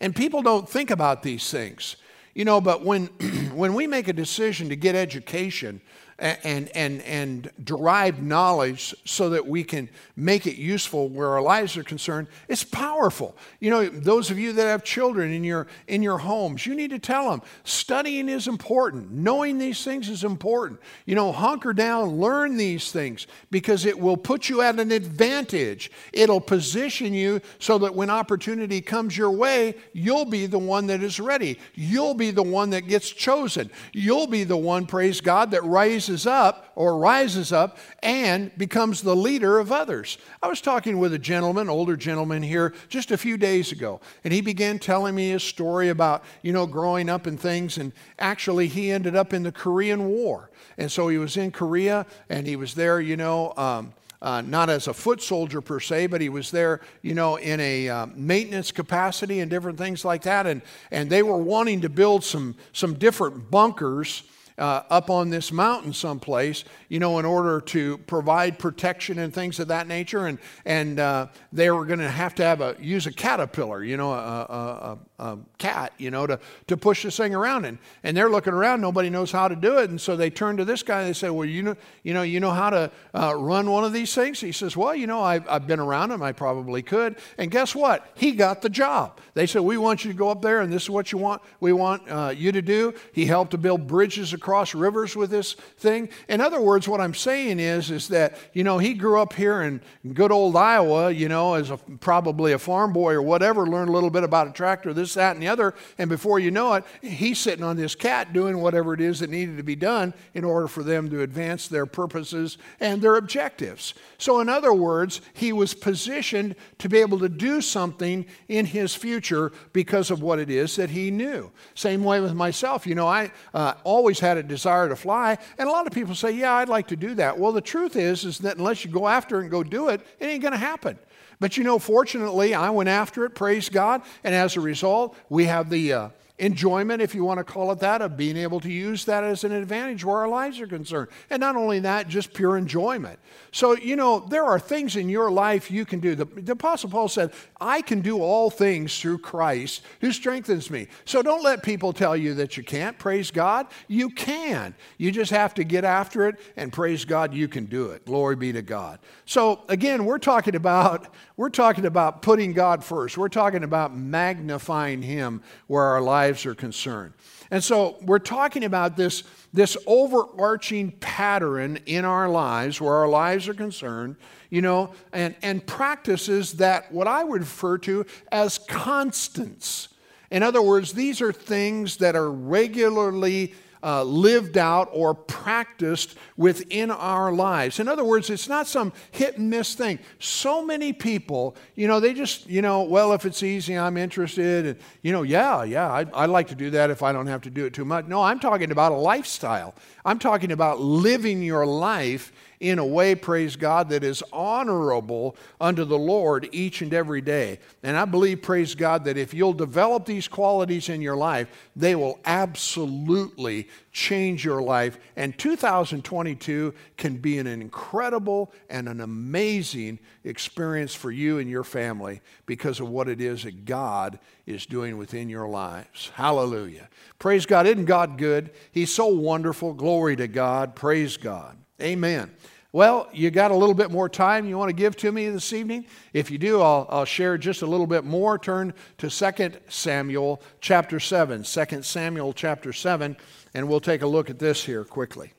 and 0.00 0.14
people 0.14 0.42
don't 0.42 0.68
think 0.68 0.90
about 0.90 1.22
these 1.22 1.50
things. 1.50 1.96
You 2.34 2.44
know, 2.44 2.60
but 2.60 2.84
when, 2.84 3.06
when 3.54 3.74
we 3.74 3.86
make 3.86 4.06
a 4.08 4.12
decision 4.12 4.68
to 4.68 4.76
get 4.76 4.94
education, 4.94 5.80
and, 6.18 6.68
and, 6.74 7.00
and 7.02 7.50
derive 7.62 8.20
knowledge 8.20 8.94
so 9.04 9.30
that 9.30 9.46
we 9.46 9.62
can 9.62 9.88
make 10.16 10.48
it 10.48 10.56
useful 10.56 11.08
where 11.08 11.28
our 11.28 11.42
lives 11.42 11.76
are 11.76 11.84
concerned, 11.84 12.26
it's 12.48 12.64
powerful. 12.64 13.36
You 13.60 13.70
know, 13.70 13.88
those 13.88 14.30
of 14.32 14.38
you 14.38 14.52
that 14.54 14.66
have 14.66 14.82
children 14.82 15.32
in 15.32 15.44
your, 15.44 15.68
in 15.86 16.02
your 16.02 16.18
homes, 16.18 16.66
you 16.66 16.74
need 16.74 16.90
to 16.90 16.98
tell 16.98 17.30
them 17.30 17.42
studying 17.62 18.28
is 18.28 18.48
important. 18.48 19.12
Knowing 19.12 19.58
these 19.58 19.84
things 19.84 20.08
is 20.08 20.24
important. 20.24 20.80
You 21.06 21.14
know, 21.14 21.30
hunker 21.30 21.72
down, 21.72 22.16
learn 22.16 22.56
these 22.56 22.90
things 22.90 23.28
because 23.52 23.84
it 23.84 23.98
will 23.98 24.16
put 24.16 24.48
you 24.48 24.60
at 24.60 24.80
an 24.80 24.90
advantage. 24.90 25.88
It'll 26.12 26.40
position 26.40 27.14
you 27.14 27.40
so 27.60 27.78
that 27.78 27.94
when 27.94 28.10
opportunity 28.10 28.80
comes 28.80 29.16
your 29.16 29.30
way, 29.30 29.76
you'll 29.92 30.24
be 30.24 30.46
the 30.46 30.58
one 30.58 30.88
that 30.88 31.00
is 31.00 31.20
ready. 31.20 31.60
You'll 31.74 32.14
be 32.14 32.32
the 32.32 32.42
one 32.42 32.70
that 32.70 32.88
gets 32.88 33.08
chosen. 33.08 33.70
You'll 33.92 34.26
be 34.26 34.42
the 34.42 34.56
one, 34.56 34.84
praise 34.86 35.20
God, 35.20 35.52
that 35.52 35.62
rises 35.62 36.07
rises 36.08 36.26
up 36.26 36.72
or 36.74 36.96
rises 36.96 37.52
up 37.52 37.76
and 38.02 38.56
becomes 38.56 39.02
the 39.02 39.14
leader 39.14 39.58
of 39.58 39.70
others. 39.70 40.16
I 40.42 40.48
was 40.48 40.62
talking 40.62 40.98
with 40.98 41.12
a 41.12 41.18
gentleman, 41.18 41.68
older 41.68 41.96
gentleman 41.96 42.42
here, 42.42 42.72
just 42.88 43.10
a 43.10 43.18
few 43.18 43.36
days 43.36 43.72
ago, 43.72 44.00
and 44.24 44.32
he 44.32 44.40
began 44.40 44.78
telling 44.78 45.14
me 45.14 45.30
his 45.30 45.42
story 45.42 45.90
about, 45.90 46.24
you 46.42 46.52
know, 46.52 46.66
growing 46.66 47.10
up 47.10 47.26
and 47.26 47.38
things. 47.38 47.76
And 47.76 47.92
actually, 48.18 48.68
he 48.68 48.90
ended 48.90 49.16
up 49.16 49.34
in 49.34 49.42
the 49.42 49.52
Korean 49.52 50.08
War. 50.08 50.50
And 50.78 50.90
so 50.90 51.08
he 51.08 51.18
was 51.18 51.36
in 51.36 51.50
Korea 51.50 52.06
and 52.30 52.46
he 52.46 52.56
was 52.56 52.74
there, 52.74 53.00
you 53.00 53.16
know. 53.16 53.52
Um, 53.56 53.92
uh, 54.20 54.40
not 54.40 54.68
as 54.68 54.88
a 54.88 54.92
foot 54.92 55.22
soldier 55.22 55.60
per 55.60 55.78
se, 55.78 56.08
but 56.08 56.20
he 56.20 56.28
was 56.28 56.50
there, 56.50 56.80
you 57.02 57.14
know, 57.14 57.36
in 57.36 57.60
a 57.60 57.88
uh, 57.88 58.06
maintenance 58.16 58.72
capacity 58.72 59.38
and 59.38 59.48
different 59.48 59.78
things 59.78 60.04
like 60.04 60.22
that. 60.22 60.44
And, 60.44 60.60
and 60.90 61.08
they 61.08 61.22
were 61.22 61.36
wanting 61.36 61.82
to 61.82 61.88
build 61.88 62.24
some, 62.24 62.56
some 62.72 62.94
different 62.94 63.48
bunkers 63.48 64.24
uh, 64.58 64.82
up 64.90 65.10
on 65.10 65.30
this 65.30 65.52
mountain 65.52 65.92
someplace, 65.92 66.64
you 66.88 66.98
know, 66.98 67.18
in 67.18 67.24
order 67.24 67.60
to 67.60 67.98
provide 67.98 68.58
protection 68.58 69.18
and 69.18 69.32
things 69.32 69.60
of 69.60 69.68
that 69.68 69.86
nature. 69.86 70.26
And, 70.26 70.38
and 70.64 70.98
uh, 70.98 71.28
they 71.52 71.70
were 71.70 71.84
going 71.84 72.00
to 72.00 72.08
have 72.08 72.34
to 72.36 72.44
have 72.44 72.60
a, 72.60 72.76
use 72.80 73.06
a 73.06 73.12
caterpillar, 73.12 73.84
you 73.84 73.96
know, 73.96 74.12
a, 74.12 74.18
a, 74.18 74.98
a, 75.18 75.38
cat, 75.58 75.92
you 75.98 76.10
know, 76.10 76.26
to, 76.26 76.38
to 76.66 76.76
push 76.76 77.02
this 77.02 77.16
thing 77.16 77.34
around. 77.34 77.64
And, 77.64 77.78
and 78.02 78.16
they're 78.16 78.30
looking 78.30 78.52
around, 78.52 78.80
nobody 78.80 79.10
knows 79.10 79.32
how 79.32 79.48
to 79.48 79.56
do 79.56 79.78
it. 79.78 79.90
And 79.90 80.00
so 80.00 80.16
they 80.16 80.30
turn 80.30 80.56
to 80.58 80.64
this 80.64 80.82
guy 80.82 81.00
and 81.00 81.08
they 81.08 81.12
say, 81.12 81.30
well, 81.30 81.44
you 81.44 81.62
know, 81.62 81.76
you 82.02 82.14
know, 82.14 82.22
you 82.22 82.40
know 82.40 82.50
how 82.50 82.70
to 82.70 82.90
uh, 83.14 83.34
run 83.36 83.70
one 83.70 83.84
of 83.84 83.92
these 83.92 84.14
things? 84.14 84.40
He 84.40 84.52
says, 84.52 84.76
well, 84.76 84.94
you 84.94 85.06
know, 85.06 85.20
I've, 85.20 85.48
I've 85.48 85.66
been 85.66 85.80
around 85.80 86.10
them. 86.10 86.22
I 86.22 86.32
probably 86.32 86.82
could. 86.82 87.16
And 87.36 87.50
guess 87.50 87.74
what? 87.74 88.10
He 88.14 88.32
got 88.32 88.62
the 88.62 88.68
job. 88.68 89.18
They 89.34 89.46
said, 89.46 89.62
we 89.62 89.78
want 89.78 90.04
you 90.04 90.12
to 90.12 90.16
go 90.16 90.30
up 90.30 90.42
there 90.42 90.60
and 90.60 90.72
this 90.72 90.84
is 90.84 90.90
what 90.90 91.12
you 91.12 91.18
want, 91.18 91.42
we 91.60 91.72
want 91.72 92.08
uh, 92.08 92.32
you 92.36 92.52
to 92.52 92.62
do. 92.62 92.94
He 93.12 93.26
helped 93.26 93.50
to 93.52 93.58
build 93.58 93.86
bridges 93.86 94.32
across 94.32 94.47
cross 94.48 94.74
rivers 94.74 95.14
with 95.14 95.28
this 95.28 95.52
thing. 95.76 96.08
In 96.26 96.40
other 96.40 96.58
words, 96.58 96.88
what 96.88 97.02
I'm 97.02 97.12
saying 97.12 97.60
is, 97.60 97.90
is 97.90 98.08
that, 98.08 98.38
you 98.54 98.64
know, 98.64 98.78
he 98.78 98.94
grew 98.94 99.20
up 99.20 99.34
here 99.34 99.60
in 99.60 99.82
good 100.14 100.32
old 100.32 100.56
Iowa, 100.56 101.10
you 101.10 101.28
know, 101.28 101.52
as 101.52 101.70
a, 101.70 101.76
probably 101.76 102.52
a 102.52 102.58
farm 102.58 102.94
boy 102.94 103.12
or 103.12 103.20
whatever, 103.20 103.66
learned 103.66 103.90
a 103.90 103.92
little 103.92 104.08
bit 104.08 104.24
about 104.24 104.48
a 104.48 104.52
tractor, 104.52 104.94
this, 104.94 105.12
that, 105.12 105.36
and 105.36 105.42
the 105.42 105.48
other. 105.48 105.74
And 105.98 106.08
before 106.08 106.38
you 106.38 106.50
know 106.50 106.72
it, 106.72 106.84
he's 107.02 107.38
sitting 107.38 107.62
on 107.62 107.76
this 107.76 107.94
cat 107.94 108.32
doing 108.32 108.56
whatever 108.62 108.94
it 108.94 109.02
is 109.02 109.20
that 109.20 109.28
needed 109.28 109.58
to 109.58 109.62
be 109.62 109.76
done 109.76 110.14
in 110.32 110.44
order 110.44 110.66
for 110.66 110.82
them 110.82 111.10
to 111.10 111.20
advance 111.20 111.68
their 111.68 111.84
purposes 111.84 112.56
and 112.80 113.02
their 113.02 113.16
objectives. 113.16 113.92
So, 114.16 114.40
in 114.40 114.48
other 114.48 114.72
words, 114.72 115.20
he 115.34 115.52
was 115.52 115.74
positioned 115.74 116.56
to 116.78 116.88
be 116.88 117.00
able 117.00 117.18
to 117.18 117.28
do 117.28 117.60
something 117.60 118.24
in 118.48 118.64
his 118.64 118.94
future 118.94 119.52
because 119.74 120.10
of 120.10 120.22
what 120.22 120.38
it 120.38 120.48
is 120.48 120.76
that 120.76 120.88
he 120.88 121.10
knew. 121.10 121.50
Same 121.74 122.02
way 122.02 122.20
with 122.20 122.32
myself. 122.32 122.86
You 122.86 122.94
know, 122.94 123.06
I 123.06 123.30
uh, 123.52 123.74
always 123.84 124.20
had 124.20 124.37
a 124.38 124.42
desire 124.42 124.88
to 124.88 124.96
fly, 124.96 125.36
and 125.58 125.68
a 125.68 125.72
lot 125.72 125.86
of 125.86 125.92
people 125.92 126.14
say, 126.14 126.30
"Yeah, 126.30 126.54
I'd 126.54 126.68
like 126.68 126.88
to 126.88 126.96
do 126.96 127.14
that." 127.14 127.38
Well, 127.38 127.52
the 127.52 127.60
truth 127.60 127.96
is, 127.96 128.24
is 128.24 128.38
that 128.38 128.58
unless 128.58 128.84
you 128.84 128.90
go 128.90 129.06
after 129.06 129.38
it 129.38 129.42
and 129.42 129.50
go 129.50 129.62
do 129.62 129.88
it, 129.88 130.00
it 130.18 130.26
ain't 130.26 130.42
going 130.42 130.52
to 130.52 130.58
happen. 130.58 130.98
But 131.40 131.56
you 131.56 131.64
know, 131.64 131.78
fortunately, 131.78 132.54
I 132.54 132.70
went 132.70 132.88
after 132.88 133.24
it. 133.24 133.34
Praise 133.34 133.68
God, 133.68 134.02
and 134.24 134.34
as 134.34 134.56
a 134.56 134.60
result, 134.60 135.16
we 135.28 135.44
have 135.44 135.70
the 135.70 135.92
uh, 135.92 136.08
enjoyment, 136.38 137.02
if 137.02 137.14
you 137.14 137.24
want 137.24 137.38
to 137.38 137.44
call 137.44 137.72
it 137.72 137.80
that, 137.80 138.00
of 138.00 138.16
being 138.16 138.36
able 138.36 138.60
to 138.60 138.70
use 138.70 139.04
that 139.06 139.24
as 139.24 139.44
an 139.44 139.52
advantage 139.52 140.04
where 140.04 140.18
our 140.18 140.28
lives 140.28 140.60
are 140.60 140.66
concerned. 140.66 141.08
And 141.30 141.40
not 141.40 141.56
only 141.56 141.80
that, 141.80 142.08
just 142.08 142.32
pure 142.32 142.56
enjoyment. 142.56 143.18
So, 143.50 143.76
you 143.76 143.96
know, 143.96 144.20
there 144.20 144.44
are 144.44 144.58
things 144.58 144.96
in 144.96 145.08
your 145.08 145.30
life 145.30 145.70
you 145.70 145.84
can 145.84 146.00
do. 146.00 146.14
The, 146.14 146.24
the, 146.24 146.52
Apostle 146.52 146.90
Paul 146.90 147.08
said, 147.08 147.32
I 147.60 147.82
can 147.82 148.00
do 148.00 148.20
all 148.20 148.50
things 148.50 148.98
through 148.98 149.18
Christ 149.18 149.82
who 150.00 150.12
strengthens 150.12 150.70
me. 150.70 150.88
So 151.04 151.22
don't 151.22 151.42
let 151.42 151.62
people 151.62 151.92
tell 151.92 152.16
you 152.16 152.34
that 152.34 152.56
you 152.56 152.62
can't. 152.62 152.98
Praise 152.98 153.30
God. 153.30 153.66
You 153.86 154.10
can. 154.10 154.74
You 154.96 155.10
just 155.10 155.30
have 155.30 155.54
to 155.54 155.64
get 155.64 155.84
after 155.84 156.28
it 156.28 156.36
and 156.56 156.72
praise 156.72 157.04
God, 157.04 157.34
you 157.34 157.48
can 157.48 157.64
do 157.64 157.90
it. 157.90 158.04
Glory 158.04 158.36
be 158.36 158.52
to 158.52 158.62
God. 158.62 158.98
So 159.24 159.64
again, 159.68 160.04
we're 160.04 160.18
talking 160.18 160.54
about 160.54 161.12
we're 161.38 161.50
talking 161.50 161.86
about 161.86 162.20
putting 162.20 162.52
God 162.52 162.82
first. 162.82 163.16
We're 163.16 163.28
talking 163.28 163.62
about 163.62 163.96
magnifying 163.96 165.02
him 165.02 165.40
where 165.68 165.84
our 165.84 166.00
lives 166.00 166.44
are 166.44 166.54
concerned. 166.54 167.12
And 167.52 167.62
so 167.62 167.96
we're 168.02 168.18
talking 168.18 168.64
about 168.64 168.96
this, 168.96 169.22
this 169.52 169.76
overarching 169.86 170.90
pattern 170.98 171.78
in 171.86 172.04
our 172.04 172.28
lives 172.28 172.80
where 172.80 172.92
our 172.92 173.08
lives 173.08 173.46
are 173.46 173.54
concerned, 173.54 174.16
you 174.50 174.60
know, 174.62 174.92
and, 175.12 175.36
and 175.40 175.64
practices 175.64 176.54
that 176.54 176.90
what 176.90 177.06
I 177.06 177.22
would 177.22 177.42
refer 177.42 177.78
to 177.78 178.04
as 178.32 178.58
constants. 178.58 179.90
In 180.32 180.42
other 180.42 180.60
words, 180.60 180.92
these 180.92 181.22
are 181.22 181.32
things 181.32 181.98
that 181.98 182.16
are 182.16 182.32
regularly 182.32 183.54
uh, 183.82 184.02
lived 184.02 184.58
out 184.58 184.88
or 184.92 185.14
practiced 185.14 186.16
within 186.36 186.90
our 186.90 187.32
lives. 187.32 187.80
In 187.80 187.88
other 187.88 188.04
words, 188.04 188.30
it's 188.30 188.48
not 188.48 188.66
some 188.66 188.92
hit 189.10 189.38
and 189.38 189.50
miss 189.50 189.74
thing. 189.74 189.98
So 190.18 190.64
many 190.64 190.92
people, 190.92 191.56
you 191.74 191.86
know, 191.86 192.00
they 192.00 192.14
just, 192.14 192.46
you 192.48 192.62
know, 192.62 192.82
well, 192.82 193.12
if 193.12 193.24
it's 193.24 193.42
easy, 193.42 193.76
I'm 193.78 193.96
interested. 193.96 194.66
And, 194.66 194.78
you 195.02 195.12
know, 195.12 195.22
yeah, 195.22 195.64
yeah, 195.64 195.92
I'd, 195.92 196.12
I'd 196.12 196.30
like 196.30 196.48
to 196.48 196.54
do 196.54 196.70
that 196.70 196.90
if 196.90 197.02
I 197.02 197.12
don't 197.12 197.26
have 197.26 197.42
to 197.42 197.50
do 197.50 197.66
it 197.66 197.74
too 197.74 197.84
much. 197.84 198.06
No, 198.06 198.22
I'm 198.22 198.40
talking 198.40 198.70
about 198.70 198.92
a 198.92 198.96
lifestyle. 198.96 199.74
I'm 200.04 200.18
talking 200.18 200.52
about 200.52 200.80
living 200.80 201.42
your 201.42 201.66
life 201.66 202.32
in 202.60 202.78
a 202.78 202.84
way, 202.84 203.14
praise 203.14 203.54
God, 203.54 203.88
that 203.90 204.02
is 204.02 204.22
honorable 204.32 205.36
unto 205.60 205.84
the 205.84 205.98
Lord 205.98 206.48
each 206.50 206.82
and 206.82 206.92
every 206.92 207.20
day. 207.20 207.60
And 207.82 207.96
I 207.96 208.04
believe, 208.04 208.42
praise 208.42 208.74
God, 208.74 209.04
that 209.04 209.16
if 209.16 209.32
you'll 209.32 209.52
develop 209.52 210.06
these 210.06 210.26
qualities 210.26 210.88
in 210.88 211.00
your 211.00 211.16
life, 211.16 211.48
they 211.76 211.94
will 211.94 212.18
absolutely 212.24 213.68
change 213.92 214.44
your 214.44 214.60
life. 214.60 214.98
And 215.14 215.38
2022 215.38 216.74
can 216.96 217.16
be 217.18 217.38
an 217.38 217.46
incredible 217.46 218.52
and 218.68 218.88
an 218.88 219.00
amazing 219.00 220.00
experience 220.24 220.94
for 220.94 221.12
you 221.12 221.38
and 221.38 221.48
your 221.48 221.64
family 221.64 222.20
because 222.44 222.80
of 222.80 222.88
what 222.88 223.08
it 223.08 223.20
is 223.20 223.44
that 223.44 223.64
God 223.64 224.18
is 224.46 224.66
doing 224.66 224.98
within 224.98 225.28
your 225.28 225.48
lives. 225.48 226.10
Hallelujah. 226.14 226.88
Praise 227.20 227.46
God. 227.46 227.66
Isn't 227.68 227.84
God 227.84 228.18
good? 228.18 228.50
He's 228.72 228.92
so 228.92 229.06
wonderful. 229.06 229.74
Glory 229.74 230.16
to 230.16 230.26
God. 230.26 230.74
Praise 230.74 231.16
God. 231.16 231.56
Amen. 231.80 232.30
Well, 232.70 233.08
you 233.12 233.30
got 233.30 233.50
a 233.50 233.56
little 233.56 233.74
bit 233.74 233.90
more 233.90 234.10
time 234.10 234.46
you 234.46 234.58
want 234.58 234.68
to 234.68 234.74
give 234.74 234.94
to 234.98 235.10
me 235.10 235.28
this 235.30 235.52
evening? 235.54 235.86
If 236.12 236.30
you 236.30 236.36
do, 236.36 236.60
I'll, 236.60 236.86
I'll 236.90 237.04
share 237.06 237.38
just 237.38 237.62
a 237.62 237.66
little 237.66 237.86
bit 237.86 238.04
more. 238.04 238.38
Turn 238.38 238.74
to 238.98 239.08
2 239.08 239.52
Samuel 239.68 240.42
chapter 240.60 241.00
7. 241.00 241.44
2 241.44 241.82
Samuel 241.82 242.32
chapter 242.34 242.72
7, 242.74 243.16
and 243.54 243.68
we'll 243.68 243.80
take 243.80 244.02
a 244.02 244.06
look 244.06 244.28
at 244.28 244.38
this 244.38 244.64
here 244.64 244.84
quickly. 244.84 245.32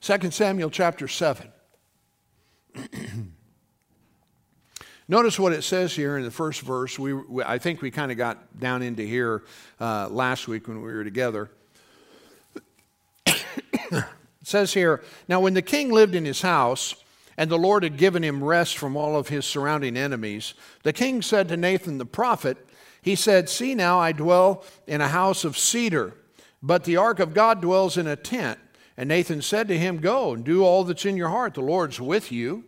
2 0.00 0.30
Samuel 0.30 0.70
chapter 0.70 1.06
7. 1.06 1.48
Notice 5.08 5.38
what 5.38 5.52
it 5.52 5.62
says 5.62 5.94
here 5.94 6.16
in 6.16 6.24
the 6.24 6.30
first 6.30 6.62
verse. 6.62 6.98
We, 6.98 7.12
we 7.12 7.42
I 7.42 7.58
think 7.58 7.82
we 7.82 7.90
kind 7.90 8.10
of 8.10 8.16
got 8.16 8.58
down 8.58 8.82
into 8.82 9.02
here 9.02 9.42
uh, 9.80 10.08
last 10.08 10.48
week 10.48 10.66
when 10.68 10.82
we 10.82 10.92
were 10.92 11.04
together 11.04 11.50
says 14.48 14.74
here 14.74 15.02
Now, 15.28 15.40
when 15.40 15.54
the 15.54 15.62
king 15.62 15.92
lived 15.92 16.14
in 16.14 16.24
his 16.24 16.42
house, 16.42 16.94
and 17.36 17.48
the 17.48 17.58
Lord 17.58 17.84
had 17.84 17.96
given 17.96 18.24
him 18.24 18.42
rest 18.42 18.76
from 18.76 18.96
all 18.96 19.16
of 19.16 19.28
his 19.28 19.46
surrounding 19.46 19.96
enemies, 19.96 20.54
the 20.82 20.92
king 20.92 21.22
said 21.22 21.48
to 21.48 21.56
Nathan 21.56 21.98
the 21.98 22.04
prophet, 22.04 22.58
He 23.00 23.14
said, 23.14 23.48
See 23.48 23.74
now, 23.74 24.00
I 24.00 24.10
dwell 24.10 24.64
in 24.88 25.00
a 25.00 25.08
house 25.08 25.44
of 25.44 25.56
cedar, 25.56 26.14
but 26.60 26.82
the 26.82 26.96
ark 26.96 27.20
of 27.20 27.34
God 27.34 27.60
dwells 27.60 27.96
in 27.96 28.08
a 28.08 28.16
tent. 28.16 28.58
And 28.96 29.08
Nathan 29.08 29.40
said 29.40 29.68
to 29.68 29.78
him, 29.78 29.98
Go 29.98 30.32
and 30.32 30.44
do 30.44 30.64
all 30.64 30.82
that's 30.82 31.06
in 31.06 31.16
your 31.16 31.28
heart. 31.28 31.54
The 31.54 31.60
Lord's 31.60 32.00
with 32.00 32.32
you. 32.32 32.64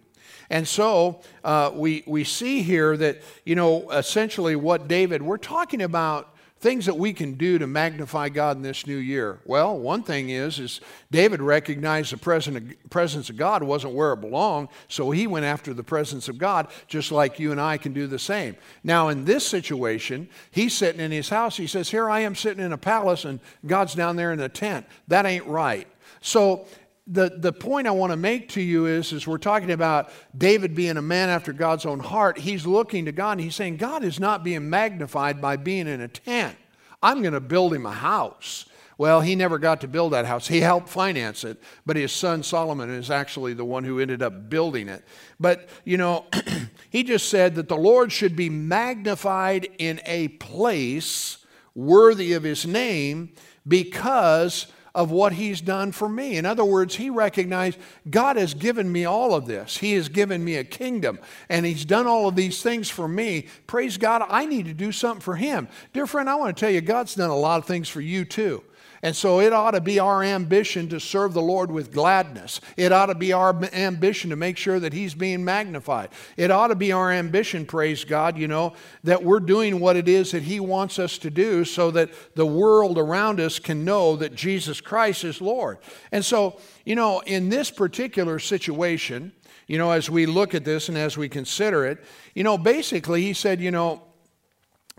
And 0.48 0.66
so 0.66 1.20
uh, 1.42 1.72
we, 1.74 2.04
we 2.06 2.22
see 2.22 2.62
here 2.62 2.96
that, 2.96 3.22
you 3.44 3.56
know, 3.56 3.90
essentially 3.90 4.54
what 4.54 4.86
David, 4.86 5.22
we're 5.22 5.38
talking 5.38 5.82
about 5.82 6.36
things 6.60 6.84
that 6.84 6.96
we 6.96 7.12
can 7.14 7.34
do 7.34 7.58
to 7.58 7.66
magnify 7.66 8.28
God 8.28 8.56
in 8.56 8.62
this 8.62 8.86
new 8.86 8.96
year. 8.96 9.40
Well, 9.46 9.78
one 9.78 10.02
thing 10.02 10.28
is 10.28 10.58
is 10.58 10.80
David 11.10 11.40
recognized 11.40 12.12
the 12.12 12.76
presence 12.90 13.30
of 13.30 13.36
God 13.36 13.62
wasn't 13.62 13.94
where 13.94 14.12
it 14.12 14.20
belonged, 14.20 14.68
so 14.86 15.10
he 15.10 15.26
went 15.26 15.46
after 15.46 15.72
the 15.72 15.82
presence 15.82 16.28
of 16.28 16.36
God 16.36 16.68
just 16.86 17.10
like 17.10 17.38
you 17.38 17.50
and 17.50 17.60
I 17.60 17.78
can 17.78 17.94
do 17.94 18.06
the 18.06 18.18
same. 18.18 18.56
Now, 18.84 19.08
in 19.08 19.24
this 19.24 19.46
situation, 19.46 20.28
he's 20.50 20.74
sitting 20.74 21.00
in 21.00 21.10
his 21.10 21.30
house. 21.30 21.56
He 21.56 21.66
says, 21.66 21.90
"Here 21.90 22.10
I 22.10 22.20
am 22.20 22.34
sitting 22.34 22.64
in 22.64 22.72
a 22.72 22.78
palace 22.78 23.24
and 23.24 23.40
God's 23.66 23.94
down 23.94 24.16
there 24.16 24.32
in 24.32 24.40
a 24.40 24.48
tent." 24.48 24.86
That 25.08 25.24
ain't 25.24 25.46
right. 25.46 25.88
So 26.20 26.66
the, 27.10 27.32
the 27.36 27.52
point 27.52 27.88
I 27.88 27.90
want 27.90 28.12
to 28.12 28.16
make 28.16 28.50
to 28.50 28.62
you 28.62 28.86
is, 28.86 29.12
is 29.12 29.26
we're 29.26 29.38
talking 29.38 29.72
about 29.72 30.10
David 30.36 30.76
being 30.76 30.96
a 30.96 31.02
man 31.02 31.28
after 31.28 31.52
God's 31.52 31.84
own 31.84 31.98
heart. 31.98 32.38
He's 32.38 32.64
looking 32.66 33.06
to 33.06 33.12
God 33.12 33.32
and 33.32 33.40
he's 33.40 33.56
saying, 33.56 33.78
God 33.78 34.04
is 34.04 34.20
not 34.20 34.44
being 34.44 34.70
magnified 34.70 35.40
by 35.40 35.56
being 35.56 35.88
in 35.88 36.00
a 36.00 36.08
tent. 36.08 36.56
I'm 37.02 37.20
going 37.20 37.34
to 37.34 37.40
build 37.40 37.74
him 37.74 37.84
a 37.84 37.92
house. 37.92 38.66
Well, 38.96 39.22
he 39.22 39.34
never 39.34 39.58
got 39.58 39.80
to 39.80 39.88
build 39.88 40.12
that 40.12 40.26
house. 40.26 40.46
He 40.46 40.60
helped 40.60 40.88
finance 40.88 41.42
it, 41.42 41.60
but 41.84 41.96
his 41.96 42.12
son 42.12 42.42
Solomon 42.44 42.90
is 42.90 43.10
actually 43.10 43.54
the 43.54 43.64
one 43.64 43.82
who 43.82 43.98
ended 43.98 44.22
up 44.22 44.48
building 44.48 44.88
it. 44.88 45.04
But, 45.40 45.68
you 45.84 45.96
know, 45.96 46.26
he 46.90 47.02
just 47.02 47.28
said 47.28 47.56
that 47.56 47.68
the 47.68 47.76
Lord 47.76 48.12
should 48.12 48.36
be 48.36 48.50
magnified 48.50 49.68
in 49.78 50.00
a 50.04 50.28
place 50.28 51.38
worthy 51.74 52.34
of 52.34 52.44
his 52.44 52.66
name 52.66 53.32
because 53.66 54.66
of 54.94 55.10
what 55.10 55.34
he's 55.34 55.60
done 55.60 55.92
for 55.92 56.08
me. 56.08 56.36
In 56.36 56.46
other 56.46 56.64
words, 56.64 56.96
he 56.96 57.10
recognized 57.10 57.78
God 58.08 58.36
has 58.36 58.54
given 58.54 58.90
me 58.90 59.04
all 59.04 59.34
of 59.34 59.46
this. 59.46 59.76
He 59.78 59.92
has 59.94 60.08
given 60.08 60.44
me 60.44 60.56
a 60.56 60.64
kingdom, 60.64 61.18
and 61.48 61.64
he's 61.66 61.84
done 61.84 62.06
all 62.06 62.28
of 62.28 62.36
these 62.36 62.62
things 62.62 62.88
for 62.88 63.08
me. 63.08 63.46
Praise 63.66 63.98
God, 63.98 64.22
I 64.28 64.46
need 64.46 64.66
to 64.66 64.74
do 64.74 64.92
something 64.92 65.20
for 65.20 65.36
him. 65.36 65.68
Dear 65.92 66.06
friend, 66.06 66.28
I 66.28 66.34
want 66.36 66.56
to 66.56 66.60
tell 66.60 66.70
you, 66.70 66.80
God's 66.80 67.14
done 67.14 67.30
a 67.30 67.36
lot 67.36 67.58
of 67.58 67.66
things 67.66 67.88
for 67.88 68.00
you 68.00 68.24
too. 68.24 68.62
And 69.02 69.16
so 69.16 69.40
it 69.40 69.54
ought 69.54 69.70
to 69.70 69.80
be 69.80 69.98
our 69.98 70.22
ambition 70.22 70.88
to 70.90 71.00
serve 71.00 71.32
the 71.32 71.40
Lord 71.40 71.70
with 71.70 71.90
gladness. 71.90 72.60
It 72.76 72.92
ought 72.92 73.06
to 73.06 73.14
be 73.14 73.32
our 73.32 73.58
ambition 73.72 74.28
to 74.28 74.36
make 74.36 74.58
sure 74.58 74.78
that 74.78 74.92
He's 74.92 75.14
being 75.14 75.42
magnified. 75.42 76.10
It 76.36 76.50
ought 76.50 76.68
to 76.68 76.74
be 76.74 76.92
our 76.92 77.10
ambition, 77.10 77.64
praise 77.64 78.04
God, 78.04 78.36
you 78.36 78.46
know, 78.46 78.74
that 79.04 79.24
we're 79.24 79.40
doing 79.40 79.80
what 79.80 79.96
it 79.96 80.06
is 80.06 80.32
that 80.32 80.42
He 80.42 80.60
wants 80.60 80.98
us 80.98 81.16
to 81.18 81.30
do 81.30 81.64
so 81.64 81.90
that 81.92 82.10
the 82.34 82.44
world 82.44 82.98
around 82.98 83.40
us 83.40 83.58
can 83.58 83.86
know 83.86 84.16
that 84.16 84.34
Jesus 84.34 84.82
Christ 84.82 85.24
is 85.24 85.40
Lord. 85.40 85.78
And 86.12 86.22
so, 86.22 86.60
you 86.84 86.94
know, 86.94 87.20
in 87.20 87.48
this 87.48 87.70
particular 87.70 88.38
situation, 88.38 89.32
you 89.66 89.78
know, 89.78 89.92
as 89.92 90.10
we 90.10 90.26
look 90.26 90.54
at 90.54 90.66
this 90.66 90.90
and 90.90 90.98
as 90.98 91.16
we 91.16 91.28
consider 91.30 91.86
it, 91.86 92.04
you 92.34 92.44
know, 92.44 92.58
basically 92.58 93.22
He 93.22 93.32
said, 93.32 93.62
you 93.62 93.70
know, 93.70 94.02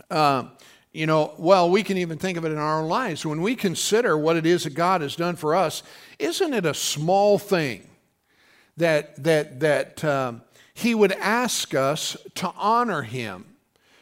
uh, 0.09 0.45
you 0.93 1.05
know, 1.05 1.33
well, 1.37 1.69
we 1.69 1.83
can 1.83 1.97
even 1.97 2.17
think 2.17 2.37
of 2.37 2.45
it 2.45 2.51
in 2.51 2.57
our 2.57 2.81
own 2.81 2.89
lives. 2.89 3.25
When 3.25 3.41
we 3.41 3.55
consider 3.55 4.17
what 4.17 4.35
it 4.35 4.45
is 4.45 4.65
that 4.65 4.73
God 4.73 5.01
has 5.01 5.15
done 5.15 5.35
for 5.35 5.55
us, 5.55 5.83
isn't 6.19 6.53
it 6.53 6.65
a 6.65 6.73
small 6.73 7.37
thing 7.37 7.87
that, 8.77 9.21
that, 9.23 9.61
that 9.61 10.03
um, 10.03 10.41
He 10.73 10.93
would 10.93 11.13
ask 11.13 11.73
us 11.73 12.17
to 12.35 12.51
honor 12.57 13.03
Him 13.03 13.45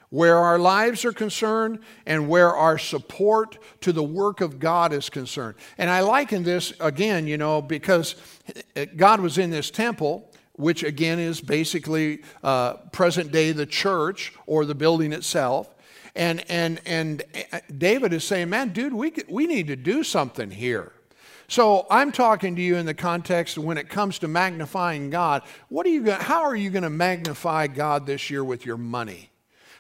where 0.10 0.38
our 0.38 0.58
lives 0.58 1.06
are 1.06 1.12
concerned 1.12 1.80
and 2.06 2.28
where 2.28 2.56
our 2.56 2.78
support 2.78 3.60
to 3.82 3.92
the 3.92 4.04
work 4.04 4.42
of 4.42 4.60
God 4.60 4.92
is 4.92 5.10
concerned. 5.10 5.56
And 5.78 5.90
I 5.90 6.02
liken 6.02 6.44
this 6.44 6.74
again, 6.80 7.28
you 7.28 7.38
know, 7.38 7.62
because 7.62 8.16
God 8.96 9.22
was 9.22 9.38
in 9.38 9.52
this 9.52 9.70
temple, 9.70 10.32
which 10.54 10.84
again 10.84 11.20
is 11.20 11.40
basically 11.42 12.24
uh, 12.44 12.74
present 12.92 13.32
day 13.32 13.52
the 13.52 13.68
church 13.68 14.34
or 14.48 14.66
the 14.66 14.76
building 14.76 15.14
itself. 15.14 15.70
And, 16.20 16.44
and, 16.52 16.82
and 16.86 17.24
uh, 17.54 17.62
David 17.78 18.12
is 18.12 18.26
saying, 18.26 18.50
man, 18.50 18.74
dude, 18.74 18.94
we, 18.94 19.14
we 19.30 19.48
need 19.48 19.68
to 19.68 19.78
do 19.78 20.04
something 20.04 20.52
here. 20.52 20.92
So 21.48 21.88
I'm 21.90 22.12
talking 22.12 22.58
to 22.58 22.62
you 22.62 22.76
in 22.76 22.86
the 22.86 22.94
context 22.94 23.58
when 23.58 23.78
it 23.78 23.88
comes 23.88 24.20
to 24.20 24.28
magnifying 24.28 25.10
God. 25.10 25.44
What 25.70 25.86
are 25.86 25.90
you 25.90 26.12
how 26.12 26.42
are 26.42 26.58
you 26.58 26.70
going 26.72 26.84
to 26.84 26.90
magnify 26.90 27.68
God 27.68 28.06
this 28.06 28.30
year 28.30 28.44
with 28.44 28.66
your 28.66 28.78
money? 28.78 29.32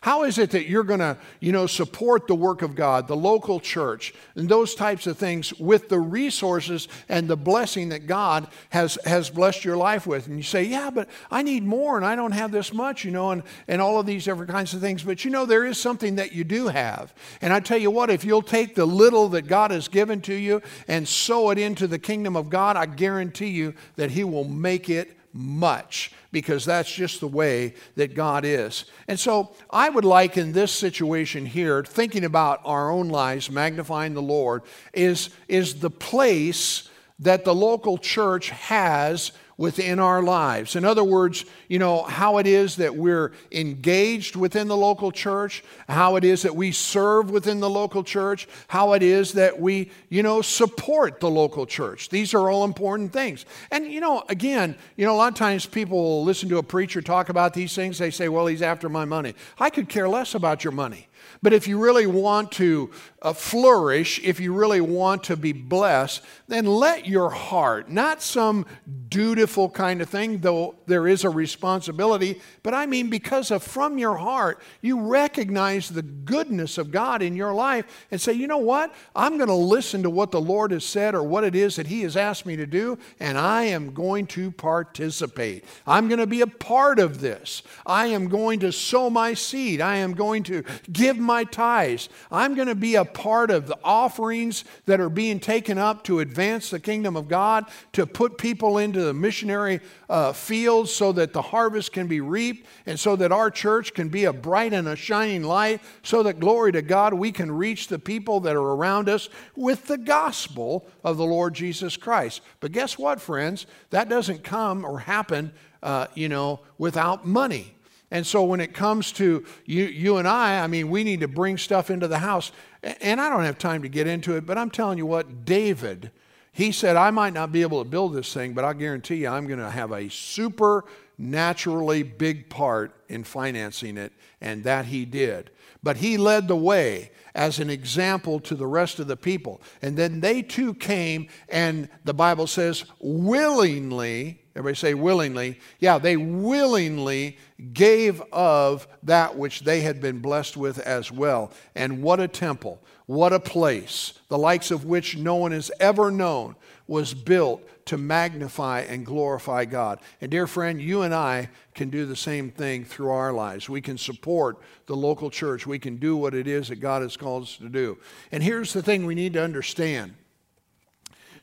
How 0.02 0.24
is 0.24 0.38
it 0.38 0.52
that 0.52 0.70
you're 0.70 0.84
going 0.84 1.02
to, 1.02 1.18
you 1.42 1.52
know, 1.52 1.68
support 1.68 2.28
the 2.28 2.36
work 2.36 2.62
of 2.62 2.74
God, 2.74 3.08
the 3.08 3.18
local 3.18 3.60
church, 3.60 4.14
and 4.36 4.48
those 4.48 4.74
types 4.74 5.08
of 5.08 5.18
things 5.18 5.54
with 5.60 5.90
the 5.90 6.00
resources 6.00 6.88
and 7.10 7.28
the 7.28 7.36
blessing 7.36 7.90
that 7.90 8.08
God 8.08 8.48
has, 8.70 8.98
has 9.04 9.30
blessed 9.30 9.66
your 9.66 9.76
life 9.76 10.08
with? 10.08 10.28
And 10.28 10.38
you 10.38 10.44
say, 10.44 10.64
yeah, 10.64 10.90
but 10.90 11.10
I 11.30 11.44
need 11.44 11.64
more 11.64 11.98
and 11.98 12.06
I 12.06 12.16
don't 12.16 12.32
have 12.32 12.52
this 12.52 12.74
much, 12.74 13.04
you 13.04 13.12
know, 13.12 13.32
and, 13.32 13.44
and 13.68 13.82
all 13.82 14.00
of 14.00 14.06
these 14.06 14.24
different 14.24 14.50
kinds 14.50 14.74
of 14.74 14.80
things. 14.80 15.04
But 15.04 15.26
you 15.26 15.32
know, 15.32 15.46
there 15.46 15.66
is 15.66 15.78
something 15.78 16.16
that 16.16 16.32
you 16.32 16.46
do 16.46 16.70
have. 16.70 17.14
And 17.42 17.52
I 17.52 17.60
tell 17.60 17.78
you 17.78 17.92
what, 17.92 18.10
if 18.10 18.24
you'll 18.24 18.42
take 18.42 18.76
the 18.76 18.86
little 18.86 19.28
that 19.30 19.48
God 19.48 19.72
has 19.72 19.90
given 19.90 20.22
to 20.22 20.34
you 20.34 20.62
and 20.88 21.06
sow 21.06 21.50
it 21.50 21.58
into 21.58 21.88
the 21.88 22.00
kingdom 22.00 22.38
of 22.38 22.50
God, 22.50 22.78
I 22.78 22.86
guarantee 22.86 23.50
you 23.50 23.74
that 23.98 24.12
He 24.12 24.24
will 24.24 24.46
make 24.46 24.90
it 24.90 25.19
much 25.34 26.12
because 26.32 26.66
that's 26.66 26.92
just 26.92 27.20
the 27.20 27.28
way 27.28 27.74
that 27.96 28.16
God 28.16 28.46
is. 28.46 28.86
And 29.08 29.20
so 29.20 29.56
I 29.70 29.90
would 29.90 30.06
like 30.06 30.38
in 30.38 30.52
this 30.52 30.72
situation 30.72 31.46
here, 31.46 31.84
thinking 31.84 32.24
about 32.24 32.62
our 32.66 32.92
own 32.92 33.10
lives, 33.10 33.50
magnifying 33.50 34.14
the 34.14 34.22
Lord, 34.22 34.64
is, 34.94 35.30
is 35.48 35.80
the 35.80 35.90
place 35.90 36.90
that 37.20 37.46
the 37.46 37.56
local 37.56 37.98
church 37.98 38.50
has 38.50 39.32
within 39.60 40.00
our 40.00 40.24
lives. 40.24 40.78
In 40.78 40.86
other 40.86 41.04
words, 41.04 41.44
you 41.68 41.80
know, 41.80 42.04
how 42.04 42.38
it 42.38 42.48
is 42.48 42.78
that 42.78 42.96
we're 42.96 43.34
engaged 43.52 44.38
within 44.38 44.70
the 44.70 44.78
local 44.78 45.12
church, 45.12 45.66
how 45.90 46.16
it 46.16 46.24
is 46.24 46.44
that 46.44 46.56
we 46.56 46.72
serve 46.72 47.30
within 47.30 47.60
the 47.60 47.70
local 47.70 48.02
church, 48.02 48.48
how 48.70 48.94
it 48.94 49.04
is 49.04 49.34
that 49.34 49.60
we, 49.60 49.92
you 50.08 50.24
know, 50.24 50.42
support 50.42 51.20
the 51.20 51.30
local 51.30 51.66
church. 51.66 52.08
These 52.08 52.34
are 52.34 52.50
all 52.50 52.64
important 52.64 53.12
things. 53.12 53.46
And, 53.70 53.92
you 53.92 54.00
know, 54.00 54.24
again, 54.30 54.78
you 54.96 55.06
know, 55.06 55.14
a 55.14 55.18
lot 55.18 55.34
of 55.34 55.38
times 55.38 55.66
people 55.66 56.24
listen 56.24 56.48
to 56.48 56.58
a 56.60 56.64
preacher 56.64 57.02
talk 57.02 57.28
about 57.28 57.54
these 57.54 57.76
things, 57.76 57.98
they 57.98 58.12
say, 58.12 58.30
well, 58.30 58.48
he's 58.48 58.62
after 58.62 58.88
my 58.88 59.04
money. 59.04 59.36
I 59.60 59.70
could 59.70 59.90
care 59.90 60.08
less 60.08 60.36
about 60.36 60.64
your 60.64 60.72
money. 60.72 61.09
But 61.42 61.54
if 61.54 61.68
you 61.68 61.78
really 61.80 62.08
want 62.08 62.52
to 62.54 62.92
uh, 63.22 63.34
flourish, 63.34 64.20
if 64.24 64.40
you 64.40 64.54
really 64.54 64.82
want 64.82 65.24
to 65.26 65.36
be 65.36 65.52
blessed, 65.52 66.22
then 66.48 66.66
let 66.66 67.08
your 67.08 67.30
heart, 67.30 67.90
not 67.90 68.22
some 68.22 68.66
dutiful 69.10 69.70
kind 69.70 70.02
of 70.02 70.10
thing, 70.10 70.40
though 70.40 70.76
there 70.86 71.08
is 71.08 71.24
a 71.24 71.30
responsibility, 71.30 72.42
but 72.64 72.74
I 72.74 72.86
mean 72.86 73.10
because 73.10 73.52
of 73.52 73.64
from 73.64 73.98
your 73.98 74.16
heart, 74.16 74.62
you 74.82 75.00
recognize 75.00 75.90
the 75.90 76.02
goodness 76.02 76.78
of 76.78 76.92
God 76.92 77.22
in 77.22 77.36
your 77.36 77.54
life 77.54 77.86
and 78.12 78.20
say, 78.20 78.34
you 78.34 78.48
know 78.48 78.58
what? 78.58 78.94
I'm 79.16 79.38
going 79.38 79.50
to 79.50 79.54
listen 79.54 80.04
to 80.04 80.10
what 80.10 80.32
the 80.32 80.42
Lord 80.42 80.72
has 80.72 80.86
said 80.86 81.16
or 81.16 81.24
what 81.24 81.44
it 81.44 81.56
is 81.56 81.76
that 81.76 81.88
He 81.88 82.02
has 82.02 82.16
asked 82.16 82.46
me 82.46 82.56
to 82.56 82.66
do, 82.66 82.98
and 83.20 83.38
I 83.38 83.64
am 83.64 83.94
going 83.94 84.28
to 84.28 84.52
participate. 84.52 85.66
I'm 85.88 86.08
going 86.08 86.20
to 86.20 86.28
be 86.28 86.42
a 86.42 86.48
part 86.48 87.00
of 87.00 87.22
this. 87.22 87.64
I 87.86 88.08
am 88.08 88.28
going 88.28 88.60
to 88.60 88.72
sow 88.72 89.10
my 89.10 89.34
seed. 89.34 89.82
I 89.82 89.98
am 89.98 90.14
going 90.14 90.44
to 90.44 90.64
give 90.92 91.09
my 91.18 91.46
tithes. 91.46 92.10
I'm 92.30 92.54
going 92.54 92.68
to 92.68 92.76
be 92.76 92.96
a 92.96 93.06
part 93.06 93.50
of 93.50 93.68
the 93.68 93.78
offerings 93.84 94.66
that 94.86 95.00
are 95.00 95.10
being 95.10 95.40
taken 95.40 95.78
up 95.78 96.04
to 96.04 96.20
advance 96.20 96.70
the 96.70 96.80
kingdom 96.80 97.16
of 97.16 97.28
God, 97.28 97.66
to 97.94 98.06
put 98.06 98.38
people 98.38 98.78
into 98.78 99.02
the 99.02 99.14
missionary 99.14 99.80
uh, 100.10 100.34
fields 100.34 100.92
so 100.94 101.12
that 101.14 101.34
the 101.34 101.42
harvest 101.42 101.94
can 101.94 102.08
be 102.08 102.22
reaped, 102.22 102.68
and 102.86 103.00
so 103.00 103.16
that 103.16 103.32
our 103.32 103.50
church 103.50 103.94
can 103.94 104.10
be 104.10 104.26
a 104.26 104.34
bright 104.34 104.74
and 104.74 104.88
a 104.88 104.96
shining 104.96 105.44
light, 105.44 105.82
so 106.04 106.22
that 106.24 106.40
glory 106.40 106.72
to 106.74 106.82
God, 106.82 107.14
we 107.14 107.32
can 107.32 107.52
reach 107.52 107.88
the 107.88 108.00
people 108.00 108.42
that 108.42 108.56
are 108.56 108.76
around 108.76 109.08
us 109.08 109.30
with 109.56 109.88
the 109.88 109.98
gospel 109.98 110.86
of 111.04 111.18
the 111.18 111.26
Lord 111.26 111.54
Jesus 111.54 111.98
Christ. 111.98 112.42
But 112.60 112.72
guess 112.72 112.98
what, 112.98 113.22
friends? 113.22 113.66
That 113.92 114.10
doesn't 114.10 114.44
come 114.44 114.84
or 114.84 115.00
happen, 115.00 115.54
uh, 115.82 116.08
you 116.14 116.30
know, 116.30 116.60
without 116.78 117.26
money. 117.26 117.76
And 118.12 118.26
so 118.26 118.44
when 118.44 118.60
it 118.60 118.74
comes 118.74 119.12
to 119.14 119.46
you, 119.66 119.86
you 119.86 120.18
and 120.18 120.28
I, 120.28 120.64
I 120.64 120.68
mean, 120.68 120.90
we 120.90 121.04
need 121.04 121.20
to 121.20 121.28
bring 121.28 121.58
stuff 121.58 121.92
into 121.92 122.08
the 122.08 122.20
house. 122.20 122.52
And 122.82 123.22
I 123.22 123.30
don't 123.30 123.44
have 123.44 123.58
time 123.60 123.84
to 123.84 123.90
get 123.90 124.08
into 124.08 124.36
it, 124.36 124.46
but 124.46 124.58
I'm 124.58 124.72
telling 124.72 124.98
you 124.98 125.06
what, 125.06 125.46
David, 125.46 126.12
he 126.52 126.72
said, 126.72 126.96
I 126.96 127.12
might 127.12 127.34
not 127.34 127.52
be 127.52 127.62
able 127.62 127.84
to 127.84 127.90
build 127.90 128.14
this 128.14 128.34
thing, 128.34 128.54
but 128.54 128.66
I 128.66 128.74
guarantee 128.74 129.18
you 129.18 129.28
I'm 129.28 129.46
going 129.46 129.60
to 129.60 129.70
have 129.70 129.92
a 129.92 130.10
supernaturally 130.10 132.04
big 132.04 132.50
part 132.50 132.96
in 133.10 133.24
financing 133.24 133.98
it. 133.98 134.12
And 134.42 134.64
that 134.64 134.86
he 134.86 135.06
did. 135.06 135.52
But 135.84 135.98
he 135.98 136.18
led 136.18 136.48
the 136.48 136.56
way 136.56 137.12
as 137.36 137.60
an 137.60 137.70
example 137.70 138.40
to 138.42 138.56
the 138.56 138.68
rest 138.68 139.00
of 139.00 139.08
the 139.08 139.18
people. 139.18 139.62
And 139.82 139.96
then 139.96 140.20
they 140.20 140.42
too 140.42 140.74
came, 140.74 141.28
and 141.48 141.90
the 142.06 142.14
Bible 142.14 142.48
says, 142.48 142.86
willingly 143.00 144.42
Everybody 144.60 144.76
say 144.76 144.94
willingly. 144.94 145.58
Yeah, 145.80 146.00
they 146.00 146.18
willingly 146.18 147.38
gave 147.72 148.22
of 148.34 148.90
that 149.04 149.38
which 149.38 149.62
they 149.62 149.80
had 149.80 150.02
been 150.02 150.20
blessed 150.20 150.58
with 150.58 150.80
as 150.80 151.14
well. 151.14 151.54
And 151.76 152.04
what 152.04 152.20
a 152.20 152.28
temple, 152.28 152.84
what 153.06 153.32
a 153.32 153.40
place, 153.40 154.20
the 154.28 154.38
likes 154.38 154.70
of 154.70 154.84
which 154.84 155.16
no 155.16 155.36
one 155.36 155.54
has 155.54 155.72
ever 155.80 156.12
known, 156.12 156.58
was 156.88 157.14
built 157.14 157.66
to 157.86 157.98
magnify 157.98 158.82
and 158.82 159.06
glorify 159.06 159.64
God. 159.64 160.02
And 160.20 160.30
dear 160.30 160.46
friend, 160.46 160.82
you 160.82 161.04
and 161.04 161.16
I 161.16 161.48
can 161.74 161.90
do 161.90 162.06
the 162.06 162.18
same 162.18 162.52
thing 162.52 162.84
through 162.84 163.12
our 163.12 163.32
lives. 163.32 163.70
We 163.70 163.80
can 163.80 163.98
support 163.98 164.58
the 164.88 164.96
local 164.98 165.30
church, 165.30 165.66
we 165.66 165.80
can 165.80 165.96
do 165.96 166.18
what 166.18 166.34
it 166.34 166.48
is 166.48 166.68
that 166.68 166.82
God 166.82 167.02
has 167.02 167.16
called 167.16 167.44
us 167.44 167.56
to 167.60 167.70
do. 167.70 167.98
And 168.30 168.44
here's 168.44 168.74
the 168.74 168.84
thing 168.84 169.06
we 169.06 169.16
need 169.16 169.32
to 169.34 169.42
understand. 169.42 170.16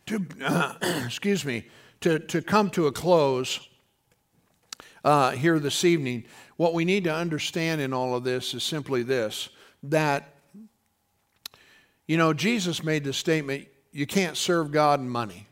To, 0.04 0.26
uh, 0.44 0.74
excuse 1.06 1.46
me 1.46 1.64
to, 2.06 2.20
to 2.20 2.40
come 2.40 2.70
to 2.70 2.86
a 2.86 2.92
close 2.92 3.58
uh, 5.02 5.32
here 5.32 5.58
this 5.58 5.84
evening, 5.84 6.24
what 6.56 6.72
we 6.72 6.84
need 6.84 7.02
to 7.02 7.12
understand 7.12 7.80
in 7.80 7.92
all 7.92 8.14
of 8.14 8.22
this 8.22 8.54
is 8.54 8.62
simply 8.62 9.02
this 9.02 9.48
that, 9.82 10.36
you 12.06 12.16
know, 12.16 12.32
Jesus 12.32 12.84
made 12.84 13.02
the 13.02 13.12
statement 13.12 13.66
you 13.90 14.06
can't 14.06 14.36
serve 14.36 14.70
God 14.70 15.00
and 15.00 15.10
money. 15.10 15.48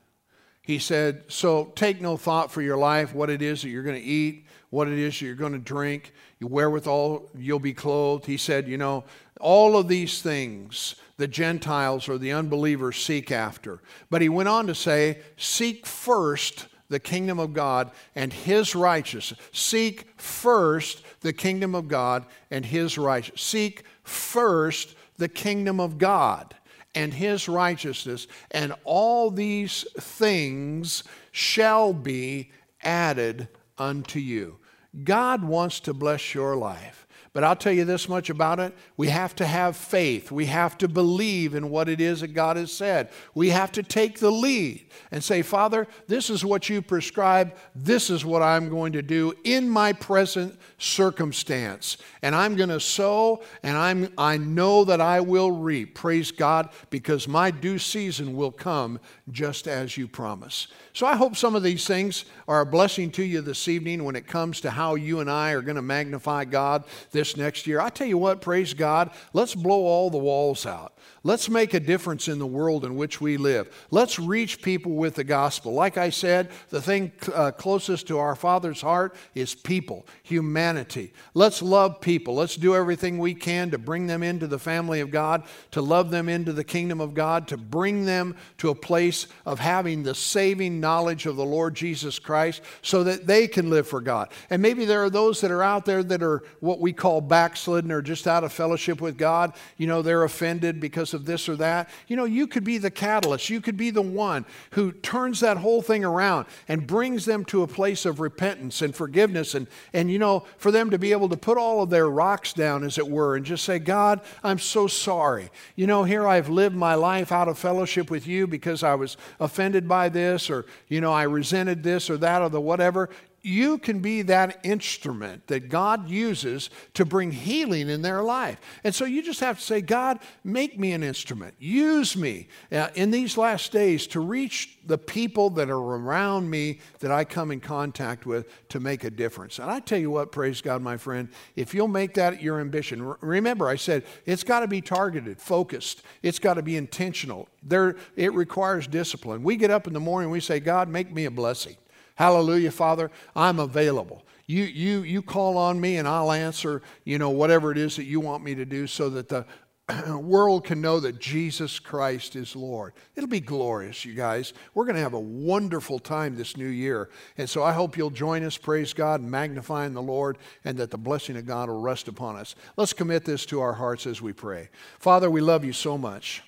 He 0.62 0.78
said, 0.78 1.24
So 1.26 1.72
take 1.74 2.00
no 2.00 2.16
thought 2.16 2.52
for 2.52 2.62
your 2.62 2.76
life, 2.76 3.12
what 3.12 3.30
it 3.30 3.42
is 3.42 3.62
that 3.62 3.70
you're 3.70 3.82
going 3.82 4.00
to 4.00 4.08
eat, 4.08 4.46
what 4.70 4.86
it 4.86 4.96
is 4.96 5.18
that 5.18 5.26
you're 5.26 5.34
going 5.34 5.54
to 5.54 5.58
drink, 5.58 6.12
wherewithal 6.40 7.30
you'll 7.36 7.58
be 7.58 7.74
clothed. 7.74 8.26
He 8.26 8.36
said, 8.36 8.68
You 8.68 8.78
know, 8.78 9.02
all 9.40 9.76
of 9.76 9.88
these 9.88 10.22
things 10.22 10.94
the 11.16 11.28
Gentiles 11.28 12.08
or 12.08 12.18
the 12.18 12.32
unbelievers 12.32 12.96
seek 12.96 13.30
after. 13.30 13.80
But 14.10 14.22
he 14.22 14.28
went 14.28 14.48
on 14.48 14.66
to 14.66 14.74
say, 14.74 15.20
Seek 15.36 15.86
first 15.86 16.66
the 16.88 17.00
kingdom 17.00 17.38
of 17.38 17.52
God 17.52 17.90
and 18.14 18.32
his 18.32 18.74
righteousness. 18.74 19.40
Seek 19.52 20.08
first 20.20 21.02
the 21.20 21.32
kingdom 21.32 21.74
of 21.74 21.88
God 21.88 22.26
and 22.50 22.64
his 22.64 22.98
righteousness. 22.98 23.42
Seek 23.42 23.84
first 24.02 24.94
the 25.16 25.28
kingdom 25.28 25.80
of 25.80 25.98
God 25.98 26.54
and 26.94 27.12
his 27.12 27.48
righteousness, 27.48 28.28
and 28.52 28.72
all 28.84 29.30
these 29.30 29.84
things 29.98 31.02
shall 31.32 31.92
be 31.92 32.52
added 32.82 33.48
unto 33.78 34.20
you. 34.20 34.58
God 35.02 35.42
wants 35.42 35.80
to 35.80 35.94
bless 35.94 36.34
your 36.34 36.56
life. 36.56 37.03
But 37.34 37.42
I'll 37.42 37.56
tell 37.56 37.72
you 37.72 37.84
this 37.84 38.08
much 38.08 38.30
about 38.30 38.60
it. 38.60 38.72
We 38.96 39.08
have 39.08 39.34
to 39.36 39.44
have 39.44 39.76
faith. 39.76 40.30
We 40.30 40.46
have 40.46 40.78
to 40.78 40.86
believe 40.86 41.56
in 41.56 41.68
what 41.68 41.88
it 41.88 42.00
is 42.00 42.20
that 42.20 42.28
God 42.28 42.56
has 42.56 42.72
said. 42.72 43.08
We 43.34 43.50
have 43.50 43.72
to 43.72 43.82
take 43.82 44.20
the 44.20 44.30
lead 44.30 44.86
and 45.10 45.22
say, 45.22 45.42
Father, 45.42 45.88
this 46.06 46.30
is 46.30 46.44
what 46.44 46.68
you 46.68 46.80
prescribe. 46.80 47.56
This 47.74 48.08
is 48.08 48.24
what 48.24 48.42
I'm 48.42 48.68
going 48.68 48.92
to 48.92 49.02
do 49.02 49.34
in 49.42 49.68
my 49.68 49.92
present 49.92 50.56
circumstance. 50.78 51.96
And 52.22 52.36
I'm 52.36 52.54
going 52.54 52.68
to 52.68 52.78
sow 52.78 53.42
and 53.64 53.76
I'm, 53.76 54.12
I 54.16 54.36
know 54.36 54.84
that 54.84 55.00
I 55.00 55.20
will 55.20 55.50
reap. 55.50 55.96
Praise 55.96 56.30
God, 56.30 56.68
because 56.90 57.26
my 57.26 57.50
due 57.50 57.80
season 57.80 58.36
will 58.36 58.52
come 58.52 59.00
just 59.32 59.66
as 59.66 59.96
you 59.96 60.06
promise. 60.06 60.68
So 60.92 61.04
I 61.04 61.16
hope 61.16 61.34
some 61.34 61.56
of 61.56 61.64
these 61.64 61.84
things 61.84 62.26
are 62.46 62.60
a 62.60 62.66
blessing 62.66 63.10
to 63.12 63.24
you 63.24 63.40
this 63.40 63.66
evening 63.66 64.04
when 64.04 64.14
it 64.14 64.28
comes 64.28 64.60
to 64.60 64.70
how 64.70 64.94
you 64.94 65.18
and 65.18 65.28
I 65.28 65.50
are 65.50 65.62
going 65.62 65.74
to 65.74 65.82
magnify 65.82 66.44
God 66.44 66.84
this 67.10 67.23
this 67.24 67.36
next 67.38 67.66
year. 67.66 67.80
I 67.80 67.88
tell 67.88 68.06
you 68.06 68.18
what, 68.18 68.42
praise 68.42 68.74
God, 68.74 69.10
let's 69.32 69.54
blow 69.54 69.84
all 69.86 70.10
the 70.10 70.18
walls 70.18 70.66
out. 70.66 70.93
Let's 71.26 71.48
make 71.48 71.72
a 71.72 71.80
difference 71.80 72.28
in 72.28 72.38
the 72.38 72.46
world 72.46 72.84
in 72.84 72.96
which 72.96 73.18
we 73.18 73.38
live. 73.38 73.86
Let's 73.90 74.18
reach 74.18 74.60
people 74.60 74.92
with 74.92 75.14
the 75.14 75.24
gospel. 75.24 75.72
Like 75.72 75.96
I 75.96 76.10
said, 76.10 76.50
the 76.68 76.82
thing 76.82 77.12
uh, 77.32 77.50
closest 77.52 78.08
to 78.08 78.18
our 78.18 78.36
Father's 78.36 78.82
heart 78.82 79.16
is 79.34 79.54
people, 79.54 80.06
humanity. 80.22 81.14
Let's 81.32 81.62
love 81.62 82.02
people. 82.02 82.34
Let's 82.34 82.56
do 82.56 82.74
everything 82.74 83.16
we 83.16 83.32
can 83.32 83.70
to 83.70 83.78
bring 83.78 84.06
them 84.06 84.22
into 84.22 84.46
the 84.46 84.58
family 84.58 85.00
of 85.00 85.10
God, 85.10 85.44
to 85.70 85.80
love 85.80 86.10
them 86.10 86.28
into 86.28 86.52
the 86.52 86.62
kingdom 86.62 87.00
of 87.00 87.14
God, 87.14 87.48
to 87.48 87.56
bring 87.56 88.04
them 88.04 88.36
to 88.58 88.68
a 88.68 88.74
place 88.74 89.26
of 89.46 89.58
having 89.60 90.02
the 90.02 90.14
saving 90.14 90.78
knowledge 90.78 91.24
of 91.24 91.36
the 91.36 91.44
Lord 91.44 91.74
Jesus 91.74 92.18
Christ 92.18 92.60
so 92.82 93.02
that 93.02 93.26
they 93.26 93.48
can 93.48 93.70
live 93.70 93.88
for 93.88 94.02
God. 94.02 94.28
And 94.50 94.60
maybe 94.60 94.84
there 94.84 95.02
are 95.02 95.08
those 95.08 95.40
that 95.40 95.50
are 95.50 95.62
out 95.62 95.86
there 95.86 96.02
that 96.02 96.22
are 96.22 96.42
what 96.60 96.80
we 96.80 96.92
call 96.92 97.22
backslidden 97.22 97.90
or 97.90 98.02
just 98.02 98.26
out 98.26 98.44
of 98.44 98.52
fellowship 98.52 99.00
with 99.00 99.16
God. 99.16 99.54
You 99.78 99.86
know, 99.86 100.02
they're 100.02 100.24
offended 100.24 100.80
because 100.80 101.13
of 101.14 101.24
this 101.24 101.48
or 101.48 101.56
that. 101.56 101.88
You 102.08 102.16
know, 102.16 102.24
you 102.24 102.46
could 102.46 102.64
be 102.64 102.76
the 102.76 102.90
catalyst. 102.90 103.48
You 103.48 103.60
could 103.60 103.76
be 103.76 103.90
the 103.90 104.02
one 104.02 104.44
who 104.72 104.92
turns 104.92 105.40
that 105.40 105.56
whole 105.56 105.80
thing 105.80 106.04
around 106.04 106.46
and 106.68 106.86
brings 106.86 107.24
them 107.24 107.44
to 107.46 107.62
a 107.62 107.66
place 107.66 108.04
of 108.04 108.20
repentance 108.20 108.82
and 108.82 108.94
forgiveness. 108.94 109.54
And, 109.54 109.66
and 109.92 110.10
you 110.10 110.18
know, 110.18 110.44
for 110.58 110.70
them 110.70 110.90
to 110.90 110.98
be 110.98 111.12
able 111.12 111.30
to 111.30 111.36
put 111.36 111.56
all 111.56 111.82
of 111.82 111.90
their 111.90 112.10
rocks 112.10 112.52
down, 112.52 112.84
as 112.84 112.98
it 112.98 113.08
were, 113.08 113.36
and 113.36 113.46
just 113.46 113.64
say, 113.64 113.78
God, 113.78 114.20
I'm 114.42 114.58
so 114.58 114.86
sorry. 114.86 115.50
You 115.76 115.86
know, 115.86 116.04
here 116.04 116.26
I've 116.26 116.50
lived 116.50 116.76
my 116.76 116.94
life 116.94 117.32
out 117.32 117.48
of 117.48 117.58
fellowship 117.58 118.10
with 118.10 118.26
you 118.26 118.46
because 118.46 118.82
I 118.82 118.94
was 118.94 119.16
offended 119.40 119.88
by 119.88 120.08
this 120.10 120.50
or, 120.50 120.66
you 120.88 121.00
know, 121.00 121.12
I 121.12 121.22
resented 121.22 121.82
this 121.82 122.10
or 122.10 122.18
that 122.18 122.42
or 122.42 122.50
the 122.50 122.60
whatever 122.60 123.08
you 123.44 123.76
can 123.76 124.00
be 124.00 124.22
that 124.22 124.58
instrument 124.64 125.46
that 125.48 125.68
God 125.68 126.08
uses 126.08 126.70
to 126.94 127.04
bring 127.04 127.30
healing 127.30 127.90
in 127.90 128.00
their 128.00 128.22
life. 128.22 128.58
And 128.82 128.94
so 128.94 129.04
you 129.04 129.22
just 129.22 129.40
have 129.40 129.58
to 129.58 129.64
say, 129.64 129.82
God, 129.82 130.18
make 130.42 130.78
me 130.78 130.92
an 130.92 131.02
instrument. 131.02 131.54
Use 131.58 132.16
me 132.16 132.48
uh, 132.72 132.88
in 132.94 133.10
these 133.10 133.36
last 133.36 133.70
days 133.70 134.06
to 134.08 134.20
reach 134.20 134.78
the 134.86 134.96
people 134.96 135.50
that 135.50 135.68
are 135.68 135.78
around 135.78 136.48
me 136.48 136.80
that 137.00 137.10
I 137.10 137.24
come 137.24 137.50
in 137.50 137.60
contact 137.60 138.24
with 138.24 138.48
to 138.70 138.80
make 138.80 139.04
a 139.04 139.10
difference. 139.10 139.58
And 139.58 139.70
I 139.70 139.80
tell 139.80 139.98
you 139.98 140.10
what, 140.10 140.32
praise 140.32 140.62
God, 140.62 140.80
my 140.80 140.96
friend, 140.96 141.28
if 141.54 141.74
you'll 141.74 141.86
make 141.86 142.14
that 142.14 142.42
your 142.42 142.60
ambition, 142.60 143.14
remember 143.20 143.68
I 143.68 143.76
said 143.76 144.04
it's 144.24 144.42
got 144.42 144.60
to 144.60 144.68
be 144.68 144.80
targeted, 144.80 145.38
focused, 145.38 146.02
it's 146.22 146.38
got 146.38 146.54
to 146.54 146.62
be 146.62 146.78
intentional. 146.78 147.48
There, 147.62 147.96
it 148.16 148.32
requires 148.32 148.86
discipline. 148.86 149.42
We 149.42 149.56
get 149.56 149.70
up 149.70 149.86
in 149.86 149.92
the 149.92 150.00
morning 150.00 150.30
we 150.30 150.40
say, 150.40 150.60
God, 150.60 150.88
make 150.88 151.12
me 151.12 151.26
a 151.26 151.30
blessing. 151.30 151.76
Hallelujah, 152.14 152.70
Father, 152.70 153.10
I'm 153.34 153.58
available. 153.58 154.24
You, 154.46 154.64
you, 154.64 155.02
you 155.02 155.22
call 155.22 155.56
on 155.56 155.80
me 155.80 155.96
and 155.96 156.06
I'll 156.06 156.30
answer, 156.30 156.82
you 157.04 157.18
know, 157.18 157.30
whatever 157.30 157.72
it 157.72 157.78
is 157.78 157.96
that 157.96 158.04
you 158.04 158.20
want 158.20 158.44
me 158.44 158.54
to 158.54 158.64
do 158.64 158.86
so 158.86 159.08
that 159.10 159.28
the 159.28 159.46
world 160.18 160.64
can 160.64 160.80
know 160.80 161.00
that 161.00 161.18
Jesus 161.18 161.78
Christ 161.78 162.36
is 162.36 162.56
Lord. 162.56 162.94
It'll 163.16 163.28
be 163.28 163.40
glorious, 163.40 164.04
you 164.04 164.14
guys. 164.14 164.54
We're 164.72 164.84
going 164.84 164.96
to 164.96 165.02
have 165.02 165.14
a 165.14 165.20
wonderful 165.20 165.98
time 165.98 166.36
this 166.36 166.56
new 166.56 166.68
year. 166.68 167.10
And 167.36 167.48
so 167.48 167.62
I 167.62 167.72
hope 167.72 167.96
you'll 167.96 168.10
join 168.10 168.44
us, 168.44 168.56
praise 168.56 168.92
God, 168.92 169.22
magnifying 169.22 169.92
the 169.92 170.02
Lord, 170.02 170.38
and 170.64 170.78
that 170.78 170.90
the 170.90 170.98
blessing 170.98 171.36
of 171.36 171.46
God 171.46 171.68
will 171.68 171.80
rest 171.80 172.08
upon 172.08 172.36
us. 172.36 172.54
Let's 172.76 172.92
commit 172.92 173.24
this 173.24 173.44
to 173.46 173.60
our 173.60 173.74
hearts 173.74 174.06
as 174.06 174.22
we 174.22 174.32
pray. 174.32 174.70
Father, 174.98 175.30
we 175.30 175.40
love 175.40 175.64
you 175.64 175.72
so 175.72 175.98
much. 175.98 176.42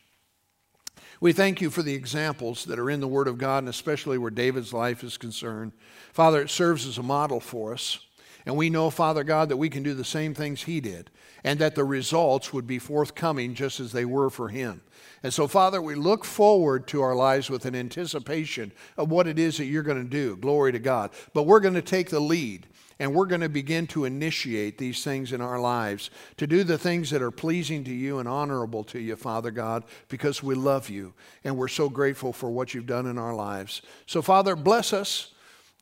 We 1.20 1.32
thank 1.32 1.60
you 1.60 1.70
for 1.70 1.82
the 1.82 1.94
examples 1.94 2.64
that 2.66 2.78
are 2.78 2.90
in 2.90 3.00
the 3.00 3.08
Word 3.08 3.28
of 3.28 3.38
God, 3.38 3.58
and 3.58 3.68
especially 3.68 4.18
where 4.18 4.30
David's 4.30 4.72
life 4.72 5.02
is 5.02 5.16
concerned. 5.16 5.72
Father, 6.12 6.42
it 6.42 6.50
serves 6.50 6.86
as 6.86 6.98
a 6.98 7.02
model 7.02 7.40
for 7.40 7.72
us. 7.72 8.00
And 8.44 8.56
we 8.56 8.70
know, 8.70 8.90
Father 8.90 9.24
God, 9.24 9.48
that 9.48 9.56
we 9.56 9.68
can 9.68 9.82
do 9.82 9.94
the 9.94 10.04
same 10.04 10.32
things 10.32 10.62
he 10.62 10.80
did, 10.80 11.10
and 11.42 11.58
that 11.58 11.74
the 11.74 11.84
results 11.84 12.52
would 12.52 12.66
be 12.66 12.78
forthcoming 12.78 13.54
just 13.54 13.80
as 13.80 13.92
they 13.92 14.04
were 14.04 14.30
for 14.30 14.48
him. 14.48 14.82
And 15.22 15.32
so, 15.32 15.48
Father, 15.48 15.80
we 15.80 15.94
look 15.94 16.24
forward 16.24 16.86
to 16.88 17.02
our 17.02 17.14
lives 17.14 17.50
with 17.50 17.64
an 17.64 17.74
anticipation 17.74 18.72
of 18.96 19.10
what 19.10 19.26
it 19.26 19.38
is 19.38 19.56
that 19.56 19.64
you're 19.64 19.82
going 19.82 20.02
to 20.02 20.08
do. 20.08 20.36
Glory 20.36 20.72
to 20.72 20.78
God. 20.78 21.10
But 21.32 21.44
we're 21.44 21.60
going 21.60 21.74
to 21.74 21.82
take 21.82 22.10
the 22.10 22.20
lead. 22.20 22.66
And 22.98 23.14
we're 23.14 23.26
going 23.26 23.42
to 23.42 23.50
begin 23.50 23.86
to 23.88 24.06
initiate 24.06 24.78
these 24.78 25.04
things 25.04 25.34
in 25.34 25.42
our 25.42 25.60
lives, 25.60 26.08
to 26.38 26.46
do 26.46 26.64
the 26.64 26.78
things 26.78 27.10
that 27.10 27.20
are 27.20 27.30
pleasing 27.30 27.84
to 27.84 27.92
you 27.92 28.18
and 28.18 28.26
honorable 28.26 28.84
to 28.84 28.98
you, 28.98 29.16
Father 29.16 29.50
God, 29.50 29.84
because 30.08 30.42
we 30.42 30.54
love 30.54 30.88
you 30.88 31.12
and 31.44 31.58
we're 31.58 31.68
so 31.68 31.90
grateful 31.90 32.32
for 32.32 32.50
what 32.50 32.72
you've 32.72 32.86
done 32.86 33.04
in 33.04 33.18
our 33.18 33.34
lives. 33.34 33.82
So, 34.06 34.22
Father, 34.22 34.56
bless 34.56 34.94
us 34.94 35.34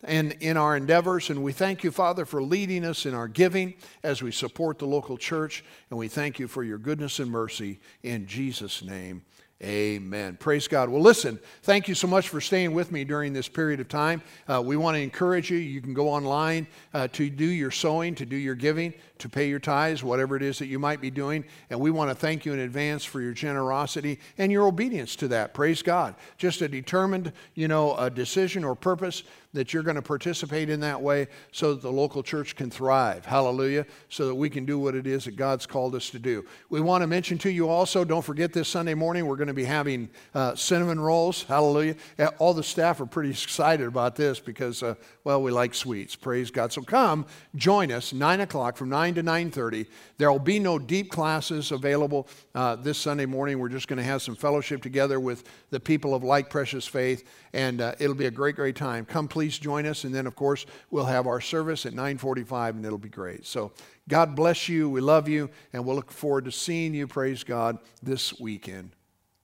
and 0.02 0.32
in 0.40 0.56
our 0.56 0.76
endeavors. 0.76 1.30
And 1.30 1.42
we 1.42 1.52
thank 1.52 1.84
you, 1.84 1.90
Father, 1.90 2.24
for 2.24 2.42
leading 2.42 2.84
us 2.84 3.06
in 3.06 3.14
our 3.14 3.28
giving 3.28 3.74
as 4.02 4.22
we 4.22 4.32
support 4.32 4.78
the 4.78 4.86
local 4.86 5.16
church. 5.16 5.64
And 5.90 5.98
we 5.98 6.08
thank 6.08 6.38
you 6.38 6.48
for 6.48 6.64
your 6.64 6.78
goodness 6.78 7.18
and 7.18 7.30
mercy 7.30 7.80
in 8.02 8.26
Jesus' 8.26 8.82
name. 8.82 9.22
Amen. 9.62 10.36
Praise 10.36 10.68
God. 10.68 10.90
Well, 10.90 11.00
listen, 11.00 11.38
thank 11.62 11.88
you 11.88 11.94
so 11.94 12.06
much 12.06 12.28
for 12.28 12.40
staying 12.40 12.74
with 12.74 12.90
me 12.90 13.04
during 13.04 13.32
this 13.32 13.48
period 13.48 13.80
of 13.80 13.88
time. 13.88 14.20
Uh, 14.46 14.60
we 14.60 14.76
want 14.76 14.96
to 14.96 15.00
encourage 15.00 15.48
you. 15.48 15.56
You 15.56 15.80
can 15.80 15.94
go 15.94 16.08
online 16.08 16.66
uh, 16.92 17.08
to 17.12 17.30
do 17.30 17.46
your 17.46 17.70
sowing, 17.70 18.14
to 18.16 18.26
do 18.26 18.36
your 18.36 18.56
giving, 18.56 18.92
to 19.18 19.28
pay 19.28 19.48
your 19.48 19.60
tithes, 19.60 20.02
whatever 20.02 20.36
it 20.36 20.42
is 20.42 20.58
that 20.58 20.66
you 20.66 20.78
might 20.78 21.00
be 21.00 21.10
doing. 21.10 21.44
And 21.70 21.80
we 21.80 21.92
want 21.92 22.10
to 22.10 22.14
thank 22.14 22.44
you 22.44 22.52
in 22.52 22.58
advance 22.58 23.04
for 23.04 23.22
your 23.22 23.32
generosity 23.32 24.18
and 24.36 24.50
your 24.50 24.66
obedience 24.66 25.16
to 25.16 25.28
that. 25.28 25.54
Praise 25.54 25.82
God. 25.82 26.16
Just 26.36 26.60
a 26.60 26.68
determined, 26.68 27.32
you 27.54 27.68
know, 27.68 27.96
a 27.96 28.10
decision 28.10 28.64
or 28.64 28.74
purpose 28.74 29.22
that 29.54 29.72
you're 29.72 29.82
going 29.82 29.96
to 29.96 30.02
participate 30.02 30.68
in 30.68 30.80
that 30.80 31.00
way 31.00 31.28
so 31.52 31.72
that 31.72 31.80
the 31.80 31.90
local 31.90 32.22
church 32.22 32.54
can 32.56 32.70
thrive. 32.70 33.24
Hallelujah. 33.24 33.86
So 34.10 34.26
that 34.26 34.34
we 34.34 34.50
can 34.50 34.66
do 34.66 34.78
what 34.78 34.94
it 34.94 35.06
is 35.06 35.24
that 35.24 35.36
God's 35.36 35.64
called 35.64 35.94
us 35.94 36.10
to 36.10 36.18
do. 36.18 36.44
We 36.68 36.80
want 36.80 37.02
to 37.02 37.06
mention 37.06 37.38
to 37.38 37.50
you 37.50 37.68
also, 37.68 38.04
don't 38.04 38.24
forget 38.24 38.52
this 38.52 38.68
Sunday 38.68 38.94
morning, 38.94 39.26
we're 39.26 39.36
going 39.36 39.48
to 39.48 39.54
be 39.54 39.64
having 39.64 40.10
uh, 40.34 40.54
cinnamon 40.54 41.00
rolls. 41.00 41.44
Hallelujah. 41.44 41.94
All 42.38 42.52
the 42.52 42.62
staff 42.62 43.00
are 43.00 43.06
pretty 43.06 43.30
excited 43.30 43.86
about 43.86 44.16
this 44.16 44.40
because, 44.40 44.82
uh, 44.82 44.96
well, 45.22 45.42
we 45.42 45.50
like 45.50 45.74
sweets. 45.74 46.16
Praise 46.16 46.50
God. 46.50 46.72
So 46.72 46.82
come, 46.82 47.24
join 47.54 47.92
us, 47.92 48.12
9 48.12 48.40
o'clock 48.40 48.76
from 48.76 48.88
9 48.88 49.14
to 49.14 49.22
9.30. 49.22 49.86
There 50.18 50.30
will 50.30 50.38
be 50.38 50.58
no 50.58 50.78
deep 50.78 51.10
classes 51.10 51.72
available 51.72 52.28
uh, 52.54 52.76
this 52.76 52.98
Sunday 52.98 53.26
morning. 53.26 53.58
We're 53.58 53.68
just 53.68 53.88
going 53.88 53.98
to 53.98 54.04
have 54.04 54.22
some 54.22 54.34
fellowship 54.34 54.82
together 54.82 55.20
with 55.20 55.44
the 55.70 55.80
people 55.80 56.14
of 56.14 56.24
like 56.24 56.50
precious 56.50 56.86
faith, 56.86 57.28
and 57.54 57.80
uh, 57.80 57.94
it'll 58.00 58.16
be 58.16 58.26
a 58.26 58.32
great, 58.32 58.56
great 58.56 58.74
time. 58.74 59.06
Come, 59.06 59.28
please 59.28 59.56
join 59.58 59.86
us. 59.86 60.02
And 60.02 60.12
then, 60.12 60.26
of 60.26 60.34
course, 60.34 60.66
we'll 60.90 61.04
have 61.04 61.28
our 61.28 61.40
service 61.40 61.86
at 61.86 61.92
945, 61.92 62.74
and 62.74 62.84
it'll 62.84 62.98
be 62.98 63.08
great. 63.08 63.46
So 63.46 63.72
God 64.08 64.34
bless 64.34 64.68
you. 64.68 64.90
We 64.90 65.00
love 65.00 65.28
you, 65.28 65.48
and 65.72 65.86
we'll 65.86 65.94
look 65.96 66.10
forward 66.10 66.46
to 66.46 66.52
seeing 66.52 66.92
you, 66.94 67.06
praise 67.06 67.44
God, 67.44 67.78
this 68.02 68.38
weekend. 68.40 68.90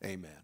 Amen. 0.04 0.39